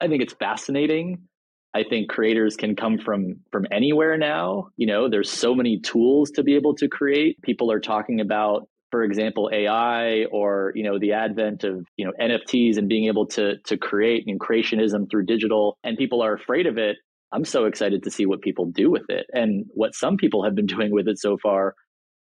I 0.00 0.08
think 0.08 0.22
it's 0.22 0.34
fascinating. 0.34 1.28
I 1.74 1.84
think 1.88 2.08
creators 2.08 2.56
can 2.56 2.74
come 2.74 2.98
from 2.98 3.40
from 3.52 3.66
anywhere 3.70 4.16
now. 4.16 4.68
You 4.76 4.86
know, 4.86 5.08
there's 5.10 5.30
so 5.30 5.54
many 5.54 5.78
tools 5.78 6.30
to 6.32 6.42
be 6.42 6.54
able 6.54 6.74
to 6.76 6.88
create. 6.88 7.40
People 7.42 7.70
are 7.70 7.80
talking 7.80 8.20
about 8.20 8.68
for 8.90 9.02
example 9.02 9.50
AI 9.52 10.24
or 10.30 10.72
you 10.74 10.84
know 10.84 10.98
the 10.98 11.12
advent 11.12 11.64
of 11.64 11.86
you 11.96 12.06
know 12.06 12.12
NFTs 12.20 12.78
and 12.78 12.88
being 12.88 13.06
able 13.08 13.26
to 13.28 13.58
to 13.66 13.76
create 13.76 14.24
and 14.26 14.40
creationism 14.40 15.10
through 15.10 15.26
digital 15.26 15.76
and 15.84 15.98
people 15.98 16.22
are 16.22 16.34
afraid 16.34 16.66
of 16.66 16.78
it. 16.78 16.96
I'm 17.32 17.44
so 17.44 17.66
excited 17.66 18.04
to 18.04 18.10
see 18.10 18.24
what 18.24 18.40
people 18.40 18.66
do 18.66 18.90
with 18.90 19.10
it 19.10 19.26
and 19.32 19.66
what 19.74 19.94
some 19.94 20.16
people 20.16 20.44
have 20.44 20.54
been 20.54 20.66
doing 20.76 20.92
with 20.92 21.08
it 21.08 21.18
so 21.18 21.36
far 21.36 21.74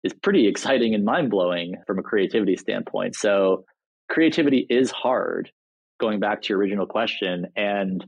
is 0.04 0.12
pretty 0.12 0.46
exciting 0.46 0.94
and 0.94 1.04
mind-blowing 1.04 1.76
from 1.86 1.98
a 1.98 2.02
creativity 2.02 2.56
standpoint. 2.56 3.14
So 3.14 3.64
creativity 4.08 4.66
is 4.68 4.90
hard 4.90 5.50
going 6.02 6.18
back 6.18 6.42
to 6.42 6.48
your 6.48 6.58
original 6.58 6.84
question 6.84 7.46
and 7.54 8.04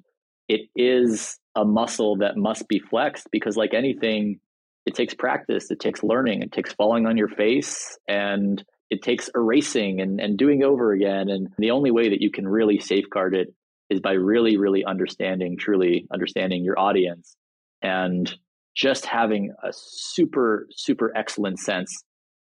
it 0.49 0.63
is 0.75 1.39
a 1.55 1.65
muscle 1.65 2.17
that 2.17 2.37
must 2.37 2.67
be 2.67 2.81
flexed 2.81 3.29
because 3.31 3.57
like 3.57 3.73
anything 3.73 4.41
it 4.85 4.97
takes 4.97 5.15
practice 5.15 5.71
it 5.71 5.79
takes 5.79 6.03
learning 6.03 6.43
it 6.43 6.51
takes 6.51 6.73
falling 6.73 7.07
on 7.07 7.17
your 7.17 7.29
face 7.29 7.97
and 8.09 8.65
it 8.91 9.01
takes 9.01 9.31
erasing 9.37 10.01
and, 10.01 10.21
and 10.21 10.37
doing 10.37 10.65
over 10.65 10.93
again 10.93 11.29
and 11.31 11.49
the 11.57 11.71
only 11.71 11.93
way 11.93 12.09
that 12.09 12.21
you 12.21 12.33
can 12.33 12.49
really 12.49 12.81
safeguard 12.81 13.33
it 13.33 13.55
is 13.89 14.01
by 14.01 14.13
really 14.13 14.57
really 14.57 14.85
understanding 14.85 15.57
truly 15.57 16.05
understanding 16.13 16.65
your 16.65 16.77
audience 16.77 17.37
and 17.81 18.35
just 18.75 19.07
having 19.07 19.53
a 19.63 19.69
super 19.73 20.67
super 20.73 21.13
excellent 21.17 21.61
sense 21.61 22.03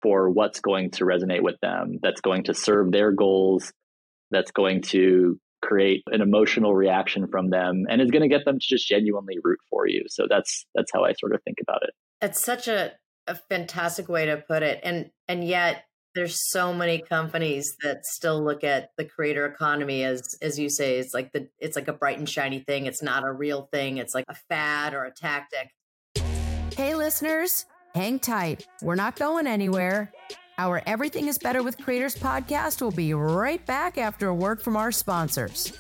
for 0.01 0.31
what's 0.31 0.61
going 0.61 0.93
to 0.93 1.05
resonate 1.05 1.43
with 1.43 1.59
them 1.61 1.99
that's 2.05 2.21
going 2.21 2.45
to 2.45 2.55
serve 2.55 2.93
their 2.93 3.11
goals 3.11 3.73
that's 4.35 4.51
going 4.51 4.83
to 4.83 5.39
create 5.63 6.03
an 6.09 6.21
emotional 6.21 6.75
reaction 6.75 7.27
from 7.29 7.49
them 7.49 7.85
and 7.89 8.03
is 8.03 8.11
going 8.11 8.23
to 8.23 8.29
get 8.29 8.45
them 8.45 8.59
to 8.59 8.67
just 8.69 8.87
genuinely 8.87 9.39
root 9.43 9.59
for 9.71 9.89
you. 9.89 10.05
So 10.09 10.27
that's 10.29 10.67
that's 10.75 10.91
how 10.93 11.05
I 11.05 11.15
sort 11.15 11.35
of 11.35 11.43
think 11.43 11.59
about 11.63 11.83
it. 11.83 11.91
It's 12.21 12.45
such 12.45 12.69
a, 12.69 12.93
a 13.27 13.35
fantastic 13.49 14.09
way 14.09 14.27
to 14.27 14.37
put 14.47 14.63
it. 14.63 14.81
And 14.83 15.11
and 15.29 15.47
yet 15.47 15.85
there's 16.15 16.49
so 16.51 16.73
many 16.73 17.01
companies 17.01 17.77
that 17.83 18.05
still 18.05 18.43
look 18.43 18.63
at 18.63 18.91
the 18.97 19.05
creator 19.05 19.47
economy 19.47 20.05
as 20.05 20.23
as 20.43 20.59
you 20.59 20.69
say 20.69 20.99
it's 20.99 21.13
like 21.13 21.33
the 21.33 21.49
it's 21.59 21.77
like 21.77 21.89
a 21.89 21.93
bright 21.93 22.19
and 22.19 22.29
shiny 22.29 22.61
thing 22.61 22.87
it's 22.87 23.03
not 23.03 23.25
a 23.25 23.33
real 23.33 23.69
thing 23.73 23.97
it's 23.97 24.15
like 24.15 24.25
a 24.29 24.35
fad 24.49 24.95
or 24.95 25.05
a 25.05 25.11
tactic 25.11 25.71
hey 26.77 26.95
listeners 26.95 27.67
hang 27.95 28.21
tight 28.21 28.65
we're 28.81 28.95
not 28.95 29.17
going 29.17 29.49
anywhere 29.49 30.13
our 30.59 30.81
Everything 30.87 31.29
is 31.29 31.39
Better 31.39 31.63
with 31.63 31.79
Creators 31.79 32.15
podcast 32.15 32.81
will 32.81 32.91
be 32.91 33.13
right 33.15 33.65
back 33.67 33.99
after 33.99 34.29
a 34.29 34.35
word 34.35 34.63
from 34.63 34.77
our 34.77 34.93
sponsors. 34.93 35.73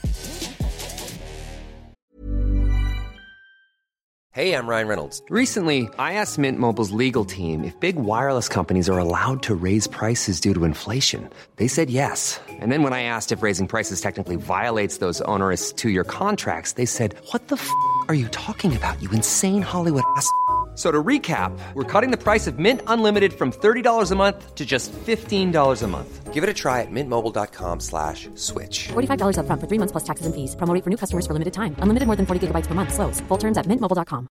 Hey, 4.34 4.56
I'm 4.56 4.66
Ryan 4.66 4.88
Reynolds. 4.88 5.22
Recently, 5.30 5.88
I 5.96 6.14
asked 6.14 6.38
Mint 6.40 6.58
Mobile's 6.58 6.90
legal 6.90 7.24
team 7.24 7.62
if 7.62 7.78
big 7.78 7.94
wireless 7.94 8.48
companies 8.48 8.88
are 8.88 8.98
allowed 8.98 9.44
to 9.44 9.54
raise 9.54 9.87
prices 9.87 10.40
due 10.40 10.52
to 10.54 10.64
inflation. 10.64 11.30
They 11.54 11.68
said 11.68 11.88
yes. 11.88 12.40
And 12.48 12.72
then 12.72 12.82
when 12.82 12.92
I 12.92 13.04
asked 13.04 13.30
if 13.30 13.44
raising 13.44 13.68
prices 13.68 14.00
technically 14.00 14.34
violates 14.34 14.98
those 14.98 15.20
onerous 15.20 15.70
two 15.70 15.88
year 15.88 16.02
contracts, 16.02 16.72
they 16.72 16.84
said, 16.84 17.14
What 17.30 17.46
the 17.46 17.54
f 17.54 17.70
are 18.08 18.14
you 18.14 18.26
talking 18.28 18.74
about, 18.74 19.00
you 19.00 19.08
insane 19.12 19.62
Hollywood 19.62 20.02
ass? 20.16 20.28
So 20.74 20.90
to 20.90 21.02
recap, 21.02 21.56
we're 21.74 21.84
cutting 21.84 22.10
the 22.10 22.16
price 22.16 22.46
of 22.48 22.58
Mint 22.58 22.80
Unlimited 22.88 23.32
from 23.32 23.52
$30 23.52 24.10
a 24.10 24.14
month 24.16 24.54
to 24.56 24.66
just 24.66 24.90
$15 24.92 25.82
a 25.82 25.87
month. 25.87 26.32
Give 26.34 26.42
it 26.42 26.50
a 26.50 26.52
try 26.52 26.82
at 26.82 26.90
mintmobile.com 26.90 27.78
slash 27.78 28.28
switch. 28.34 28.88
$45 28.88 29.38
up 29.38 29.46
front 29.46 29.60
for 29.60 29.68
three 29.68 29.78
months 29.78 29.92
plus 29.92 30.02
taxes 30.02 30.26
and 30.26 30.34
fees. 30.34 30.56
Promo 30.56 30.82
for 30.82 30.90
new 30.90 30.96
customers 30.96 31.28
for 31.28 31.32
limited 31.32 31.54
time. 31.54 31.76
Unlimited 31.78 32.08
more 32.08 32.16
than 32.16 32.26
40 32.26 32.48
gigabytes 32.48 32.66
per 32.66 32.74
month. 32.74 32.92
Slows. 32.92 33.20
Full 33.28 33.38
terms 33.38 33.56
at 33.56 33.66
mintmobile.com. 33.66 34.26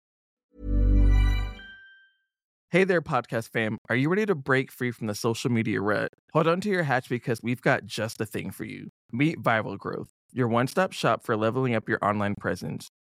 Hey 2.70 2.84
there, 2.84 3.02
podcast 3.02 3.50
fam. 3.50 3.76
Are 3.90 3.96
you 3.96 4.08
ready 4.08 4.24
to 4.24 4.34
break 4.34 4.72
free 4.72 4.92
from 4.92 5.06
the 5.06 5.14
social 5.14 5.50
media 5.50 5.78
rut? 5.82 6.10
Hold 6.32 6.48
on 6.48 6.60
to 6.62 6.70
your 6.70 6.84
hatch 6.84 7.06
because 7.10 7.42
we've 7.42 7.60
got 7.60 7.84
just 7.84 8.16
the 8.16 8.24
thing 8.24 8.50
for 8.50 8.64
you. 8.64 8.88
Meet 9.12 9.42
Viral 9.42 9.76
Growth, 9.76 10.08
your 10.32 10.48
one-stop 10.48 10.92
shop 10.92 11.22
for 11.22 11.36
leveling 11.36 11.74
up 11.74 11.86
your 11.86 11.98
online 12.02 12.34
presence. 12.34 12.88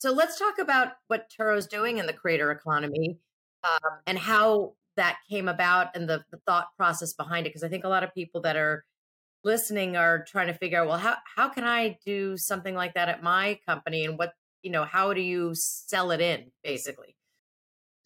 So 0.00 0.12
let's 0.12 0.38
talk 0.38 0.58
about 0.58 0.92
what 1.08 1.30
Turo's 1.30 1.66
doing 1.66 1.98
in 1.98 2.06
the 2.06 2.14
creator 2.14 2.50
economy 2.50 3.18
um, 3.62 3.98
and 4.06 4.18
how 4.18 4.72
that 4.96 5.18
came 5.28 5.46
about 5.46 5.94
and 5.94 6.08
the, 6.08 6.24
the 6.30 6.38
thought 6.46 6.68
process 6.78 7.12
behind 7.12 7.46
it. 7.46 7.50
Because 7.50 7.62
I 7.62 7.68
think 7.68 7.84
a 7.84 7.88
lot 7.88 8.02
of 8.02 8.14
people 8.14 8.40
that 8.42 8.56
are 8.56 8.86
listening 9.44 9.96
are 9.96 10.24
trying 10.24 10.46
to 10.46 10.54
figure 10.54 10.80
out, 10.80 10.88
well, 10.88 10.96
how, 10.96 11.16
how 11.36 11.50
can 11.50 11.64
I 11.64 11.98
do 12.06 12.38
something 12.38 12.74
like 12.74 12.94
that 12.94 13.10
at 13.10 13.22
my 13.22 13.58
company? 13.68 14.06
And 14.06 14.18
what, 14.18 14.32
you 14.62 14.70
know, 14.70 14.84
how 14.84 15.12
do 15.12 15.20
you 15.20 15.52
sell 15.54 16.12
it 16.12 16.22
in 16.22 16.50
basically? 16.64 17.14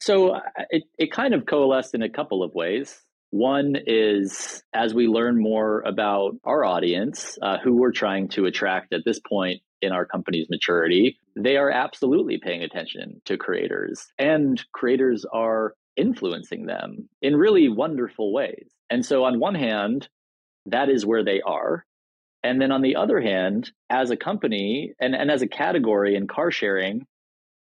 So 0.01 0.41
it, 0.71 0.83
it 0.99 1.13
kind 1.13 1.33
of 1.33 1.47
coalesced 1.47 1.95
in 1.95 2.03
a 2.03 2.11
couple 2.11 2.43
of 2.43 2.55
ways. 2.55 3.01
One 3.31 3.77
is 3.87 4.65
as 4.73 4.95
we 4.95 5.07
learn 5.07 5.41
more 5.41 5.81
about 5.83 6.33
our 6.43 6.65
audience, 6.65 7.39
uh, 7.41 7.59
who 7.63 7.77
we're 7.77 7.93
trying 7.93 8.29
to 8.31 8.47
attract 8.47 8.93
at 8.93 9.03
this 9.05 9.21
point 9.21 9.61
in 9.85 9.93
our 9.93 10.07
company's 10.07 10.49
maturity, 10.51 11.19
they 11.37 11.57
are 11.57 11.71
absolutely 11.71 12.39
paying 12.43 12.63
attention 12.63 13.21
to 13.27 13.37
creators, 13.37 14.07
and 14.19 14.63
creators 14.73 15.25
are 15.33 15.75
influencing 15.97 16.67
them 16.67 17.09
in 17.23 17.37
really 17.37 17.69
wonderful 17.69 18.33
ways. 18.33 18.69
And 18.91 19.05
so, 19.05 19.25
on 19.25 19.39
one 19.39 19.55
hand, 19.55 20.09
that 20.67 20.89
is 20.89 21.07
where 21.07 21.25
they 21.25 21.41
are. 21.41 21.85
And 22.43 22.61
then 22.61 22.73
on 22.73 22.83
the 22.83 22.97
other 22.97 23.21
hand, 23.21 23.71
as 23.89 24.11
a 24.11 24.17
company 24.17 24.93
and, 25.01 25.15
and 25.15 25.31
as 25.31 25.41
a 25.41 25.49
category 25.49 26.15
in 26.15 26.27
car 26.27 26.51
sharing, 26.51 27.07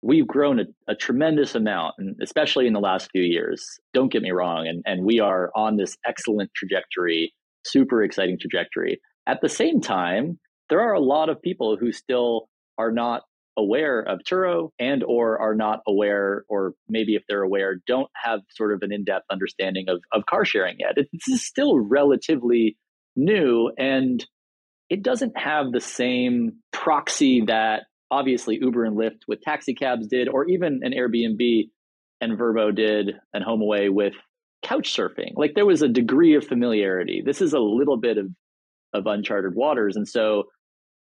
we've 0.02 0.28
grown 0.28 0.60
a, 0.60 0.66
a, 0.88 0.96
tremendous 0.96 1.56
amount, 1.56 1.96
and 1.98 2.16
especially 2.22 2.68
in 2.68 2.74
the 2.74 2.80
last 2.80 3.10
few 3.12 3.24
years. 3.24 3.80
Don't 3.94 4.12
get 4.12 4.22
me 4.22 4.32
wrong, 4.32 4.68
and, 4.68 4.84
and 4.86 5.04
we 5.04 5.20
are 5.20 5.52
on 5.56 5.78
this 5.78 5.98
excellent 6.06 6.52
trajectory, 6.56 7.34
super 7.64 8.04
exciting 8.04 8.38
trajectory. 8.40 9.02
At 9.28 9.42
the 9.42 9.50
same 9.50 9.82
time, 9.82 10.40
there 10.70 10.82
are 10.82 10.94
a 10.94 11.00
lot 11.00 11.30
of 11.30 11.42
people 11.42 11.78
who 11.78 11.92
still 11.92 12.50
are 12.78 12.92
not 12.92 13.24
aware 13.58 14.02
of 14.02 14.20
Turo 14.30 14.70
and 14.80 15.04
or 15.04 15.40
are 15.40 15.56
not 15.56 15.80
aware, 15.88 16.44
or 16.50 16.74
maybe 16.90 17.16
if 17.16 17.24
they're 17.28 17.42
aware, 17.42 17.78
don't 17.88 18.10
have 18.16 18.42
sort 18.50 18.74
of 18.74 18.82
an 18.82 18.92
in-depth 18.92 19.26
understanding 19.32 19.86
of, 19.88 20.02
of 20.12 20.26
car 20.26 20.44
sharing 20.44 20.78
yet. 20.80 20.96
It's 20.98 21.46
still 21.46 21.80
relatively 21.80 22.78
new 23.16 23.72
and 23.78 24.26
it 24.90 25.02
doesn't 25.02 25.38
have 25.38 25.72
the 25.72 25.80
same 25.80 26.60
proxy 26.72 27.46
that 27.48 27.84
obviously 28.12 28.60
Uber 28.62 28.86
and 28.86 28.98
Lyft 28.98 29.22
with 29.28 29.42
taxi 29.42 29.74
cabs 29.74 30.08
did, 30.08 30.30
or 30.30 30.46
even 30.48 30.82
an 30.84 30.94
Airbnb 30.94 31.70
and 32.22 32.38
Vrbo 32.38 32.76
did 32.76 33.16
and 33.34 33.44
HomeAway 33.44 33.92
with 33.92 34.14
couch 34.64 34.96
surfing. 34.96 35.34
Like 35.36 35.54
there 35.56 35.66
was 35.66 35.82
a 35.82 35.88
degree 35.88 36.36
of 36.36 36.46
familiarity. 36.46 37.24
This 37.26 37.42
is 37.42 37.54
a 37.54 37.60
little 37.60 37.98
bit 37.98 38.18
of 38.18 38.28
of 38.96 39.06
uncharted 39.06 39.56
waters. 39.56 39.96
And 39.96 40.08
so, 40.08 40.46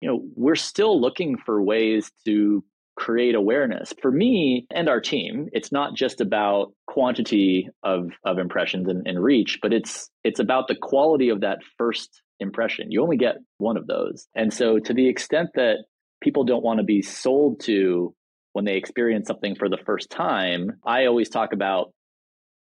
you 0.00 0.08
know, 0.08 0.22
we're 0.34 0.54
still 0.54 1.00
looking 1.00 1.36
for 1.44 1.62
ways 1.62 2.10
to 2.26 2.64
create 2.96 3.34
awareness. 3.34 3.94
For 4.02 4.10
me 4.10 4.66
and 4.74 4.88
our 4.88 5.00
team, 5.00 5.48
it's 5.52 5.72
not 5.72 5.96
just 5.96 6.20
about 6.20 6.72
quantity 6.86 7.68
of 7.82 8.10
of 8.24 8.38
impressions 8.38 8.88
and, 8.88 9.06
and 9.06 9.22
reach, 9.22 9.58
but 9.62 9.72
it's 9.72 10.10
it's 10.22 10.38
about 10.38 10.68
the 10.68 10.76
quality 10.80 11.30
of 11.30 11.40
that 11.40 11.58
first 11.78 12.22
impression. 12.40 12.90
You 12.90 13.02
only 13.02 13.16
get 13.16 13.36
one 13.58 13.76
of 13.76 13.86
those. 13.86 14.26
And 14.34 14.52
so 14.52 14.78
to 14.78 14.92
the 14.92 15.08
extent 15.08 15.50
that 15.54 15.76
people 16.22 16.44
don't 16.44 16.64
want 16.64 16.78
to 16.78 16.84
be 16.84 17.02
sold 17.02 17.60
to 17.60 18.14
when 18.52 18.64
they 18.64 18.76
experience 18.76 19.28
something 19.28 19.54
for 19.54 19.68
the 19.68 19.78
first 19.86 20.10
time, 20.10 20.72
I 20.84 21.06
always 21.06 21.28
talk 21.28 21.52
about 21.52 21.92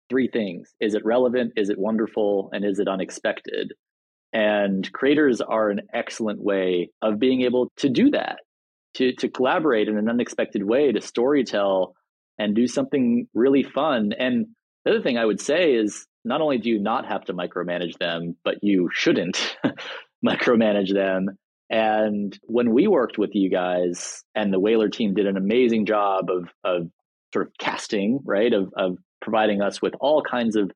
three 0.09 0.29
things 0.31 0.73
Is 0.79 0.93
it 0.93 1.03
relevant? 1.05 1.53
Is 1.55 1.69
it 1.69 1.77
wonderful? 1.77 2.49
And 2.53 2.63
is 2.63 2.79
it 2.79 2.87
unexpected? 2.87 3.73
And 4.31 4.91
creators 4.91 5.41
are 5.41 5.69
an 5.69 5.81
excellent 5.93 6.39
way 6.39 6.91
of 7.01 7.19
being 7.19 7.41
able 7.41 7.71
to 7.77 7.89
do 7.89 8.11
that, 8.11 8.39
to, 8.95 9.13
to 9.13 9.29
collaborate 9.29 9.87
in 9.87 9.97
an 9.97 10.09
unexpected 10.09 10.63
way, 10.63 10.91
to 10.91 10.99
storytell 10.99 11.93
and 12.37 12.55
do 12.55 12.67
something 12.67 13.27
really 13.33 13.63
fun. 13.63 14.13
And 14.17 14.47
the 14.85 14.91
other 14.91 15.01
thing 15.01 15.17
I 15.17 15.25
would 15.25 15.41
say 15.41 15.73
is 15.73 16.05
not 16.23 16.41
only 16.41 16.57
do 16.57 16.69
you 16.69 16.79
not 16.79 17.07
have 17.07 17.25
to 17.25 17.33
micromanage 17.33 17.97
them, 17.97 18.35
but 18.43 18.55
you 18.61 18.89
shouldn't 18.93 19.57
micromanage 20.25 20.93
them. 20.93 21.29
And 21.69 22.37
when 22.43 22.73
we 22.73 22.87
worked 22.87 23.17
with 23.17 23.31
you 23.33 23.49
guys 23.49 24.23
and 24.35 24.51
the 24.51 24.59
Whalar 24.59 24.91
team 24.91 25.13
did 25.13 25.27
an 25.27 25.37
amazing 25.37 25.85
job 25.85 26.29
of, 26.29 26.49
of 26.63 26.89
sort 27.33 27.47
of 27.47 27.53
casting, 27.59 28.19
right, 28.23 28.51
of, 28.51 28.73
of 28.75 28.97
providing 29.21 29.61
us 29.61 29.81
with 29.81 29.93
all 29.99 30.23
kinds 30.23 30.55
of 30.55 30.71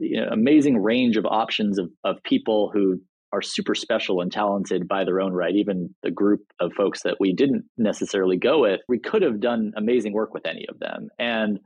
you 0.00 0.20
uh, 0.20 0.24
know, 0.24 0.32
amazing 0.32 0.82
range 0.82 1.16
of 1.16 1.26
options 1.26 1.78
of, 1.78 1.90
of 2.04 2.22
people 2.22 2.70
who 2.72 3.00
are 3.32 3.42
super 3.42 3.74
special 3.74 4.20
and 4.20 4.32
talented 4.32 4.88
by 4.88 5.04
their 5.04 5.20
own 5.20 5.32
right, 5.32 5.54
even 5.54 5.94
the 6.02 6.10
group 6.10 6.40
of 6.58 6.72
folks 6.72 7.02
that 7.02 7.16
we 7.20 7.32
didn't 7.32 7.64
necessarily 7.78 8.36
go 8.36 8.62
with, 8.62 8.80
we 8.88 8.98
could 8.98 9.22
have 9.22 9.40
done 9.40 9.72
amazing 9.76 10.12
work 10.12 10.34
with 10.34 10.46
any 10.46 10.66
of 10.68 10.78
them. 10.80 11.08
And 11.18 11.60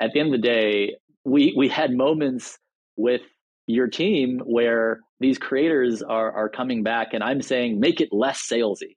at 0.00 0.12
the 0.12 0.20
end 0.20 0.34
of 0.34 0.40
the 0.40 0.46
day, 0.46 0.96
we 1.24 1.54
we 1.56 1.68
had 1.68 1.92
moments 1.92 2.58
with 2.96 3.22
your 3.66 3.86
team 3.86 4.40
where 4.44 5.00
these 5.20 5.38
creators 5.38 6.02
are 6.02 6.32
are 6.32 6.48
coming 6.48 6.82
back 6.82 7.08
and 7.12 7.22
I'm 7.22 7.42
saying 7.42 7.80
make 7.80 8.00
it 8.00 8.08
less 8.12 8.46
salesy. 8.46 8.96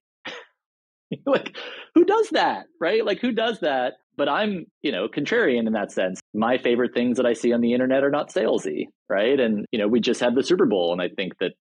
like 1.25 1.55
who 1.95 2.05
does 2.05 2.29
that, 2.31 2.65
right? 2.79 3.05
Like 3.05 3.19
who 3.19 3.31
does 3.31 3.59
that? 3.61 3.93
But 4.17 4.29
I'm, 4.29 4.65
you 4.81 4.91
know, 4.91 5.07
contrarian 5.07 5.67
in 5.67 5.73
that 5.73 5.91
sense. 5.91 6.19
My 6.33 6.57
favorite 6.57 6.93
things 6.93 7.17
that 7.17 7.25
I 7.25 7.33
see 7.33 7.53
on 7.53 7.61
the 7.61 7.73
internet 7.73 8.03
are 8.03 8.11
not 8.11 8.29
salesy, 8.29 8.85
right? 9.09 9.39
And 9.39 9.65
you 9.71 9.79
know, 9.79 9.87
we 9.87 9.99
just 9.99 10.19
had 10.19 10.35
the 10.35 10.43
Super 10.43 10.65
Bowl 10.65 10.91
and 10.91 11.01
I 11.01 11.09
think 11.09 11.37
that 11.39 11.53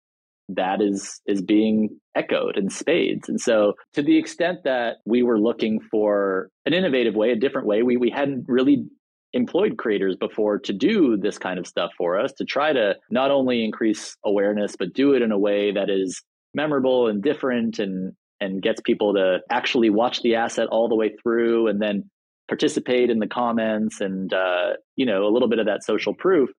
that 0.56 0.80
is 0.82 1.20
is 1.26 1.42
being 1.42 1.98
echoed 2.14 2.56
in 2.56 2.70
spades. 2.70 3.28
And 3.28 3.40
so 3.40 3.74
to 3.94 4.02
the 4.02 4.18
extent 4.18 4.58
that 4.64 4.96
we 5.04 5.22
were 5.22 5.38
looking 5.38 5.80
for 5.90 6.50
an 6.66 6.74
innovative 6.74 7.14
way, 7.14 7.30
a 7.30 7.36
different 7.36 7.66
way, 7.66 7.82
we 7.82 7.96
we 7.96 8.10
hadn't 8.10 8.44
really 8.48 8.84
employed 9.32 9.76
creators 9.78 10.16
before 10.16 10.58
to 10.58 10.72
do 10.72 11.16
this 11.16 11.38
kind 11.38 11.58
of 11.58 11.66
stuff 11.66 11.90
for 11.96 12.18
us 12.18 12.32
to 12.32 12.44
try 12.44 12.72
to 12.72 12.96
not 13.10 13.30
only 13.30 13.64
increase 13.64 14.16
awareness 14.24 14.74
but 14.76 14.92
do 14.92 15.12
it 15.12 15.22
in 15.22 15.30
a 15.30 15.38
way 15.38 15.70
that 15.70 15.88
is 15.88 16.20
memorable 16.52 17.06
and 17.06 17.22
different 17.22 17.78
and 17.78 18.12
and 18.40 18.60
gets 18.60 18.80
people 18.80 19.14
to 19.14 19.38
actually 19.50 19.88
watch 19.88 20.20
the 20.22 20.34
asset 20.34 20.66
all 20.72 20.88
the 20.88 20.96
way 20.96 21.12
through 21.22 21.68
and 21.68 21.80
then 21.80 22.10
participate 22.50 23.08
in 23.08 23.20
the 23.20 23.26
comments 23.26 24.02
and 24.02 24.34
uh, 24.34 24.72
you 24.96 25.06
know 25.06 25.24
a 25.24 25.30
little 25.30 25.48
bit 25.48 25.58
of 25.60 25.66
that 25.66 25.84
social 25.84 26.12
proof 26.12 26.50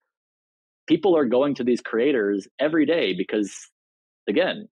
people 0.87 1.15
are 1.15 1.25
going 1.25 1.53
to 1.53 1.63
these 1.63 1.81
creators 1.81 2.47
every 2.59 2.85
day 2.85 3.13
because 3.13 3.53
again 4.27 4.67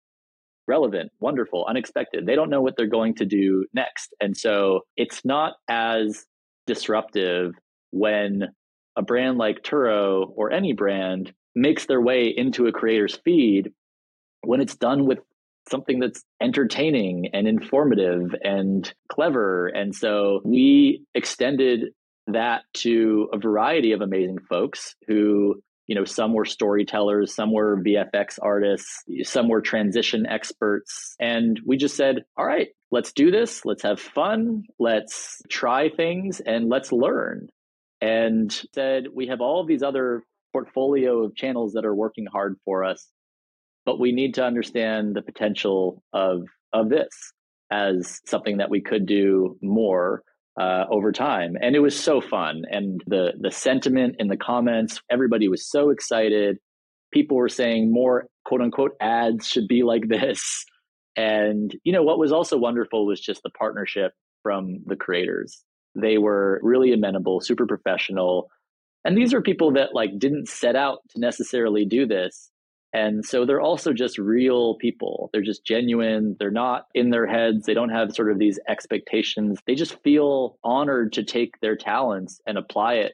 relevant 0.69 1.11
wonderful 1.19 1.65
unexpected. 1.67 2.25
They 2.25 2.35
don't 2.35 2.49
know 2.49 2.61
what 2.61 2.77
they're 2.77 2.87
going 2.87 3.15
to 3.15 3.25
do 3.25 3.65
next. 3.73 4.13
And 4.21 4.37
so 4.37 4.81
it's 4.95 5.25
not 5.25 5.53
as 5.67 6.25
disruptive 6.67 7.55
when 7.91 8.43
a 8.95 9.01
brand 9.01 9.39
like 9.39 9.63
Turo 9.63 10.31
or 10.35 10.51
any 10.51 10.73
brand 10.73 11.33
makes 11.55 11.87
their 11.87 11.99
way 11.99 12.27
into 12.27 12.67
a 12.67 12.71
creator's 12.71 13.15
feed 13.25 13.71
when 14.43 14.61
it's 14.61 14.75
done 14.75 15.05
with 15.07 15.19
something 15.69 15.99
that's 15.99 16.23
entertaining 16.41 17.29
and 17.33 17.47
informative 17.47 18.35
and 18.43 18.91
clever. 19.09 19.67
And 19.67 19.93
so 19.93 20.41
we 20.43 21.03
extended 21.13 21.91
that 22.27 22.63
to 22.75 23.29
a 23.33 23.37
variety 23.37 23.91
of 23.93 24.01
amazing 24.01 24.39
folks 24.49 24.95
who, 25.07 25.61
you 25.87 25.95
know, 25.95 26.05
some 26.05 26.33
were 26.33 26.45
storytellers, 26.45 27.33
some 27.33 27.51
were 27.51 27.81
VFX 27.81 28.37
artists, 28.41 29.03
some 29.23 29.47
were 29.47 29.61
transition 29.61 30.25
experts. 30.27 31.15
And 31.19 31.59
we 31.65 31.77
just 31.77 31.95
said, 31.95 32.23
all 32.37 32.45
right, 32.45 32.67
let's 32.91 33.13
do 33.13 33.31
this. 33.31 33.65
Let's 33.65 33.83
have 33.83 33.99
fun. 33.99 34.63
Let's 34.77 35.41
try 35.49 35.89
things 35.89 36.39
and 36.39 36.69
let's 36.69 36.91
learn 36.91 37.47
and 38.01 38.51
said, 38.73 39.05
We 39.13 39.27
have 39.27 39.41
all 39.41 39.61
of 39.61 39.67
these 39.67 39.83
other 39.83 40.23
portfolio 40.53 41.23
of 41.23 41.35
channels 41.35 41.73
that 41.73 41.85
are 41.85 41.95
working 41.95 42.25
hard 42.25 42.57
for 42.65 42.83
us, 42.83 43.07
but 43.89 43.99
we 43.99 44.11
need 44.11 44.35
to 44.35 44.45
understand 44.45 45.15
the 45.15 45.21
potential 45.23 46.03
of, 46.13 46.43
of 46.73 46.89
this 46.89 47.09
as 47.71 48.21
something 48.27 48.57
that 48.57 48.69
we 48.69 48.79
could 48.79 49.07
do 49.07 49.57
more 49.63 50.21
uh, 50.61 50.85
over 50.91 51.11
time. 51.11 51.57
And 51.59 51.75
it 51.75 51.79
was 51.79 51.99
so 51.99 52.21
fun. 52.21 52.65
And 52.69 53.03
the, 53.07 53.33
the 53.39 53.49
sentiment 53.49 54.17
in 54.19 54.27
the 54.27 54.37
comments, 54.37 55.01
everybody 55.09 55.47
was 55.47 55.67
so 55.67 55.89
excited. 55.89 56.59
People 57.11 57.37
were 57.37 57.49
saying 57.49 57.91
more 57.91 58.27
quote 58.45 58.61
unquote 58.61 58.91
ads 59.01 59.47
should 59.47 59.67
be 59.67 59.81
like 59.81 60.07
this. 60.07 60.63
And, 61.15 61.75
you 61.83 61.91
know, 61.91 62.03
what 62.03 62.19
was 62.19 62.31
also 62.31 62.59
wonderful 62.59 63.07
was 63.07 63.19
just 63.19 63.41
the 63.41 63.49
partnership 63.49 64.11
from 64.43 64.83
the 64.85 64.95
creators. 64.95 65.63
They 65.95 66.19
were 66.19 66.59
really 66.61 66.93
amenable, 66.93 67.41
super 67.41 67.65
professional. 67.65 68.51
And 69.03 69.17
these 69.17 69.33
are 69.33 69.41
people 69.41 69.71
that 69.71 69.95
like 69.95 70.19
didn't 70.19 70.47
set 70.47 70.75
out 70.75 70.99
to 71.09 71.19
necessarily 71.19 71.85
do 71.85 72.05
this. 72.05 72.51
And 72.93 73.23
so 73.23 73.45
they're 73.45 73.61
also 73.61 73.93
just 73.93 74.17
real 74.17 74.75
people. 74.75 75.29
They're 75.31 75.43
just 75.43 75.63
genuine. 75.63 76.35
They're 76.39 76.49
not 76.49 76.87
in 76.95 77.11
their 77.11 77.27
heads. 77.27 77.65
They 77.65 77.75
don't 77.75 77.89
have 77.89 78.15
sort 78.15 78.31
of 78.31 78.39
these 78.39 78.59
expectations. 78.67 79.59
They 79.67 79.75
just 79.75 80.01
feel 80.01 80.57
honored 80.63 81.13
to 81.13 81.23
take 81.23 81.59
their 81.61 81.75
talents 81.75 82.41
and 82.47 82.57
apply 82.57 82.95
it 82.95 83.13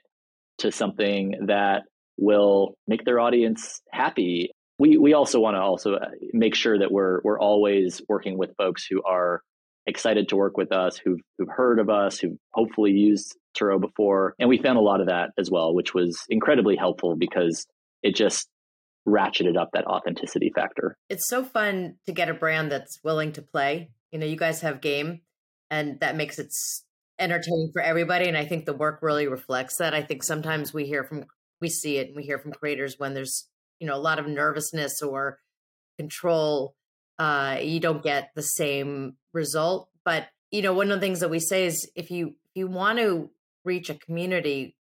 to 0.59 0.71
something 0.71 1.47
that 1.47 1.83
will 2.17 2.75
make 2.87 3.03
their 3.03 3.19
audience 3.19 3.81
happy. 3.91 4.51
We 4.79 4.97
we 4.97 5.13
also 5.13 5.39
want 5.39 5.55
to 5.55 5.61
also 5.61 5.95
uh, 5.95 6.09
make 6.33 6.55
sure 6.55 6.79
that 6.79 6.91
we're 6.91 7.19
we're 7.23 7.39
always 7.39 8.01
working 8.07 8.37
with 8.37 8.55
folks 8.57 8.85
who 8.89 9.03
are 9.03 9.41
excited 9.87 10.29
to 10.29 10.35
work 10.35 10.57
with 10.57 10.71
us, 10.71 10.97
who've, 10.97 11.19
who've 11.37 11.49
heard 11.49 11.79
of 11.79 11.89
us, 11.89 12.17
who've 12.17 12.37
hopefully 12.53 12.91
used 12.91 13.35
Turo 13.55 13.79
before. 13.79 14.33
And 14.39 14.49
we 14.49 14.57
found 14.57 14.77
a 14.77 14.81
lot 14.81 14.99
of 14.99 15.07
that 15.07 15.29
as 15.37 15.51
well, 15.51 15.73
which 15.73 15.93
was 15.93 16.19
incredibly 16.29 16.75
helpful 16.75 17.15
because 17.15 17.65
it 18.01 18.15
just 18.15 18.47
ratcheted 19.07 19.57
up 19.57 19.69
that 19.73 19.85
authenticity 19.85 20.51
factor. 20.53 20.97
It's 21.09 21.27
so 21.27 21.43
fun 21.43 21.95
to 22.05 22.11
get 22.11 22.29
a 22.29 22.33
brand 22.33 22.71
that's 22.71 22.99
willing 23.03 23.31
to 23.33 23.41
play. 23.41 23.91
You 24.11 24.19
know, 24.19 24.25
you 24.25 24.35
guys 24.35 24.61
have 24.61 24.81
game 24.81 25.21
and 25.69 25.99
that 25.99 26.15
makes 26.15 26.39
it 26.39 26.51
entertaining 27.19 27.71
for 27.71 27.81
everybody. 27.81 28.27
And 28.27 28.37
I 28.37 28.45
think 28.45 28.65
the 28.65 28.73
work 28.73 28.99
really 29.01 29.27
reflects 29.27 29.77
that. 29.77 29.93
I 29.93 30.01
think 30.01 30.23
sometimes 30.23 30.73
we 30.73 30.85
hear 30.85 31.03
from 31.03 31.25
we 31.61 31.69
see 31.69 31.97
it 31.97 32.07
and 32.07 32.15
we 32.15 32.23
hear 32.23 32.39
from 32.39 32.51
creators 32.51 32.95
when 32.97 33.13
there's 33.13 33.47
you 33.79 33.87
know 33.87 33.95
a 33.95 33.97
lot 33.97 34.19
of 34.19 34.27
nervousness 34.27 35.01
or 35.01 35.39
control 35.97 36.75
uh 37.17 37.57
you 37.61 37.79
don't 37.79 38.03
get 38.03 38.29
the 38.35 38.43
same 38.43 39.15
result 39.33 39.89
but 40.03 40.27
you 40.51 40.61
know 40.61 40.73
one 40.73 40.91
of 40.91 40.99
the 40.99 41.05
things 41.05 41.21
that 41.21 41.29
we 41.29 41.39
say 41.39 41.65
is 41.65 41.89
if 41.95 42.11
you 42.11 42.27
if 42.27 42.55
you 42.55 42.67
want 42.67 42.99
to 42.99 43.29
reach 43.63 43.89
a 43.89 43.95
community 43.95 44.75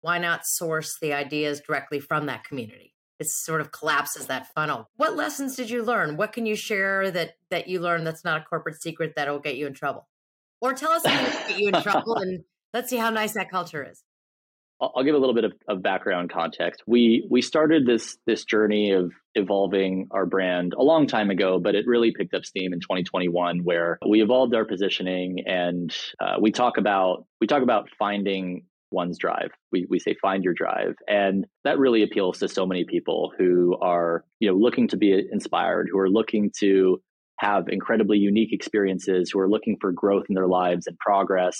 why 0.00 0.18
not 0.18 0.42
source 0.44 0.96
the 1.00 1.12
ideas 1.12 1.60
directly 1.60 2.00
from 2.00 2.26
that 2.26 2.44
community 2.44 2.93
it 3.18 3.28
sort 3.28 3.60
of 3.60 3.72
collapses 3.72 4.26
that 4.26 4.52
funnel. 4.54 4.90
What 4.96 5.16
lessons 5.16 5.56
did 5.56 5.70
you 5.70 5.82
learn? 5.82 6.16
What 6.16 6.32
can 6.32 6.46
you 6.46 6.56
share 6.56 7.10
that 7.10 7.36
that 7.50 7.68
you 7.68 7.80
learned 7.80 8.06
that's 8.06 8.24
not 8.24 8.40
a 8.40 8.44
corporate 8.44 8.80
secret 8.80 9.14
that'll 9.16 9.38
get 9.38 9.56
you 9.56 9.66
in 9.66 9.74
trouble? 9.74 10.08
Or 10.60 10.72
tell 10.72 10.92
us 10.92 11.02
something 11.02 11.24
that 11.24 11.48
get 11.48 11.58
you 11.58 11.68
in 11.68 11.82
trouble 11.82 12.16
and 12.20 12.44
let's 12.72 12.90
see 12.90 12.96
how 12.96 13.10
nice 13.10 13.34
that 13.34 13.50
culture 13.50 13.86
is. 13.88 14.02
I'll 14.80 15.04
give 15.04 15.14
a 15.14 15.18
little 15.18 15.34
bit 15.34 15.44
of, 15.44 15.52
of, 15.68 15.82
background 15.82 16.30
context. 16.30 16.82
We 16.86 17.26
we 17.30 17.40
started 17.42 17.86
this 17.86 18.18
this 18.26 18.44
journey 18.44 18.90
of 18.90 19.12
evolving 19.34 20.08
our 20.10 20.26
brand 20.26 20.74
a 20.76 20.82
long 20.82 21.06
time 21.06 21.30
ago, 21.30 21.60
but 21.60 21.74
it 21.74 21.86
really 21.86 22.12
picked 22.12 22.34
up 22.34 22.44
steam 22.44 22.72
in 22.72 22.80
2021, 22.80 23.60
where 23.60 23.98
we 24.06 24.20
evolved 24.20 24.54
our 24.54 24.64
positioning 24.64 25.44
and 25.46 25.94
uh, 26.20 26.36
we 26.40 26.50
talk 26.50 26.76
about 26.76 27.24
we 27.40 27.46
talk 27.46 27.62
about 27.62 27.88
finding 27.98 28.64
one's 28.94 29.18
drive. 29.18 29.50
We 29.72 29.86
we 29.90 29.98
say 29.98 30.14
find 30.22 30.42
your 30.44 30.54
drive, 30.54 30.94
and 31.08 31.46
that 31.64 31.78
really 31.78 32.02
appeals 32.02 32.38
to 32.38 32.48
so 32.48 32.64
many 32.66 32.84
people 32.84 33.32
who 33.36 33.76
are 33.82 34.24
you 34.40 34.48
know 34.48 34.56
looking 34.56 34.88
to 34.88 34.96
be 34.96 35.12
inspired, 35.30 35.88
who 35.92 35.98
are 35.98 36.10
looking 36.10 36.50
to 36.60 37.02
have 37.40 37.68
incredibly 37.68 38.16
unique 38.18 38.52
experiences, 38.52 39.30
who 39.30 39.40
are 39.40 39.50
looking 39.50 39.76
for 39.80 39.92
growth 39.92 40.26
in 40.28 40.34
their 40.34 40.46
lives 40.46 40.86
and 40.86 40.96
progress 40.98 41.58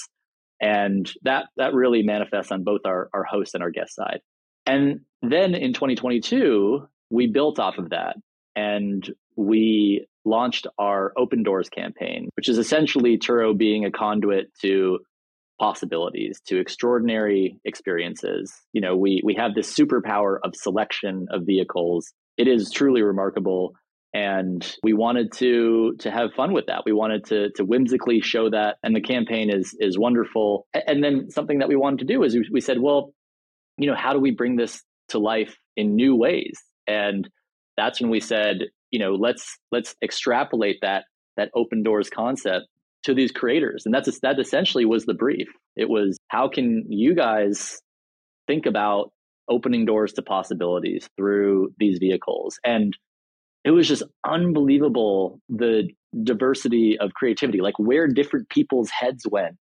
and 0.61 1.13
that 1.23 1.47
that 1.57 1.75
really 1.75 2.03
manifests 2.03 2.53
on 2.53 2.65
both 2.65 2.83
our, 2.87 3.11
our 3.13 3.25
host 3.25 3.55
and 3.55 3.63
our 3.63 3.71
guest 3.71 3.95
side. 3.95 4.21
And 4.67 5.01
then 5.23 5.55
in 5.55 5.73
2022, 5.73 6.89
we 7.11 7.27
built 7.27 7.59
off 7.59 7.79
of 7.79 7.91
that 7.91 8.17
and 8.57 9.09
we 9.37 10.07
launched 10.25 10.67
our 10.79 11.13
open 11.19 11.43
doors 11.43 11.69
campaign, 11.69 12.31
which 12.37 12.49
is 12.49 12.57
essentially 12.57 13.19
Turo 13.19 13.57
being 13.57 13.85
a 13.85 13.91
conduit 13.91 14.55
to 14.63 15.01
possibilities, 15.61 16.41
to 16.47 16.59
extraordinary 16.59 17.59
experiences. 17.65 18.53
You 18.73 18.81
know, 18.81 18.97
we 18.97 19.21
we 19.25 19.35
have 19.35 19.55
this 19.55 19.75
superpower 19.75 20.39
of 20.43 20.55
selection 20.57 21.27
of 21.31 21.43
vehicles. 21.47 22.13
It 22.37 22.49
is 22.49 22.71
truly 22.71 23.03
remarkable 23.03 23.75
and 24.15 24.77
we 24.85 24.93
wanted 24.93 25.33
to 25.33 25.97
to 25.99 26.11
have 26.11 26.33
fun 26.35 26.53
with 26.53 26.67
that 26.67 26.83
we 26.87 26.93
wanted 26.93 27.25
to 27.25 27.51
to 27.57 27.65
whimsically 27.65 28.21
show 28.21 28.49
that 28.49 28.77
and 28.83 28.95
the 28.95 29.01
campaign 29.01 29.51
is 29.51 29.77
is 29.81 29.99
wonderful 29.99 30.67
and 30.73 31.03
then 31.03 31.29
something 31.31 31.59
that 31.59 31.69
we 31.69 31.77
wanted 31.77 31.99
to 31.99 32.05
do 32.05 32.23
is 32.23 32.37
we 32.51 32.61
said 32.61 32.79
well 32.81 33.13
you 33.77 33.89
know 33.89 33.97
how 33.97 34.13
do 34.13 34.21
we 34.21 34.31
bring 34.31 34.57
this 34.57 34.83
to 35.09 35.19
life 35.19 35.57
in 35.77 35.97
new 35.97 36.15
ways 36.15 36.63
and 36.87 37.29
that's 37.77 38.01
when 38.01 38.09
we 38.09 38.21
said 38.21 38.59
you 38.91 39.01
know 39.01 39.15
let's 39.15 39.59
let's 39.73 39.97
extrapolate 40.03 40.77
that 40.81 41.05
that 41.37 41.51
open 41.55 41.83
doors 41.83 42.09
concept 42.09 42.67
to 43.05 43.15
these 43.15 43.33
creators. 43.33 43.83
And 43.85 43.95
that's 43.95 44.19
that 44.21 44.41
essentially 44.41 44.85
was 44.85 45.05
the 45.05 45.15
brief. 45.15 45.49
It 45.77 45.89
was 45.89 46.19
how 46.29 46.49
can 46.49 46.85
you 46.89 47.15
guys 47.15 47.81
think 48.47 48.67
about 48.67 49.13
opening 49.49 49.85
doors 49.85 50.15
to 50.15 50.23
possibilities 50.23 51.09
through 51.17 51.73
these 51.79 51.99
vehicles? 51.99 52.59
And 52.65 52.97
it 53.65 53.71
was 53.71 53.89
just 53.89 54.03
unbelievable 54.27 55.41
the 55.49 55.89
diversity 56.23 56.97
of 56.99 57.13
creativity 57.15 57.61
like 57.61 57.79
where 57.79 58.07
different 58.07 58.49
people's 58.49 58.91
heads 58.91 59.25
went 59.29 59.57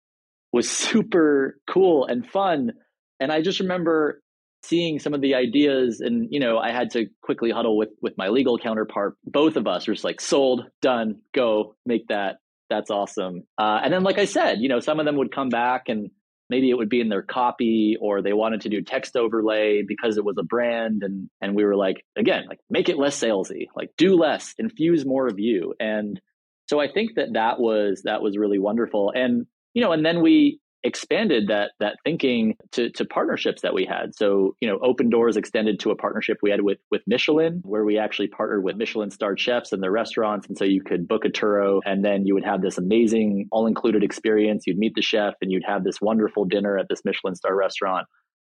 was 0.52 0.70
super 0.90 1.58
cool 1.70 2.06
and 2.06 2.26
fun. 2.28 2.72
And 3.20 3.32
i 3.32 3.42
just 3.42 3.60
remember 3.60 4.22
seeing 4.64 5.00
some 5.00 5.14
of 5.14 5.22
the 5.22 5.36
ideas 5.36 6.02
and 6.02 6.28
you 6.32 6.40
know 6.40 6.58
i 6.58 6.70
had 6.72 6.90
to 6.92 7.06
quickly 7.22 7.50
huddle 7.50 7.78
with 7.78 7.90
with 8.02 8.18
my 8.18 8.28
legal 8.30 8.58
counterpart. 8.58 9.16
Both 9.26 9.56
of 9.56 9.68
us 9.68 9.88
were 9.88 9.94
just 9.94 10.04
like 10.04 10.20
sold 10.20 10.66
done 10.82 11.22
go 11.34 11.76
make 11.86 12.08
that 12.08 12.38
that's 12.70 12.90
awesome. 12.90 13.44
Uh, 13.58 13.80
and 13.84 13.94
then 13.94 14.04
like 14.04 14.20
i 14.20 14.26
said 14.26 14.60
you 14.60 14.70
know 14.70 14.80
some 14.80 15.00
of 15.00 15.06
them 15.06 15.18
would 15.18 15.34
come 15.34 15.50
back 15.50 15.90
and 15.90 16.10
maybe 16.50 16.70
it 16.70 16.78
would 16.78 16.90
be 16.90 17.02
in 17.02 17.10
their 17.10 17.22
copy 17.22 17.96
or 18.02 18.22
they 18.22 18.34
wanted 18.34 18.62
to 18.62 18.70
do 18.70 18.82
text 18.82 19.16
overlay 19.16 19.84
because 19.88 20.18
it 20.18 20.26
was 20.26 20.38
a 20.38 20.44
brand 20.44 21.04
and 21.04 21.30
and 21.42 21.56
we 21.56 21.64
were 21.64 21.76
like 21.76 22.04
again 22.18 22.46
like 22.48 22.60
make 22.70 22.90
it 22.90 22.98
less 22.98 23.20
salesy 23.20 23.68
like 23.76 23.92
do 23.98 24.16
less 24.16 24.56
infuse 24.58 25.06
more 25.06 25.28
of 25.28 25.40
you. 25.40 25.74
And 25.80 26.20
so 26.68 26.80
i 26.80 26.92
think 26.92 27.16
that 27.16 27.34
that 27.34 27.60
was 27.60 28.02
that 28.04 28.22
was 28.22 28.38
really 28.38 28.60
wonderful. 28.60 29.12
And 29.16 29.46
you 29.74 29.82
know 29.84 29.92
and 29.92 30.06
then 30.06 30.22
we 30.22 30.60
expanded 30.84 31.48
that 31.48 31.72
that 31.80 31.98
thinking 32.04 32.56
to 32.72 32.90
to 32.92 33.06
partnerships 33.06 33.62
that 33.62 33.74
we 33.74 33.86
had. 33.86 34.16
So, 34.16 34.56
you 34.62 34.68
know, 34.68 34.80
Open 34.82 35.10
Doors 35.10 35.38
extended 35.38 35.80
to 35.82 35.92
a 35.92 35.96
partnership 35.96 36.38
we 36.42 36.52
had 36.52 36.62
with 36.62 36.80
with 36.90 37.02
Michelin, 37.08 37.62
where 37.64 37.84
we 37.84 37.98
actually 37.98 38.28
partnered 38.28 38.64
with 38.64 38.78
Michelin 38.78 39.12
starred 39.12 39.40
chefs 39.40 39.72
and 39.72 39.84
their 39.84 39.92
restaurants. 39.92 40.48
And 40.48 40.58
so 40.58 40.64
you 40.64 40.82
could 40.82 41.08
book 41.08 41.26
a 41.26 41.30
Turo 41.30 41.82
and 41.86 42.04
then 42.04 42.26
you 42.26 42.34
would 42.34 42.46
have 42.46 42.62
this 42.62 42.78
amazing 42.78 43.48
all-included 43.52 44.04
experience. 44.04 44.64
You'd 44.66 44.78
meet 44.78 44.96
the 44.96 45.02
chef 45.02 45.34
and 45.42 45.52
you'd 45.52 45.66
have 45.66 45.84
this 45.84 46.00
wonderful 46.02 46.46
dinner 46.46 46.78
at 46.78 46.88
this 46.90 47.02
Michelin 47.04 47.36
star 47.36 47.56
restaurant. 47.56 48.08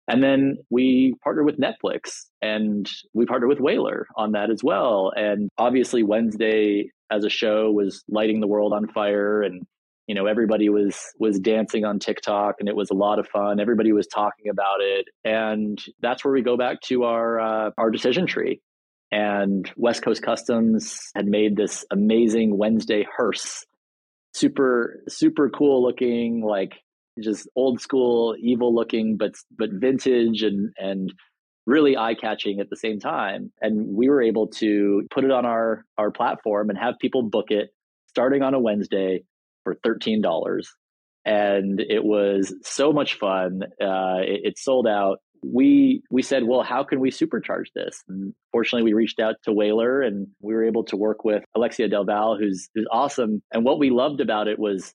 And 0.09 0.23
then 0.23 0.57
we 0.71 1.15
partnered 1.23 1.47
with 1.47 1.59
Netflix 1.59 2.27
and 2.43 2.91
we 3.15 3.27
partnered 3.27 3.49
with 3.49 3.59
Whalar 3.59 4.05
on 4.17 4.33
that 4.33 4.51
as 4.51 4.63
well. 4.63 5.13
And 5.15 5.51
obviously 5.57 6.03
Wednesday 6.03 6.91
as 7.13 7.25
a 7.25 7.31
show 7.31 7.71
was 7.71 8.03
lighting 8.09 8.41
the 8.41 8.49
world 8.49 8.73
on 8.73 8.89
fire 8.89 9.43
and 9.43 9.67
you 10.11 10.15
know 10.17 10.27
everybody 10.27 10.69
was 10.69 10.99
was 11.21 11.39
dancing 11.39 11.85
on 11.85 12.01
TikTok 12.01 12.57
and 12.59 12.69
it 12.69 12.75
was 12.75 12.91
a 12.91 12.95
lot 12.95 13.21
of 13.21 13.29
fun. 13.29 13.61
Everybody 13.61 13.93
was 13.93 14.09
talking 14.09 14.51
about 14.51 14.81
it, 14.81 15.07
and 15.23 15.81
that's 16.01 16.25
where 16.25 16.35
we 16.35 16.43
go 16.43 16.57
back 16.57 16.81
to 16.87 17.05
our 17.05 17.39
uh, 17.39 17.71
our 17.79 17.93
decision 17.93 18.27
tree. 18.27 18.61
And 19.13 19.71
West 19.77 20.03
Coast 20.03 20.21
Customs 20.21 21.13
had 21.15 21.27
made 21.27 21.55
this 21.55 21.85
amazing 21.93 22.59
Wednesday 22.59 23.07
hearse, 23.17 23.65
super 24.35 25.01
super 25.09 25.49
cool 25.49 25.81
looking, 25.81 26.43
like 26.45 26.73
just 27.23 27.49
old 27.55 27.81
school, 27.81 28.35
evil 28.41 28.75
looking, 28.75 29.17
but 29.17 29.35
but 29.57 29.71
vintage 29.73 30.43
and 30.43 30.73
and 30.77 31.15
really 31.67 31.97
eye 31.97 32.17
catching 32.21 32.59
at 32.59 32.69
the 32.69 32.75
same 32.75 32.99
time. 32.99 33.53
And 33.61 33.95
we 33.95 34.09
were 34.09 34.23
able 34.23 34.49
to 34.59 35.07
put 35.13 35.23
it 35.23 35.31
on 35.31 35.47
our 35.47 35.85
our 35.97 36.11
platform 36.11 36.69
and 36.69 36.77
have 36.77 36.99
people 37.01 37.23
book 37.23 37.53
it 37.53 37.71
starting 38.09 38.43
on 38.43 38.55
a 38.55 38.59
Wednesday 38.59 39.23
for 39.65 39.77
$13 39.77 40.23
and 41.25 41.81
it 41.81 42.05
was 42.05 42.55
so 42.63 42.93
much 42.93 43.15
fun. 43.15 43.63
Uh, 43.81 44.21
it, 44.23 44.41
it, 44.45 44.59
sold 44.59 44.87
out. 44.87 45.19
We 45.43 46.03
we 46.11 46.23
said 46.23 46.45
well 46.45 46.63
how 46.63 46.85
can 46.85 47.01
we 47.01 47.11
supercharge 47.11 47.73
this? 47.75 48.03
And 48.09 48.35
fortunately 48.53 48.85
we 48.85 48.95
reached 48.95 49.21
out 49.21 49.37
to 49.45 49.53
Whalar, 49.53 50.07
and 50.07 50.29
we 50.41 50.55
were 50.55 50.65
able 50.65 50.85
to 50.85 50.97
work 50.97 51.25
with 51.25 51.43
alexia 51.55 51.89
del 51.89 52.05
val 52.05 52.37
who's, 52.37 52.69
who's 52.75 52.87
awesome. 52.91 53.43
And 53.53 53.65
what 53.65 53.79
we 53.79 53.91
loved 53.91 54.21
about 54.21 54.49
it 54.49 54.59
was 54.59 54.93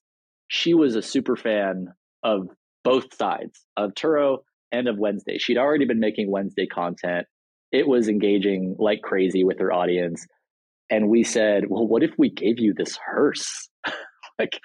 she 0.48 0.74
was 0.74 0.94
a 0.94 1.02
super 1.02 1.34
fan 1.36 1.88
of 2.22 2.48
both 2.84 3.12
sides 3.14 3.60
of 3.76 3.94
turo 3.94 4.38
and 4.70 4.86
of 4.86 4.98
wednesday. 4.98 5.38
She'd 5.38 5.58
already 5.58 5.84
been 5.84 6.00
making 6.00 6.30
wednesday 6.30 6.66
content. 6.66 7.26
It 7.72 7.88
was 7.88 8.08
engaging 8.08 8.76
like 8.78 9.02
crazy 9.02 9.42
with 9.42 9.58
her 9.58 9.72
audience. 9.72 10.26
And 10.90 11.08
we 11.08 11.24
said 11.24 11.64
well 11.68 11.88
what 11.88 12.04
if 12.04 12.12
we 12.16 12.30
gave 12.30 12.60
you 12.60 12.72
this 12.72 12.96
hearse 12.96 13.68
like 14.38 14.60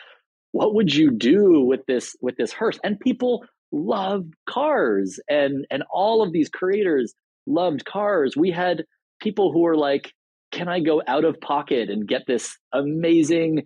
what 0.51 0.75
would 0.75 0.93
you 0.93 1.11
do 1.11 1.61
with 1.61 1.81
this 1.87 2.15
with 2.21 2.35
this 2.37 2.51
hearse? 2.51 2.79
And 2.83 2.99
people 2.99 3.45
love 3.71 4.25
cars 4.49 5.19
and 5.29 5.65
and 5.69 5.83
all 5.91 6.21
of 6.21 6.33
these 6.33 6.49
creators 6.49 7.13
loved 7.47 7.85
cars. 7.85 8.35
We 8.35 8.51
had 8.51 8.83
people 9.21 9.51
who 9.51 9.61
were 9.61 9.77
like 9.77 10.13
can 10.51 10.67
i 10.67 10.81
go 10.81 11.01
out 11.07 11.23
of 11.23 11.39
pocket 11.39 11.89
and 11.89 12.05
get 12.05 12.23
this 12.27 12.57
amazing 12.73 13.63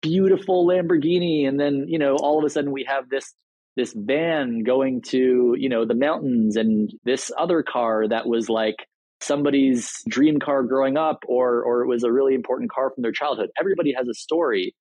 beautiful 0.00 0.66
lamborghini? 0.66 1.48
And 1.48 1.58
then 1.58 1.86
you 1.88 1.98
know 1.98 2.16
all 2.16 2.38
of 2.38 2.44
a 2.44 2.50
sudden 2.50 2.70
we 2.70 2.84
have 2.88 3.08
this 3.08 3.34
this 3.74 3.92
van 3.96 4.62
going 4.62 5.02
to 5.08 5.56
you 5.58 5.68
know 5.68 5.84
the 5.84 5.94
mountains 5.94 6.56
and 6.56 6.92
this 7.04 7.32
other 7.36 7.62
car 7.62 8.06
that 8.06 8.26
was 8.26 8.48
like 8.48 8.76
somebody's 9.20 10.02
dream 10.08 10.38
car 10.38 10.62
growing 10.62 10.96
up 10.96 11.24
or 11.26 11.62
or 11.64 11.82
it 11.82 11.88
was 11.88 12.04
a 12.04 12.12
really 12.12 12.34
important 12.34 12.70
car 12.70 12.90
from 12.94 13.02
their 13.02 13.12
childhood. 13.12 13.50
Everybody 13.58 13.92
has 13.96 14.06
a 14.06 14.14
story 14.14 14.74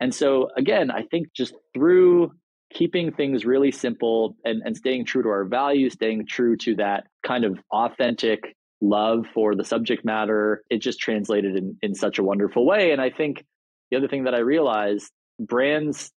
and 0.00 0.14
so, 0.14 0.50
again, 0.56 0.90
I 0.90 1.02
think 1.02 1.32
just 1.34 1.54
through 1.74 2.32
keeping 2.72 3.12
things 3.12 3.44
really 3.44 3.70
simple 3.70 4.36
and, 4.44 4.62
and 4.64 4.76
staying 4.76 5.04
true 5.04 5.22
to 5.22 5.28
our 5.28 5.44
values, 5.44 5.94
staying 5.94 6.26
true 6.26 6.56
to 6.58 6.74
that 6.76 7.06
kind 7.24 7.44
of 7.44 7.58
authentic 7.72 8.56
love 8.80 9.26
for 9.32 9.54
the 9.54 9.64
subject 9.64 10.04
matter, 10.04 10.62
it 10.68 10.78
just 10.78 10.98
translated 10.98 11.56
in, 11.56 11.76
in 11.80 11.94
such 11.94 12.18
a 12.18 12.22
wonderful 12.24 12.66
way. 12.66 12.92
And 12.92 13.00
I 13.00 13.10
think 13.10 13.44
the 13.90 13.96
other 13.96 14.08
thing 14.08 14.24
that 14.24 14.34
I 14.34 14.38
realized 14.38 15.10
brands 15.38 16.10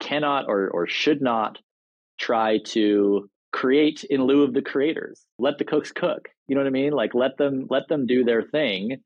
cannot 0.00 0.46
or, 0.48 0.68
or 0.70 0.86
should 0.86 1.20
not 1.20 1.58
try 2.18 2.58
to 2.64 3.28
create 3.52 4.04
in 4.04 4.24
lieu 4.24 4.42
of 4.42 4.54
the 4.54 4.62
creators. 4.62 5.24
Let 5.38 5.58
the 5.58 5.64
cooks 5.64 5.92
cook. 5.92 6.28
You 6.48 6.54
know 6.54 6.62
what 6.62 6.68
I 6.68 6.70
mean? 6.70 6.92
Like 6.92 7.14
let 7.14 7.36
them 7.36 7.66
let 7.70 7.88
them 7.88 8.06
do 8.06 8.24
their 8.24 8.42
thing 8.42 8.98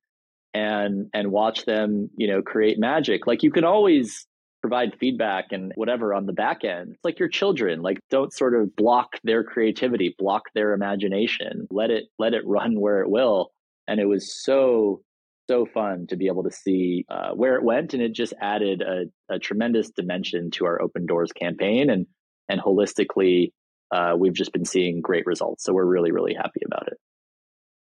and 0.54 1.08
and 1.14 1.30
watch 1.30 1.64
them 1.64 2.10
you 2.16 2.28
know 2.28 2.42
create 2.42 2.78
magic 2.78 3.26
like 3.26 3.42
you 3.42 3.50
can 3.50 3.64
always 3.64 4.26
provide 4.62 4.96
feedback 4.98 5.46
and 5.50 5.72
whatever 5.74 6.14
on 6.14 6.24
the 6.24 6.32
back 6.32 6.64
end. 6.64 6.92
It's 6.92 7.04
like 7.04 7.18
your 7.18 7.28
children. 7.28 7.82
Like 7.82 7.98
don't 8.08 8.32
sort 8.32 8.54
of 8.54 8.74
block 8.76 9.18
their 9.24 9.44
creativity, 9.44 10.14
block 10.16 10.44
their 10.54 10.72
imagination. 10.72 11.66
Let 11.70 11.90
it 11.90 12.04
let 12.18 12.32
it 12.32 12.42
run 12.46 12.80
where 12.80 13.00
it 13.02 13.10
will. 13.10 13.50
And 13.86 14.00
it 14.00 14.06
was 14.06 14.42
so 14.42 15.02
so 15.50 15.66
fun 15.66 16.06
to 16.08 16.16
be 16.16 16.28
able 16.28 16.44
to 16.44 16.52
see 16.52 17.04
uh, 17.10 17.32
where 17.32 17.56
it 17.56 17.64
went, 17.64 17.92
and 17.92 18.02
it 18.02 18.14
just 18.14 18.32
added 18.40 18.80
a, 18.80 19.34
a, 19.34 19.40
tremendous 19.40 19.90
dimension 19.90 20.52
to 20.52 20.64
our 20.66 20.80
open 20.80 21.04
doors 21.04 21.32
campaign. 21.32 21.90
And 21.90 22.06
and 22.48 22.60
holistically, 22.60 23.50
uh, 23.90 24.14
we've 24.16 24.34
just 24.34 24.52
been 24.52 24.64
seeing 24.64 25.00
great 25.00 25.26
results. 25.26 25.64
So 25.64 25.72
we're 25.72 25.84
really 25.84 26.12
really 26.12 26.34
happy 26.34 26.60
about 26.64 26.86
it. 26.86 26.98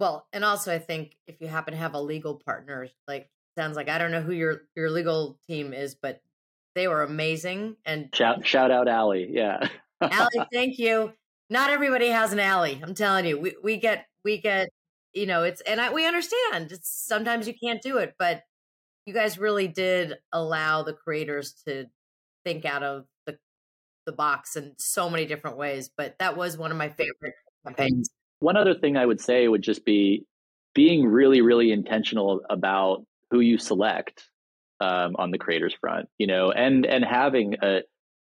Well, 0.00 0.26
and 0.32 0.44
also 0.44 0.74
I 0.74 0.78
think 0.78 1.16
if 1.26 1.40
you 1.40 1.46
happen 1.46 1.72
to 1.72 1.78
have 1.78 1.94
a 1.94 2.00
legal 2.00 2.34
partner, 2.34 2.88
like 3.06 3.30
sounds 3.56 3.76
like 3.76 3.88
I 3.88 3.98
don't 3.98 4.10
know 4.10 4.22
who 4.22 4.32
your 4.32 4.62
your 4.74 4.90
legal 4.90 5.38
team 5.46 5.72
is, 5.72 5.94
but 5.94 6.20
they 6.74 6.88
were 6.88 7.02
amazing. 7.02 7.76
And 7.84 8.08
shout 8.14 8.46
shout 8.46 8.70
out 8.70 8.88
Allie. 8.88 9.28
Yeah. 9.30 9.68
Allie, 10.00 10.46
thank 10.52 10.78
you. 10.78 11.12
Not 11.50 11.70
everybody 11.70 12.08
has 12.08 12.32
an 12.32 12.40
Allie. 12.40 12.80
I'm 12.82 12.94
telling 12.94 13.26
you. 13.26 13.38
We 13.38 13.54
we 13.62 13.76
get 13.76 14.06
we 14.24 14.40
get, 14.40 14.70
you 15.12 15.26
know, 15.26 15.44
it's 15.44 15.60
and 15.62 15.80
I, 15.80 15.92
we 15.92 16.06
understand. 16.06 16.72
It's 16.72 16.90
sometimes 16.90 17.46
you 17.46 17.54
can't 17.54 17.82
do 17.82 17.98
it, 17.98 18.14
but 18.18 18.42
you 19.06 19.14
guys 19.14 19.38
really 19.38 19.68
did 19.68 20.14
allow 20.32 20.82
the 20.82 20.94
creators 20.94 21.52
to 21.66 21.86
think 22.44 22.64
out 22.64 22.82
of 22.82 23.04
the 23.26 23.38
the 24.06 24.12
box 24.12 24.56
in 24.56 24.74
so 24.78 25.08
many 25.08 25.26
different 25.26 25.56
ways. 25.56 25.90
But 25.96 26.16
that 26.18 26.36
was 26.36 26.58
one 26.58 26.72
of 26.72 26.76
my 26.76 26.88
favorite 26.88 27.34
campaigns. 27.64 28.08
One 28.44 28.58
other 28.58 28.74
thing 28.74 28.98
I 28.98 29.06
would 29.06 29.22
say 29.22 29.48
would 29.48 29.62
just 29.62 29.86
be 29.86 30.26
being 30.74 31.06
really, 31.06 31.40
really 31.40 31.72
intentional 31.72 32.42
about 32.50 33.06
who 33.30 33.40
you 33.40 33.56
select 33.56 34.28
um, 34.80 35.16
on 35.18 35.30
the 35.30 35.38
creators 35.38 35.74
front, 35.80 36.10
you 36.18 36.26
know, 36.26 36.52
and 36.52 36.84
and 36.84 37.02
having 37.02 37.54
a, 37.62 37.78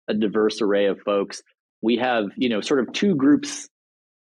a 0.08 0.14
diverse 0.14 0.62
array 0.62 0.86
of 0.86 1.02
folks. 1.02 1.42
We 1.82 1.98
have, 1.98 2.28
you 2.38 2.48
know, 2.48 2.62
sort 2.62 2.80
of 2.80 2.94
two 2.94 3.16
groups 3.16 3.68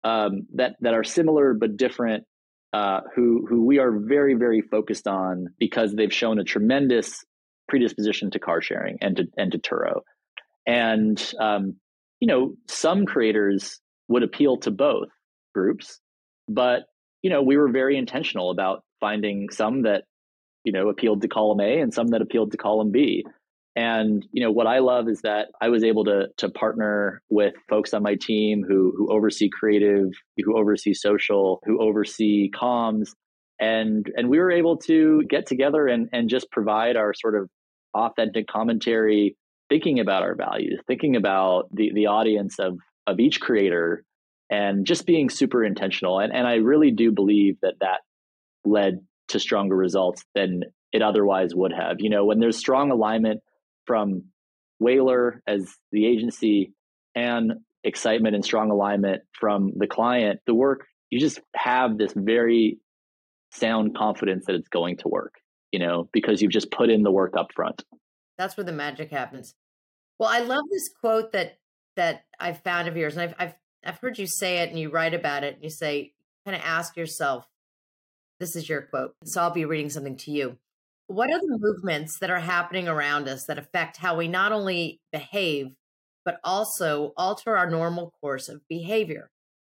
um, 0.03 0.47
that 0.55 0.77
that 0.81 0.95
are 0.95 1.05
similar 1.05 1.53
but 1.53 1.77
different, 1.77 2.25
uh, 2.73 3.01
who 3.15 3.47
who 3.47 3.67
we 3.67 3.79
are 3.79 3.93
very 3.93 4.33
very 4.33 4.63
focused 4.63 5.07
on 5.07 5.49
because 5.59 5.93
they've 5.93 6.15
shown 6.23 6.39
a 6.39 6.45
tremendous 6.45 7.23
predisposition 7.69 8.31
to 8.31 8.39
car 8.39 8.63
sharing 8.63 8.97
and 9.03 9.17
to 9.17 9.25
and 9.37 9.53
to 9.53 9.59
Turo, 9.59 10.01
and 10.67 11.35
um, 11.39 11.77
you 12.19 12.29
know, 12.29 12.55
some 12.67 13.05
creators 13.05 13.79
would 14.09 14.23
appeal 14.23 14.57
to 14.57 14.71
both 14.71 15.11
groups, 15.55 16.01
but 16.49 16.85
you 17.23 17.31
know, 17.31 17.43
we 17.43 17.57
were 17.57 17.69
very 17.69 17.97
intentional 17.97 18.51
about 18.51 18.83
finding 19.01 19.49
some 19.51 19.83
that 19.83 20.05
you 20.65 20.73
know, 20.73 20.89
appealed 20.89 21.23
to 21.23 21.29
column 21.29 21.61
A 21.61 21.81
and 21.81 21.93
some 21.93 22.09
that 22.09 22.23
appealed 22.23 22.53
to 22.53 22.57
column 22.57 22.91
B. 22.91 23.25
And 23.75 24.27
you 24.33 24.45
know 24.45 24.53
what 24.53 24.67
I 24.67 24.81
love 24.81 25.09
is 25.09 25.23
that 25.23 25.49
I 25.61 25.71
was 25.71 25.83
able 25.83 26.05
to 26.05 26.29
to 26.37 26.51
partner 26.51 27.23
with 27.31 27.55
folks 27.71 27.95
on 27.95 28.03
my 28.03 28.17
team 28.21 28.63
who 28.69 28.93
who 28.97 29.11
oversee 29.11 29.49
creative, 29.49 30.11
who 30.37 30.59
oversee 30.59 30.93
social, 30.93 31.63
who 31.65 31.81
oversee 31.81 32.51
comms, 32.51 33.13
and 33.59 34.07
and 34.15 34.29
we 34.29 34.39
were 34.39 34.51
able 34.51 34.77
to 34.89 35.23
get 35.29 35.47
together 35.47 35.87
and 35.87 36.11
and 36.13 36.29
just 36.29 36.51
provide 36.51 36.97
our 36.97 37.15
sort 37.15 37.35
of 37.35 37.49
authentic 37.95 38.47
commentary, 38.47 39.37
thinking 39.71 40.01
about 40.01 40.23
our 40.23 40.35
values, 40.35 40.79
thinking 40.87 41.17
about 41.17 41.75
the 41.75 41.93
the 41.95 42.09
audience 42.09 42.59
of 42.59 42.77
of 43.07 43.21
each 43.21 43.41
creator, 43.41 44.05
and 44.53 44.85
just 44.87 45.07
being 45.07 45.31
super 45.31 45.65
intentional. 45.65 46.21
And 46.21 46.33
and 46.33 46.47
I 46.47 46.57
really 46.57 46.93
do 46.93 47.11
believe 47.11 47.57
that 47.63 47.77
that 47.81 48.01
led 48.65 49.01
to 49.29 49.41
stronger 49.41 49.75
results 49.75 50.25
than 50.35 50.65
it 50.93 51.01
otherwise 51.01 51.55
would 51.55 51.73
have. 51.73 51.97
You 51.99 52.11
know, 52.11 52.27
when 52.27 52.39
there's 52.39 52.59
strong 52.59 52.91
alignment 52.91 53.41
from 53.87 54.25
Whalar 54.81 55.41
as 55.47 55.73
the 55.91 56.07
agency 56.07 56.75
and 57.15 57.55
excitement 57.83 58.35
and 58.35 58.45
strong 58.45 58.71
alignment 58.71 59.23
from 59.33 59.73
the 59.75 59.87
client, 59.87 60.41
the 60.47 60.55
work, 60.55 60.87
you 61.11 61.19
just 61.19 61.41
have 61.57 61.97
this 61.97 62.13
very 62.15 62.79
sound 63.53 63.97
confidence 63.97 64.45
that 64.47 64.55
it's 64.55 64.69
going 64.69 64.99
to 64.99 65.09
work, 65.09 65.35
you 65.73 65.79
know, 65.79 66.09
because 66.13 66.43
you've 66.43 66.53
just 66.53 66.71
put 66.71 66.91
in 66.91 67.03
the 67.03 67.11
work 67.11 67.35
up 67.39 67.49
front. 67.55 67.83
That's 68.37 68.57
where 68.57 68.65
the 68.65 68.73
magic 68.73 69.11
happens. 69.11 69.55
Well, 70.19 70.29
I 70.31 70.41
love 70.41 70.65
this 70.71 70.91
quote 71.01 71.33
that 71.33 71.59
that 71.97 72.25
I've 72.39 72.61
found 72.63 72.89
of 72.89 72.97
yours, 72.97 73.17
and 73.17 73.23
I've 73.23 73.35
I've 73.39 73.55
I've 73.85 73.99
heard 73.99 74.19
you 74.19 74.27
say 74.27 74.59
it, 74.59 74.71
and 74.71 74.79
you 74.79 74.91
write 74.91 75.15
about 75.15 75.45
it. 75.45 75.55
And 75.55 75.65
you 75.65 75.71
say, 75.71 76.13
kind 76.45 76.57
of 76.57 76.63
ask 76.65 76.97
yourself, 76.97 77.47
this 78.41 78.57
is 78.57 78.69
your 78.69 78.83
quote. 78.83 79.15
So 79.25 79.41
I'll 79.41 79.51
be 79.51 79.65
reading 79.65 79.91
something 79.91 80.17
to 80.19 80.31
you. 80.31 80.59
What 81.07 81.31
are 81.31 81.39
the 81.39 81.59
movements 81.61 82.19
that 82.21 82.31
are 82.31 82.41
happening 82.41 82.89
around 82.89 83.29
us 83.29 83.45
that 83.47 83.59
affect 83.59 83.99
how 83.99 84.17
we 84.17 84.29
not 84.29 84.53
only 84.53 85.01
behave, 85.13 85.75
but 86.25 86.41
also 86.43 87.13
alter 87.17 87.57
our 87.57 87.69
normal 87.69 88.13
course 88.21 88.49
of 88.49 88.67
behavior? 88.69 89.31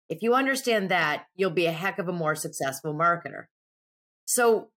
If 0.07 0.21
you 0.21 0.35
understand 0.35 0.89
that, 0.89 1.25
you'll 1.35 1.49
be 1.49 1.65
a 1.65 1.71
heck 1.71 1.99
of 1.99 2.07
a 2.07 2.13
more 2.13 2.35
successful 2.35 2.93
marketer. 2.93 3.45
So, 4.25 4.69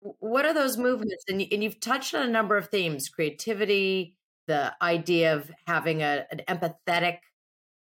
what 0.00 0.44
are 0.44 0.54
those 0.54 0.76
movements? 0.76 1.24
And, 1.28 1.40
and 1.40 1.64
you've 1.64 1.80
touched 1.80 2.14
on 2.14 2.22
a 2.22 2.30
number 2.30 2.56
of 2.56 2.68
themes 2.68 3.08
creativity, 3.08 4.16
the 4.46 4.74
idea 4.82 5.34
of 5.34 5.50
having 5.66 6.02
a, 6.02 6.26
an 6.30 6.42
empathetic 6.48 7.18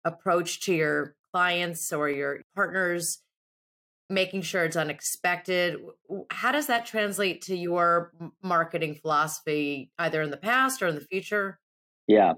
approach 0.05 0.61
to 0.63 0.75
your 0.75 1.15
clients 1.33 1.93
or 1.93 2.09
your 2.09 2.41
partners, 2.55 3.23
making 4.09 4.43
sure 4.43 4.65
it's 4.65 4.77
unexpected. 4.77 5.77
How 6.31 6.53
does 6.53 6.67
that 6.67 6.87
translate 6.87 7.43
to 7.43 7.57
your 7.57 8.13
marketing 8.43 8.97
philosophy, 8.97 9.91
either 9.99 10.23
in 10.23 10.31
the 10.31 10.37
past 10.37 10.83
or 10.83 10.89
in 10.89 10.95
the 10.97 11.01
future? 11.01 11.59
Yeah. 12.07 12.35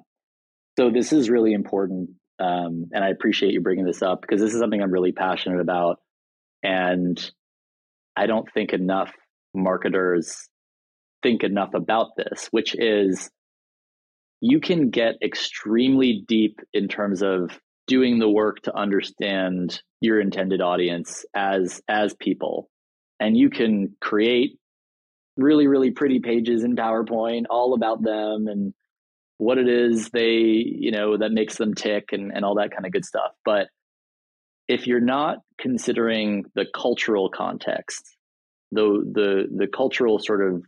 So 0.79 0.91
this 0.91 1.13
is 1.13 1.31
really 1.31 1.53
important. 1.53 2.11
Um, 2.39 2.89
and 2.93 3.05
I 3.05 3.09
appreciate 3.09 3.53
you 3.53 3.61
bringing 3.61 3.85
this 3.85 4.03
up 4.03 4.21
because 4.21 4.41
this 4.41 4.53
is 4.53 4.61
something 4.61 4.83
I'm 4.83 4.91
really 4.91 5.13
passionate 5.13 5.61
about. 5.61 5.99
And 6.63 7.19
I 8.17 8.27
don't 8.27 8.51
think 8.53 8.73
enough 8.73 9.13
marketers 9.55 10.49
think 11.23 11.45
enough 11.45 11.75
about 11.75 12.17
this, 12.17 12.49
which 12.51 12.75
is 12.77 13.31
you 14.43 14.61
can 14.61 14.91
get 14.91 15.15
extremely 15.23 16.25
deep 16.27 16.59
in 16.75 16.89
terms 16.89 17.23
of 17.23 17.61
doing 17.87 18.19
the 18.19 18.29
work 18.29 18.61
to 18.63 18.77
understand 18.77 19.81
your 20.01 20.21
intended 20.21 20.61
audience 20.61 21.25
as 21.35 21.81
as 21.89 22.13
people. 22.15 22.69
And 23.21 23.37
you 23.37 23.51
can 23.51 23.97
create 24.01 24.59
really 25.37 25.69
really 25.69 25.93
pretty 25.93 26.19
pages 26.19 26.65
in 26.65 26.75
powerpoint 26.75 27.45
all 27.49 27.73
about 27.73 28.03
them 28.03 28.49
and 28.49 28.75
what 29.39 29.59
it 29.59 29.69
is 29.69 30.11
they 30.11 30.35
you 30.35 30.91
know 30.91 31.17
that 31.17 31.33
makes 31.33 31.57
them 31.57 31.73
tick 31.75 32.09
and, 32.13 32.33
and 32.35 32.45
all 32.45 32.57
that 32.57 32.73
kind 32.73 32.85
of 32.85 32.93
good 32.93 33.05
stuff. 33.05 33.31
But 33.45 33.69
if 34.67 34.89
you're 34.89 35.01
not 35.01 35.39
considering 35.59 36.45
the 36.57 36.67
cultural 36.75 37.31
context 37.31 38.17
the 38.73 39.05
the 39.15 39.45
the 39.57 39.69
cultural 39.69 40.19
sort 40.19 40.45
of 40.45 40.65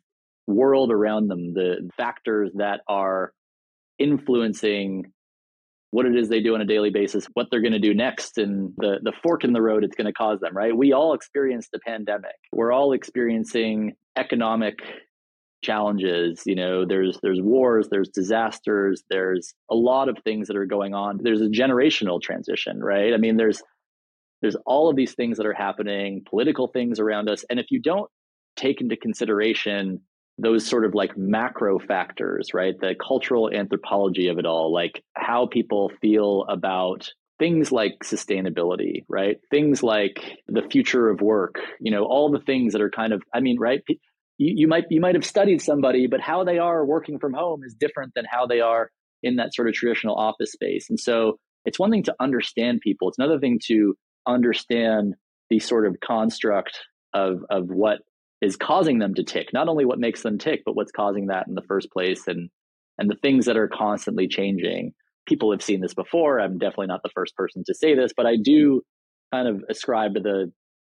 world 0.46 0.92
around 0.92 1.26
them 1.26 1.54
the 1.54 1.90
factors 1.96 2.52
that 2.54 2.80
are 2.86 3.32
influencing 3.98 5.12
what 5.90 6.06
it 6.06 6.16
is 6.16 6.28
they 6.28 6.40
do 6.40 6.56
on 6.56 6.60
a 6.60 6.64
daily 6.64 6.90
basis, 6.90 7.26
what 7.34 7.46
they're 7.50 7.60
going 7.60 7.72
to 7.72 7.78
do 7.78 7.94
next, 7.94 8.36
and 8.36 8.72
the, 8.78 8.98
the 9.02 9.12
fork 9.22 9.44
in 9.44 9.52
the 9.52 9.62
road 9.62 9.84
it's 9.84 9.94
going 9.94 10.06
to 10.06 10.12
cause 10.12 10.40
them, 10.40 10.56
right? 10.56 10.76
We 10.76 10.92
all 10.92 11.14
experienced 11.14 11.70
the 11.72 11.78
pandemic. 11.86 12.34
We're 12.52 12.72
all 12.72 12.92
experiencing 12.92 13.92
economic 14.16 14.80
challenges 15.64 16.42
you 16.44 16.54
know 16.54 16.84
there's 16.84 17.18
there's 17.22 17.40
wars 17.40 17.88
there's 17.90 18.10
disasters 18.10 19.02
there's 19.08 19.54
a 19.70 19.74
lot 19.74 20.10
of 20.10 20.18
things 20.22 20.46
that 20.46 20.56
are 20.56 20.66
going 20.66 20.92
on 20.92 21.18
there's 21.22 21.40
a 21.40 21.46
generational 21.46 22.20
transition 22.20 22.84
right 22.84 23.14
i 23.14 23.16
mean 23.16 23.38
there's 23.38 23.62
there's 24.42 24.56
all 24.66 24.90
of 24.90 24.96
these 24.96 25.14
things 25.14 25.38
that 25.38 25.46
are 25.46 25.54
happening 25.54 26.22
political 26.28 26.68
things 26.68 27.00
around 27.00 27.30
us 27.30 27.44
and 27.48 27.58
if 27.58 27.70
you 27.70 27.80
don't 27.80 28.10
take 28.56 28.82
into 28.82 28.94
consideration 28.94 30.00
those 30.38 30.66
sort 30.66 30.84
of 30.84 30.94
like 30.94 31.16
macro 31.16 31.78
factors, 31.78 32.48
right? 32.52 32.74
The 32.78 32.94
cultural 32.94 33.50
anthropology 33.52 34.28
of 34.28 34.38
it 34.38 34.46
all, 34.46 34.72
like 34.72 35.02
how 35.14 35.46
people 35.46 35.92
feel 36.00 36.44
about 36.48 37.08
things 37.38 37.70
like 37.70 37.92
sustainability, 38.04 39.04
right? 39.08 39.36
Things 39.50 39.82
like 39.82 40.20
the 40.48 40.62
future 40.70 41.08
of 41.08 41.20
work, 41.20 41.56
you 41.80 41.90
know, 41.90 42.04
all 42.04 42.30
the 42.30 42.40
things 42.40 42.72
that 42.72 42.82
are 42.82 42.90
kind 42.90 43.12
of, 43.12 43.22
I 43.32 43.40
mean, 43.40 43.58
right? 43.58 43.80
You, 44.38 44.54
you 44.56 44.68
might 44.68 44.84
you 44.90 45.00
might 45.00 45.14
have 45.14 45.24
studied 45.24 45.62
somebody, 45.62 46.06
but 46.06 46.20
how 46.20 46.44
they 46.44 46.58
are 46.58 46.84
working 46.84 47.18
from 47.18 47.32
home 47.32 47.62
is 47.64 47.74
different 47.78 48.12
than 48.16 48.24
how 48.28 48.46
they 48.46 48.60
are 48.60 48.90
in 49.22 49.36
that 49.36 49.54
sort 49.54 49.68
of 49.68 49.74
traditional 49.74 50.16
office 50.16 50.52
space. 50.52 50.86
And 50.90 50.98
so 50.98 51.38
it's 51.64 51.78
one 51.78 51.90
thing 51.90 52.02
to 52.04 52.14
understand 52.20 52.80
people. 52.82 53.08
It's 53.08 53.18
another 53.18 53.38
thing 53.38 53.60
to 53.66 53.94
understand 54.26 55.14
the 55.50 55.60
sort 55.60 55.86
of 55.86 55.96
construct 56.04 56.78
of 57.12 57.44
of 57.50 57.68
what 57.68 57.98
is 58.44 58.56
causing 58.56 58.98
them 58.98 59.14
to 59.14 59.24
tick. 59.24 59.52
Not 59.52 59.68
only 59.68 59.84
what 59.84 59.98
makes 59.98 60.22
them 60.22 60.38
tick 60.38 60.62
but 60.64 60.76
what's 60.76 60.92
causing 60.92 61.26
that 61.26 61.48
in 61.48 61.54
the 61.54 61.62
first 61.62 61.90
place 61.90 62.26
and 62.26 62.50
and 62.98 63.10
the 63.10 63.16
things 63.16 63.46
that 63.46 63.56
are 63.56 63.68
constantly 63.68 64.28
changing. 64.28 64.92
People 65.26 65.50
have 65.50 65.62
seen 65.62 65.80
this 65.80 65.94
before. 65.94 66.38
I'm 66.38 66.58
definitely 66.58 66.86
not 66.86 67.02
the 67.02 67.10
first 67.14 67.34
person 67.36 67.64
to 67.66 67.74
say 67.74 67.94
this 67.94 68.12
but 68.16 68.26
i 68.26 68.36
do 68.36 68.82
kind 69.32 69.48
of 69.48 69.64
ascribe 69.68 70.14
to 70.14 70.20
the 70.20 70.52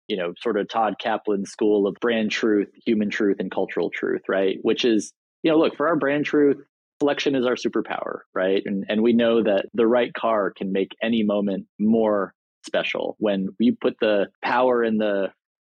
you 0.07 0.17
know 0.17 0.33
sort 0.41 0.57
of 0.57 0.69
todd 0.69 0.95
kaplan 0.99 1.45
school 1.45 1.87
of 1.87 1.95
brand 1.99 2.29
truth 2.31 2.69
human 2.85 3.09
truth 3.09 3.37
and 3.39 3.51
cultural 3.51 3.89
truth 3.89 4.21
right? 4.27 4.57
Which 4.61 4.85
is 4.85 5.13
you 5.43 5.51
know 5.51 5.57
look 5.57 5.75
for 5.75 5.87
our 5.87 5.95
brand 5.95 6.25
truth 6.25 6.57
selection 6.99 7.35
is 7.35 7.45
our 7.45 7.55
superpower, 7.55 8.19
right? 8.33 8.63
And 8.65 8.85
and 8.89 9.01
we 9.01 9.13
know 9.13 9.43
that 9.43 9.65
the 9.73 9.87
right 9.87 10.13
car 10.13 10.51
can 10.51 10.71
make 10.71 10.91
any 11.01 11.23
moment 11.23 11.67
more 11.79 12.33
special. 12.65 13.15
When 13.19 13.49
you 13.59 13.75
put 13.79 13.95
the 13.99 14.27
power 14.43 14.83
in 14.83 14.97
the 14.97 15.29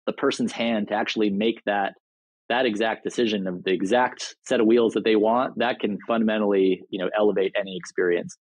the 0.09 0.13
person's 0.15 0.53
hand 0.53 0.89
to 0.89 0.95
actually 0.95 1.29
make 1.29 1.63
that 1.67 1.93
that 2.49 2.65
exact 2.65 3.05
decision 3.05 3.47
of 3.47 3.63
the 3.63 3.73
exact 3.73 4.35
set 4.47 4.59
of 4.59 4.67
wheels 4.67 4.95
that 4.95 5.05
they 5.05 5.17
want 5.17 5.53
that 5.59 5.79
can 5.81 5.99
fundamentally 6.09 6.81
you 6.89 6.99
know 6.99 7.11
elevate 7.17 7.53
any 7.61 7.77
experience. 7.77 8.37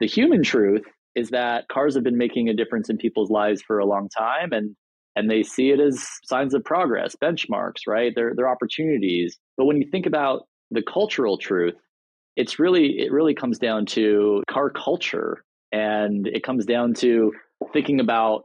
The 0.00 0.06
human 0.06 0.42
truth 0.42 0.84
is 1.14 1.30
that 1.30 1.66
cars 1.68 1.94
have 1.94 2.04
been 2.04 2.18
making 2.18 2.50
a 2.50 2.54
difference 2.54 2.90
in 2.90 2.98
people's 2.98 3.30
lives 3.30 3.62
for 3.66 3.78
a 3.78 3.86
long 3.86 4.10
time 4.16 4.52
and 4.52 4.76
and 5.16 5.30
they 5.30 5.42
see 5.42 5.70
it 5.70 5.80
as 5.80 6.06
signs 6.24 6.52
of 6.52 6.62
progress 6.62 7.16
benchmarks 7.16 7.86
right? 7.86 8.12
They're, 8.14 8.34
they're 8.36 8.50
opportunities. 8.50 9.38
But 9.56 9.64
when 9.64 9.80
you 9.80 9.88
think 9.90 10.04
about 10.04 10.42
the 10.70 10.82
cultural 10.82 11.38
truth 11.38 11.74
it's 12.36 12.58
really 12.58 12.98
it 12.98 13.10
really 13.10 13.34
comes 13.34 13.58
down 13.58 13.86
to 13.86 14.42
car 14.46 14.68
culture 14.68 15.42
and 15.72 16.26
it 16.26 16.42
comes 16.44 16.66
down 16.66 16.92
to 16.94 17.32
thinking 17.72 17.98
about 17.98 18.42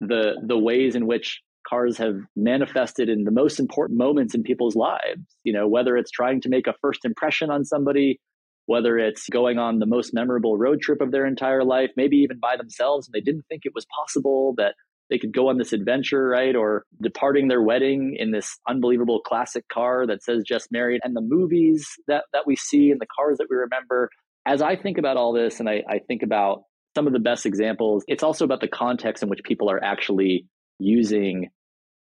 the 0.00 0.34
the 0.46 0.58
ways 0.58 0.94
in 0.94 1.06
which 1.06 1.40
cars 1.68 1.98
have 1.98 2.16
manifested 2.36 3.08
in 3.08 3.24
the 3.24 3.30
most 3.30 3.58
important 3.58 3.98
moments 3.98 4.34
in 4.34 4.42
people's 4.42 4.76
lives 4.76 5.22
you 5.44 5.52
know 5.52 5.66
whether 5.66 5.96
it's 5.96 6.10
trying 6.10 6.40
to 6.40 6.48
make 6.48 6.66
a 6.66 6.74
first 6.80 7.04
impression 7.04 7.50
on 7.50 7.64
somebody 7.64 8.20
whether 8.66 8.96
it's 8.96 9.28
going 9.28 9.58
on 9.58 9.78
the 9.78 9.86
most 9.86 10.14
memorable 10.14 10.56
road 10.56 10.80
trip 10.80 11.00
of 11.00 11.10
their 11.10 11.26
entire 11.26 11.64
life 11.64 11.90
maybe 11.96 12.16
even 12.18 12.38
by 12.38 12.56
themselves 12.56 13.06
and 13.06 13.12
they 13.12 13.24
didn't 13.24 13.44
think 13.48 13.62
it 13.64 13.72
was 13.74 13.86
possible 13.94 14.54
that 14.56 14.74
they 15.10 15.18
could 15.18 15.32
go 15.32 15.48
on 15.48 15.58
this 15.58 15.72
adventure 15.72 16.28
right 16.28 16.56
or 16.56 16.84
departing 17.00 17.48
their 17.48 17.62
wedding 17.62 18.16
in 18.18 18.30
this 18.30 18.58
unbelievable 18.68 19.20
classic 19.20 19.68
car 19.68 20.06
that 20.06 20.22
says 20.22 20.42
just 20.46 20.72
married. 20.72 21.00
And 21.04 21.14
the 21.14 21.20
movies 21.20 21.86
that 22.08 22.24
that 22.32 22.46
we 22.46 22.56
see 22.56 22.90
and 22.90 23.00
the 23.00 23.06
cars 23.06 23.38
that 23.38 23.46
we 23.50 23.56
remember. 23.56 24.10
As 24.46 24.60
i 24.60 24.76
think 24.76 24.98
about 24.98 25.16
all 25.16 25.32
this 25.32 25.58
and 25.58 25.70
i, 25.70 25.82
I 25.88 26.00
think 26.06 26.22
about 26.22 26.64
some 26.94 27.06
of 27.06 27.14
the 27.14 27.18
best 27.18 27.46
examples 27.46 28.04
it's 28.06 28.22
also 28.22 28.44
about 28.44 28.60
the 28.60 28.68
context 28.68 29.22
in 29.22 29.30
which 29.30 29.42
people 29.42 29.70
are 29.70 29.82
actually 29.82 30.46
using 30.78 31.50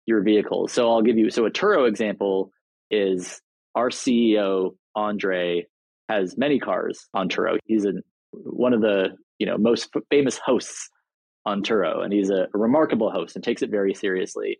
your 0.05 0.21
vehicles. 0.21 0.71
So 0.71 0.89
I'll 0.89 1.01
give 1.01 1.17
you 1.17 1.29
so 1.29 1.45
a 1.45 1.51
Turo 1.51 1.87
example 1.87 2.51
is 2.91 3.41
our 3.73 3.89
CEO 3.89 4.75
Andre 4.95 5.65
has 6.09 6.37
many 6.37 6.59
cars 6.59 7.07
on 7.13 7.29
Turo. 7.29 7.57
He's 7.65 7.85
a, 7.85 7.93
one 8.31 8.73
of 8.73 8.81
the 8.81 9.09
you 9.39 9.45
know 9.45 9.57
most 9.57 9.89
famous 10.09 10.37
hosts 10.37 10.89
on 11.45 11.63
Turo, 11.63 12.03
and 12.03 12.13
he's 12.13 12.29
a, 12.29 12.47
remarkable 12.53 13.11
host 13.11 13.35
and 13.35 13.43
takes 13.43 13.61
it 13.61 13.69
very 13.69 13.93
seriously. 13.93 14.59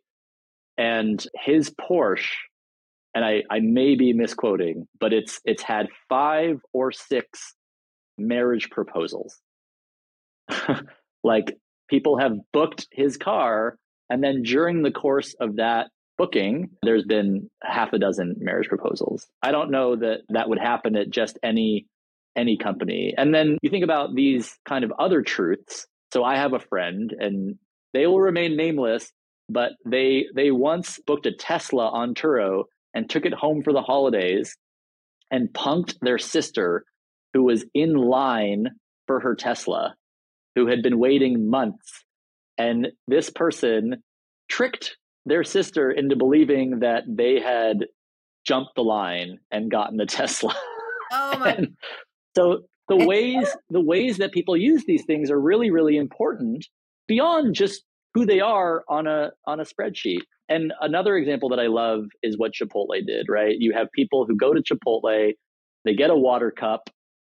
And 0.78 1.26
his 1.36 1.72
Porsche, 1.72 2.30
and 3.14 3.24
I, 3.24 3.44
I 3.50 3.60
may 3.60 3.96
be 3.96 4.14
misquoting, 4.14 4.88
but 5.00 5.14
it's 5.14 5.40
it's 5.46 5.64
had 5.64 5.88
five 6.10 6.60
or 6.74 6.92
six 6.92 7.54
marriage 8.18 8.70
proposals. 8.70 9.40
like 11.24 11.58
people 11.90 12.18
have 12.20 12.34
booked 12.52 12.88
his 12.92 13.18
car 13.18 13.78
and 14.10 14.24
then 14.24 14.44
during 14.44 14.84
the 14.84 14.92
course 14.92 15.36
of 15.40 15.58
that 15.58 15.88
booking, 16.18 16.70
there's 16.84 17.06
been 17.06 17.50
half 17.62 17.94
a 17.94 18.00
dozen 18.00 18.36
marriage 18.40 18.68
proposals. 18.68 19.28
I 19.42 19.52
don't 19.52 19.72
know 19.72 19.96
that 19.96 20.22
that 20.30 20.50
would 20.50 20.60
happen 20.60 20.96
at 20.96 21.10
just 21.10 21.40
any 21.44 21.88
any 22.36 22.58
company. 22.58 23.14
And 23.18 23.34
then 23.34 23.58
you 23.62 23.70
think 23.70 23.84
about 23.84 24.14
these 24.14 24.58
kind 24.68 24.84
of 24.84 24.92
other 25.00 25.22
truths. 25.22 25.88
So 26.14 26.24
I 26.24 26.38
have 26.38 26.54
a 26.54 26.60
friend 26.60 27.14
and 27.18 27.56
they 27.94 28.08
will 28.08 28.20
remain 28.20 28.58
nameless, 28.58 29.12
but 29.50 29.72
they 29.86 30.26
they 30.36 30.52
once 30.52 31.00
booked 31.06 31.26
a 31.26 31.32
Tesla 31.32 31.90
on 31.90 32.14
Turo 32.14 32.66
and 32.94 33.10
took 33.10 33.26
it 33.26 33.34
home 33.34 33.64
for 33.64 33.74
the 33.74 33.82
holidays 33.82 34.56
and 35.32 35.52
punked 35.52 35.96
their 36.02 36.18
sister 36.18 36.86
who 37.34 37.44
was 37.44 37.66
in 37.74 37.94
line 37.94 38.68
for 39.08 39.20
her 39.20 39.36
Tesla, 39.36 39.96
who 40.56 40.68
had 40.68 40.82
been 40.82 41.00
waiting 41.00 41.50
months 41.50 42.05
and 42.58 42.88
this 43.08 43.30
person 43.30 44.04
tricked 44.50 44.98
their 45.26 45.44
sister 45.44 45.92
into 45.92 46.16
believing 46.16 46.80
that 46.80 47.04
they 47.08 47.40
had 47.40 47.86
jumped 48.46 48.76
the 48.76 48.84
line 48.84 49.40
and 49.52 49.72
gotten 49.72 49.98
the 49.98 50.06
Tesla. 50.06 50.56
Oh 51.12 51.38
my. 51.40 51.60
so 52.36 52.62
the 52.88 53.06
ways 53.06 53.48
the 53.70 53.82
ways 53.82 54.18
that 54.18 54.32
people 54.32 54.56
use 54.56 54.84
these 54.86 55.06
things 55.06 55.32
are 55.32 55.40
really 55.40 55.72
really 55.72 55.98
important 55.98 56.66
beyond 57.08 57.56
just 57.56 57.84
who 58.14 58.26
they 58.26 58.40
are 58.40 58.84
on 58.88 59.08
a 59.08 59.32
on 59.46 59.60
a 59.60 59.64
spreadsheet. 59.64 60.22
And 60.48 60.74
another 60.80 61.18
example 61.18 61.50
that 61.50 61.60
I 61.60 61.68
love 61.68 62.06
is 62.22 62.38
what 62.38 62.54
Chipotle 62.54 63.06
did, 63.06 63.28
right? 63.30 63.56
You 63.58 63.74
have 63.74 63.92
people 63.92 64.26
who 64.26 64.36
go 64.36 64.54
to 64.54 64.62
Chipotle, 64.62 65.34
they 65.84 65.94
get 65.96 66.12
a 66.12 66.16
water 66.16 66.52
cup, 66.52 66.90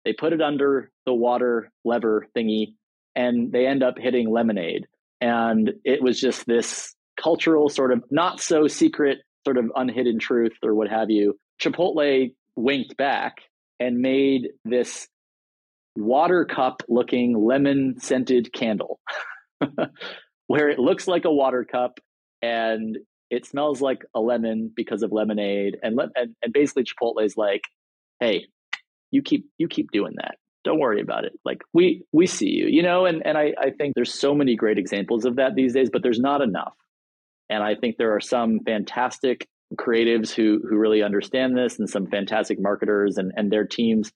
they 0.06 0.14
put 0.14 0.32
it 0.32 0.42
under 0.42 0.92
the 1.06 1.14
water 1.14 1.72
lever 1.84 2.28
thingy, 2.36 2.74
and 3.16 3.52
they 3.52 3.66
end 3.66 3.84
up 3.84 3.98
hitting 3.98 4.32
lemonade. 4.32 4.86
And 5.22 5.74
it 5.84 6.02
was 6.02 6.20
just 6.20 6.46
this 6.46 6.96
cultural 7.22 7.70
sort 7.70 7.92
of 7.92 8.04
not 8.10 8.40
so 8.40 8.68
secret, 8.68 9.20
sort 9.46 9.58
of 9.58 9.72
unhidden 9.76 10.20
truth 10.20 10.54
or 10.64 10.74
what 10.74 10.90
have 10.90 11.10
you. 11.10 11.38
Chipotle 11.62 12.34
winked 12.56 12.96
back 12.98 13.42
and 13.80 14.00
made 14.00 14.50
this 14.66 15.08
water 15.96 16.46
cup 16.46 16.84
looking 16.88 17.38
lemon 17.38 18.00
scented 18.00 18.54
candle 18.54 19.00
where 20.48 20.70
it 20.70 20.80
looks 20.80 21.08
like 21.08 21.26
a 21.26 21.32
water 21.32 21.66
cup 21.70 22.00
and 22.42 22.98
it 23.30 23.46
smells 23.46 23.82
like 23.82 24.04
a 24.16 24.20
lemon 24.20 24.72
because 24.74 25.04
of 25.04 25.12
lemonade 25.12 25.78
and, 25.84 26.00
and 26.16 26.36
and 26.42 26.54
basically 26.54 26.84
Chipotle 26.84 27.24
is 27.24 27.36
like 27.36 27.64
hey 28.20 28.46
you 29.12 29.22
keep 29.22 29.46
you 29.58 29.68
keep 29.68 29.92
doing 29.92 30.14
that 30.18 30.36
don't 30.64 30.80
worry 30.80 31.02
about 31.02 31.26
it. 31.26 31.34
Like 31.46 31.62
we 31.74 32.04
we 32.12 32.28
see 32.28 32.50
you 32.50 32.68
you 32.68 32.84
know? 32.84 33.06
And 33.06 33.26
and 33.26 33.38
I, 33.38 33.54
I 33.60 33.72
think 33.72 33.96
there's 33.96 34.14
so 34.14 34.34
many 34.34 34.56
great 34.56 34.78
examples 34.78 35.26
of 35.26 35.38
that 35.38 35.56
these 35.56 35.74
days 35.74 35.90
but 35.92 36.04
there's 36.04 36.20
not 36.20 36.42
enough. 36.42 36.74
And 37.50 37.64
i 37.64 37.76
think 37.76 37.98
there 37.98 38.16
are 38.16 38.22
some 38.22 38.60
fantastic 38.66 39.48
creatives 39.76 40.32
who 40.34 40.62
who 40.68 40.78
really 40.78 41.04
understand 41.04 41.58
this 41.58 41.80
and 41.80 41.90
some 41.90 42.08
fantastic 42.08 42.60
marketers 42.60 43.18
and 43.18 43.32
and 43.36 43.52
their 43.52 43.66
teams 43.66 44.12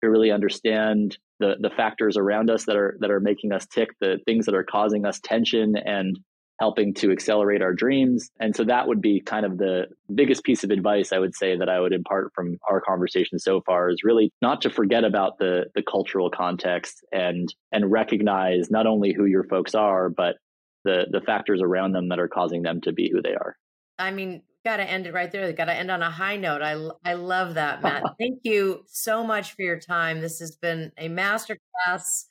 who 0.00 0.08
really 0.08 0.30
understand 0.30 1.18
the 1.40 1.56
the 1.60 1.70
factors 1.70 2.16
around 2.16 2.50
us 2.50 2.64
that 2.64 2.76
are 2.76 2.96
that 3.00 3.10
are 3.10 3.20
making 3.20 3.52
us 3.52 3.66
tick 3.66 3.90
the 4.00 4.18
things 4.26 4.46
that 4.46 4.54
are 4.54 4.64
causing 4.64 5.04
us 5.06 5.20
tension 5.22 5.76
and 5.76 6.18
helping 6.58 6.92
to 6.94 7.12
accelerate 7.12 7.62
our 7.62 7.72
dreams. 7.72 8.30
And 8.40 8.54
so 8.54 8.64
that 8.64 8.88
would 8.88 9.00
be 9.00 9.20
kind 9.20 9.46
of 9.46 9.58
the 9.58 9.86
biggest 10.14 10.42
piece 10.42 10.64
of 10.64 10.70
advice 10.70 11.12
I 11.12 11.18
would 11.18 11.34
say 11.34 11.56
that 11.56 11.68
I 11.68 11.80
would 11.80 11.92
impart 11.92 12.32
from 12.34 12.58
our 12.68 12.80
conversation 12.80 13.38
so 13.38 13.60
far 13.60 13.90
is 13.90 14.02
really 14.02 14.32
not 14.42 14.62
to 14.62 14.70
forget 14.70 15.04
about 15.04 15.38
the 15.38 15.66
the 15.74 15.82
cultural 15.82 16.30
context 16.30 17.04
and 17.12 17.52
and 17.72 17.90
recognize 17.90 18.70
not 18.70 18.86
only 18.86 19.12
who 19.12 19.24
your 19.24 19.44
folks 19.44 19.74
are, 19.74 20.08
but 20.08 20.36
the 20.84 21.06
the 21.10 21.20
factors 21.20 21.60
around 21.62 21.92
them 21.92 22.08
that 22.08 22.18
are 22.18 22.28
causing 22.28 22.62
them 22.62 22.80
to 22.82 22.92
be 22.92 23.10
who 23.10 23.22
they 23.22 23.34
are. 23.34 23.56
I 23.98 24.10
mean, 24.10 24.42
got 24.64 24.78
to 24.78 24.88
end 24.88 25.06
it 25.06 25.14
right 25.14 25.30
there. 25.30 25.52
Got 25.52 25.66
to 25.66 25.74
end 25.74 25.90
on 25.90 26.02
a 26.02 26.10
high 26.10 26.36
note. 26.36 26.62
I 26.62 26.76
I 27.04 27.14
love 27.14 27.54
that, 27.54 27.82
Matt. 27.84 28.02
Thank 28.18 28.40
you 28.42 28.84
so 28.86 29.24
much 29.24 29.52
for 29.54 29.62
your 29.62 29.78
time. 29.78 30.20
This 30.20 30.40
has 30.40 30.56
been 30.56 30.92
a 30.98 31.08
masterclass. 31.08 32.24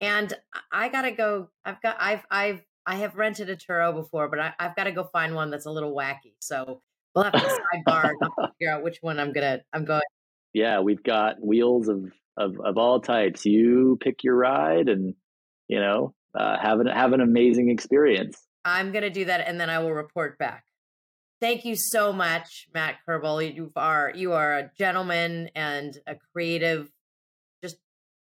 And 0.00 0.32
I 0.70 0.88
got 0.88 1.02
to 1.02 1.10
go. 1.10 1.48
I've 1.64 1.82
got 1.82 1.96
I've 1.98 2.24
I've 2.30 2.62
I 2.88 2.94
have 2.94 3.16
rented 3.16 3.50
a 3.50 3.56
Turo 3.56 3.94
before, 3.94 4.28
but 4.30 4.38
I, 4.38 4.54
have 4.58 4.74
got 4.74 4.84
to 4.84 4.92
go 4.92 5.04
find 5.04 5.34
one 5.34 5.50
that's 5.50 5.66
a 5.66 5.70
little 5.70 5.94
wacky. 5.94 6.32
So 6.40 6.80
we'll 7.14 7.24
have 7.24 7.34
to 7.34 7.38
sidebar 7.38 8.12
and 8.18 8.30
figure 8.58 8.72
out 8.72 8.82
which 8.82 8.96
one 9.02 9.20
I'm 9.20 9.34
gonna 9.34 9.60
I'm 9.74 9.84
going. 9.84 10.00
Yeah, 10.54 10.80
we've 10.80 11.02
got 11.02 11.34
wheels 11.38 11.88
of 11.88 12.10
of 12.38 12.58
of 12.58 12.78
all 12.78 12.98
types. 13.00 13.44
You 13.44 13.98
pick 14.00 14.24
your 14.24 14.36
ride, 14.36 14.88
and 14.88 15.14
you 15.68 15.78
know, 15.78 16.14
uh, 16.34 16.56
have 16.58 16.80
an 16.80 16.86
have 16.86 17.12
an 17.12 17.20
amazing 17.20 17.68
experience. 17.68 18.42
I'm 18.64 18.90
gonna 18.90 19.10
do 19.10 19.26
that, 19.26 19.46
and 19.46 19.60
then 19.60 19.68
I 19.68 19.80
will 19.80 19.92
report 19.92 20.38
back. 20.38 20.64
Thank 21.42 21.66
you 21.66 21.76
so 21.76 22.10
much, 22.14 22.68
Matt 22.72 22.96
Kerbel. 23.06 23.54
You 23.54 23.70
are 23.76 24.12
you 24.14 24.32
are 24.32 24.56
a 24.56 24.70
gentleman 24.78 25.50
and 25.54 25.94
a 26.06 26.16
creative, 26.32 26.90
just 27.62 27.76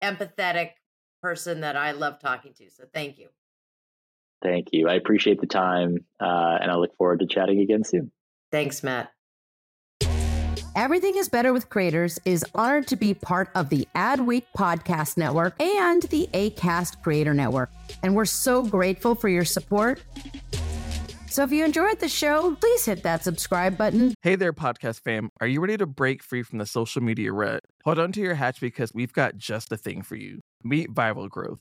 empathetic 0.04 0.72
person 1.22 1.62
that 1.62 1.74
I 1.74 1.92
love 1.92 2.20
talking 2.20 2.52
to. 2.58 2.68
So 2.70 2.84
thank 2.92 3.18
you. 3.18 3.28
Thank 4.42 4.68
you. 4.72 4.88
I 4.88 4.94
appreciate 4.94 5.40
the 5.40 5.46
time, 5.46 5.98
uh, 6.20 6.58
and 6.60 6.70
I 6.70 6.74
look 6.74 6.96
forward 6.96 7.20
to 7.20 7.26
chatting 7.26 7.60
again 7.60 7.84
soon. 7.84 8.10
Thanks, 8.50 8.82
Matt. 8.82 9.10
Everything 10.74 11.16
is 11.16 11.28
Better 11.28 11.52
with 11.52 11.68
Creators 11.68 12.18
is 12.24 12.44
honored 12.54 12.86
to 12.88 12.96
be 12.96 13.12
part 13.12 13.50
of 13.54 13.68
the 13.68 13.86
Adweek 13.94 14.44
Podcast 14.56 15.18
Network 15.18 15.60
and 15.60 16.02
the 16.04 16.28
ACAST 16.32 17.02
Creator 17.02 17.34
Network. 17.34 17.70
And 18.02 18.16
we're 18.16 18.24
so 18.24 18.62
grateful 18.62 19.14
for 19.14 19.28
your 19.28 19.44
support. 19.44 20.02
So 21.28 21.42
if 21.42 21.52
you 21.52 21.64
enjoyed 21.64 22.00
the 22.00 22.08
show, 22.08 22.54
please 22.56 22.86
hit 22.86 23.02
that 23.02 23.22
subscribe 23.22 23.76
button. 23.76 24.14
Hey 24.22 24.34
there, 24.34 24.52
podcast 24.52 25.02
fam. 25.02 25.28
Are 25.40 25.46
you 25.46 25.60
ready 25.60 25.76
to 25.76 25.86
break 25.86 26.22
free 26.22 26.42
from 26.42 26.58
the 26.58 26.66
social 26.66 27.02
media 27.02 27.32
rut? 27.32 27.60
Hold 27.84 27.98
on 27.98 28.12
to 28.12 28.20
your 28.20 28.34
hatch 28.34 28.60
because 28.60 28.92
we've 28.94 29.12
got 29.12 29.36
just 29.36 29.68
the 29.68 29.76
thing 29.76 30.02
for 30.02 30.16
you. 30.16 30.40
Meet 30.62 30.94
Viral 30.94 31.28
Growth 31.28 31.60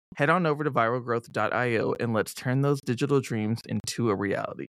Head 0.15 0.29
on 0.29 0.45
over 0.45 0.63
to 0.63 0.71
viralgrowth.io 0.71 1.93
and 1.99 2.13
let's 2.13 2.33
turn 2.33 2.61
those 2.61 2.81
digital 2.81 3.19
dreams 3.21 3.61
into 3.67 4.09
a 4.09 4.15
reality. 4.15 4.67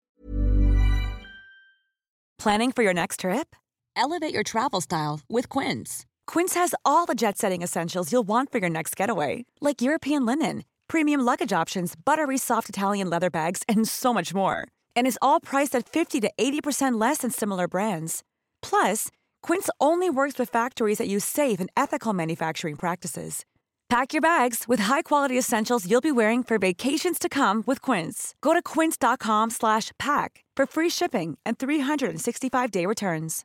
Planning 2.37 2.71
for 2.71 2.81
your 2.83 2.93
next 2.93 3.19
trip? 3.19 3.55
Elevate 3.95 4.33
your 4.33 4.43
travel 4.43 4.81
style 4.81 5.19
with 5.29 5.47
Quince. 5.47 6.05
Quince 6.25 6.55
has 6.55 6.73
all 6.83 7.05
the 7.05 7.13
jet 7.13 7.37
setting 7.37 7.61
essentials 7.61 8.11
you'll 8.11 8.27
want 8.27 8.51
for 8.51 8.57
your 8.57 8.69
next 8.69 8.95
getaway, 8.95 9.45
like 9.59 9.81
European 9.81 10.25
linen, 10.25 10.63
premium 10.87 11.21
luggage 11.21 11.53
options, 11.53 11.93
buttery 11.95 12.37
soft 12.37 12.69
Italian 12.69 13.09
leather 13.09 13.29
bags, 13.29 13.61
and 13.69 13.87
so 13.87 14.11
much 14.13 14.33
more. 14.33 14.67
And 14.95 15.05
is 15.05 15.19
all 15.21 15.39
priced 15.39 15.75
at 15.75 15.87
50 15.87 16.19
to 16.21 16.31
80% 16.35 16.99
less 16.99 17.19
than 17.19 17.31
similar 17.31 17.67
brands. 17.67 18.23
Plus, 18.63 19.09
Quince 19.43 19.69
only 19.79 20.09
works 20.09 20.39
with 20.39 20.49
factories 20.49 20.97
that 20.97 21.07
use 21.07 21.25
safe 21.25 21.59
and 21.59 21.69
ethical 21.77 22.13
manufacturing 22.13 22.75
practices. 22.75 23.45
Pack 23.91 24.13
your 24.13 24.21
bags 24.21 24.69
with 24.69 24.79
high-quality 24.79 25.37
essentials 25.37 25.85
you'll 25.85 25.99
be 25.99 26.13
wearing 26.13 26.43
for 26.43 26.57
vacations 26.57 27.19
to 27.19 27.27
come 27.27 27.61
with 27.67 27.81
Quince. 27.81 28.35
Go 28.39 28.53
to 28.53 28.61
quince.com 28.61 29.49
slash 29.49 29.91
pack 29.99 30.45
for 30.55 30.65
free 30.65 30.87
shipping 30.87 31.37
and 31.45 31.59
365-day 31.59 32.85
returns. 32.85 33.43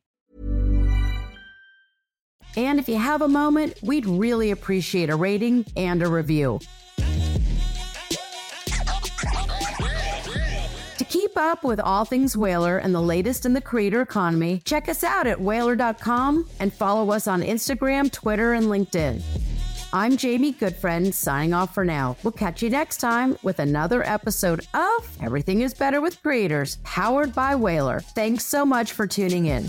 And 2.56 2.78
if 2.78 2.88
you 2.88 2.96
have 2.96 3.22
a 3.22 3.28
moment, 3.28 3.74
we'd 3.82 4.06
really 4.06 4.52
appreciate 4.52 5.10
a 5.10 5.16
rating 5.16 5.66
and 5.76 6.00
a 6.00 6.08
review. 6.08 6.60
To 10.98 11.04
keep 11.08 11.36
up 11.36 11.64
with 11.64 11.80
all 11.80 12.04
things 12.04 12.36
Whalar 12.36 12.80
and 12.84 12.94
the 12.94 13.02
latest 13.02 13.46
in 13.46 13.52
the 13.52 13.60
creator 13.60 14.00
economy, 14.00 14.62
check 14.64 14.88
us 14.88 15.02
out 15.02 15.26
at 15.26 15.38
whalar.com 15.38 16.48
and 16.60 16.72
follow 16.72 17.10
us 17.10 17.26
on 17.26 17.42
Instagram, 17.42 18.12
Twitter, 18.12 18.52
and 18.52 18.66
LinkedIn. 18.66 19.20
I'm 19.92 20.16
Jamie 20.16 20.52
Goodfriend, 20.52 21.14
signing 21.14 21.54
off 21.54 21.72
for 21.72 21.84
now. 21.84 22.16
We'll 22.22 22.32
catch 22.32 22.62
you 22.62 22.68
next 22.68 22.98
time 22.98 23.38
with 23.42 23.60
another 23.60 24.06
episode 24.06 24.66
of 24.74 25.16
Everything 25.22 25.60
is 25.60 25.74
Better 25.74 26.00
with 26.00 26.20
Creators, 26.22 26.78
powered 26.82 27.34
by 27.34 27.54
Whalar. 27.54 28.02
Thanks 28.02 28.44
so 28.44 28.66
much 28.66 28.92
for 28.92 29.06
tuning 29.06 29.46
in. 29.46 29.68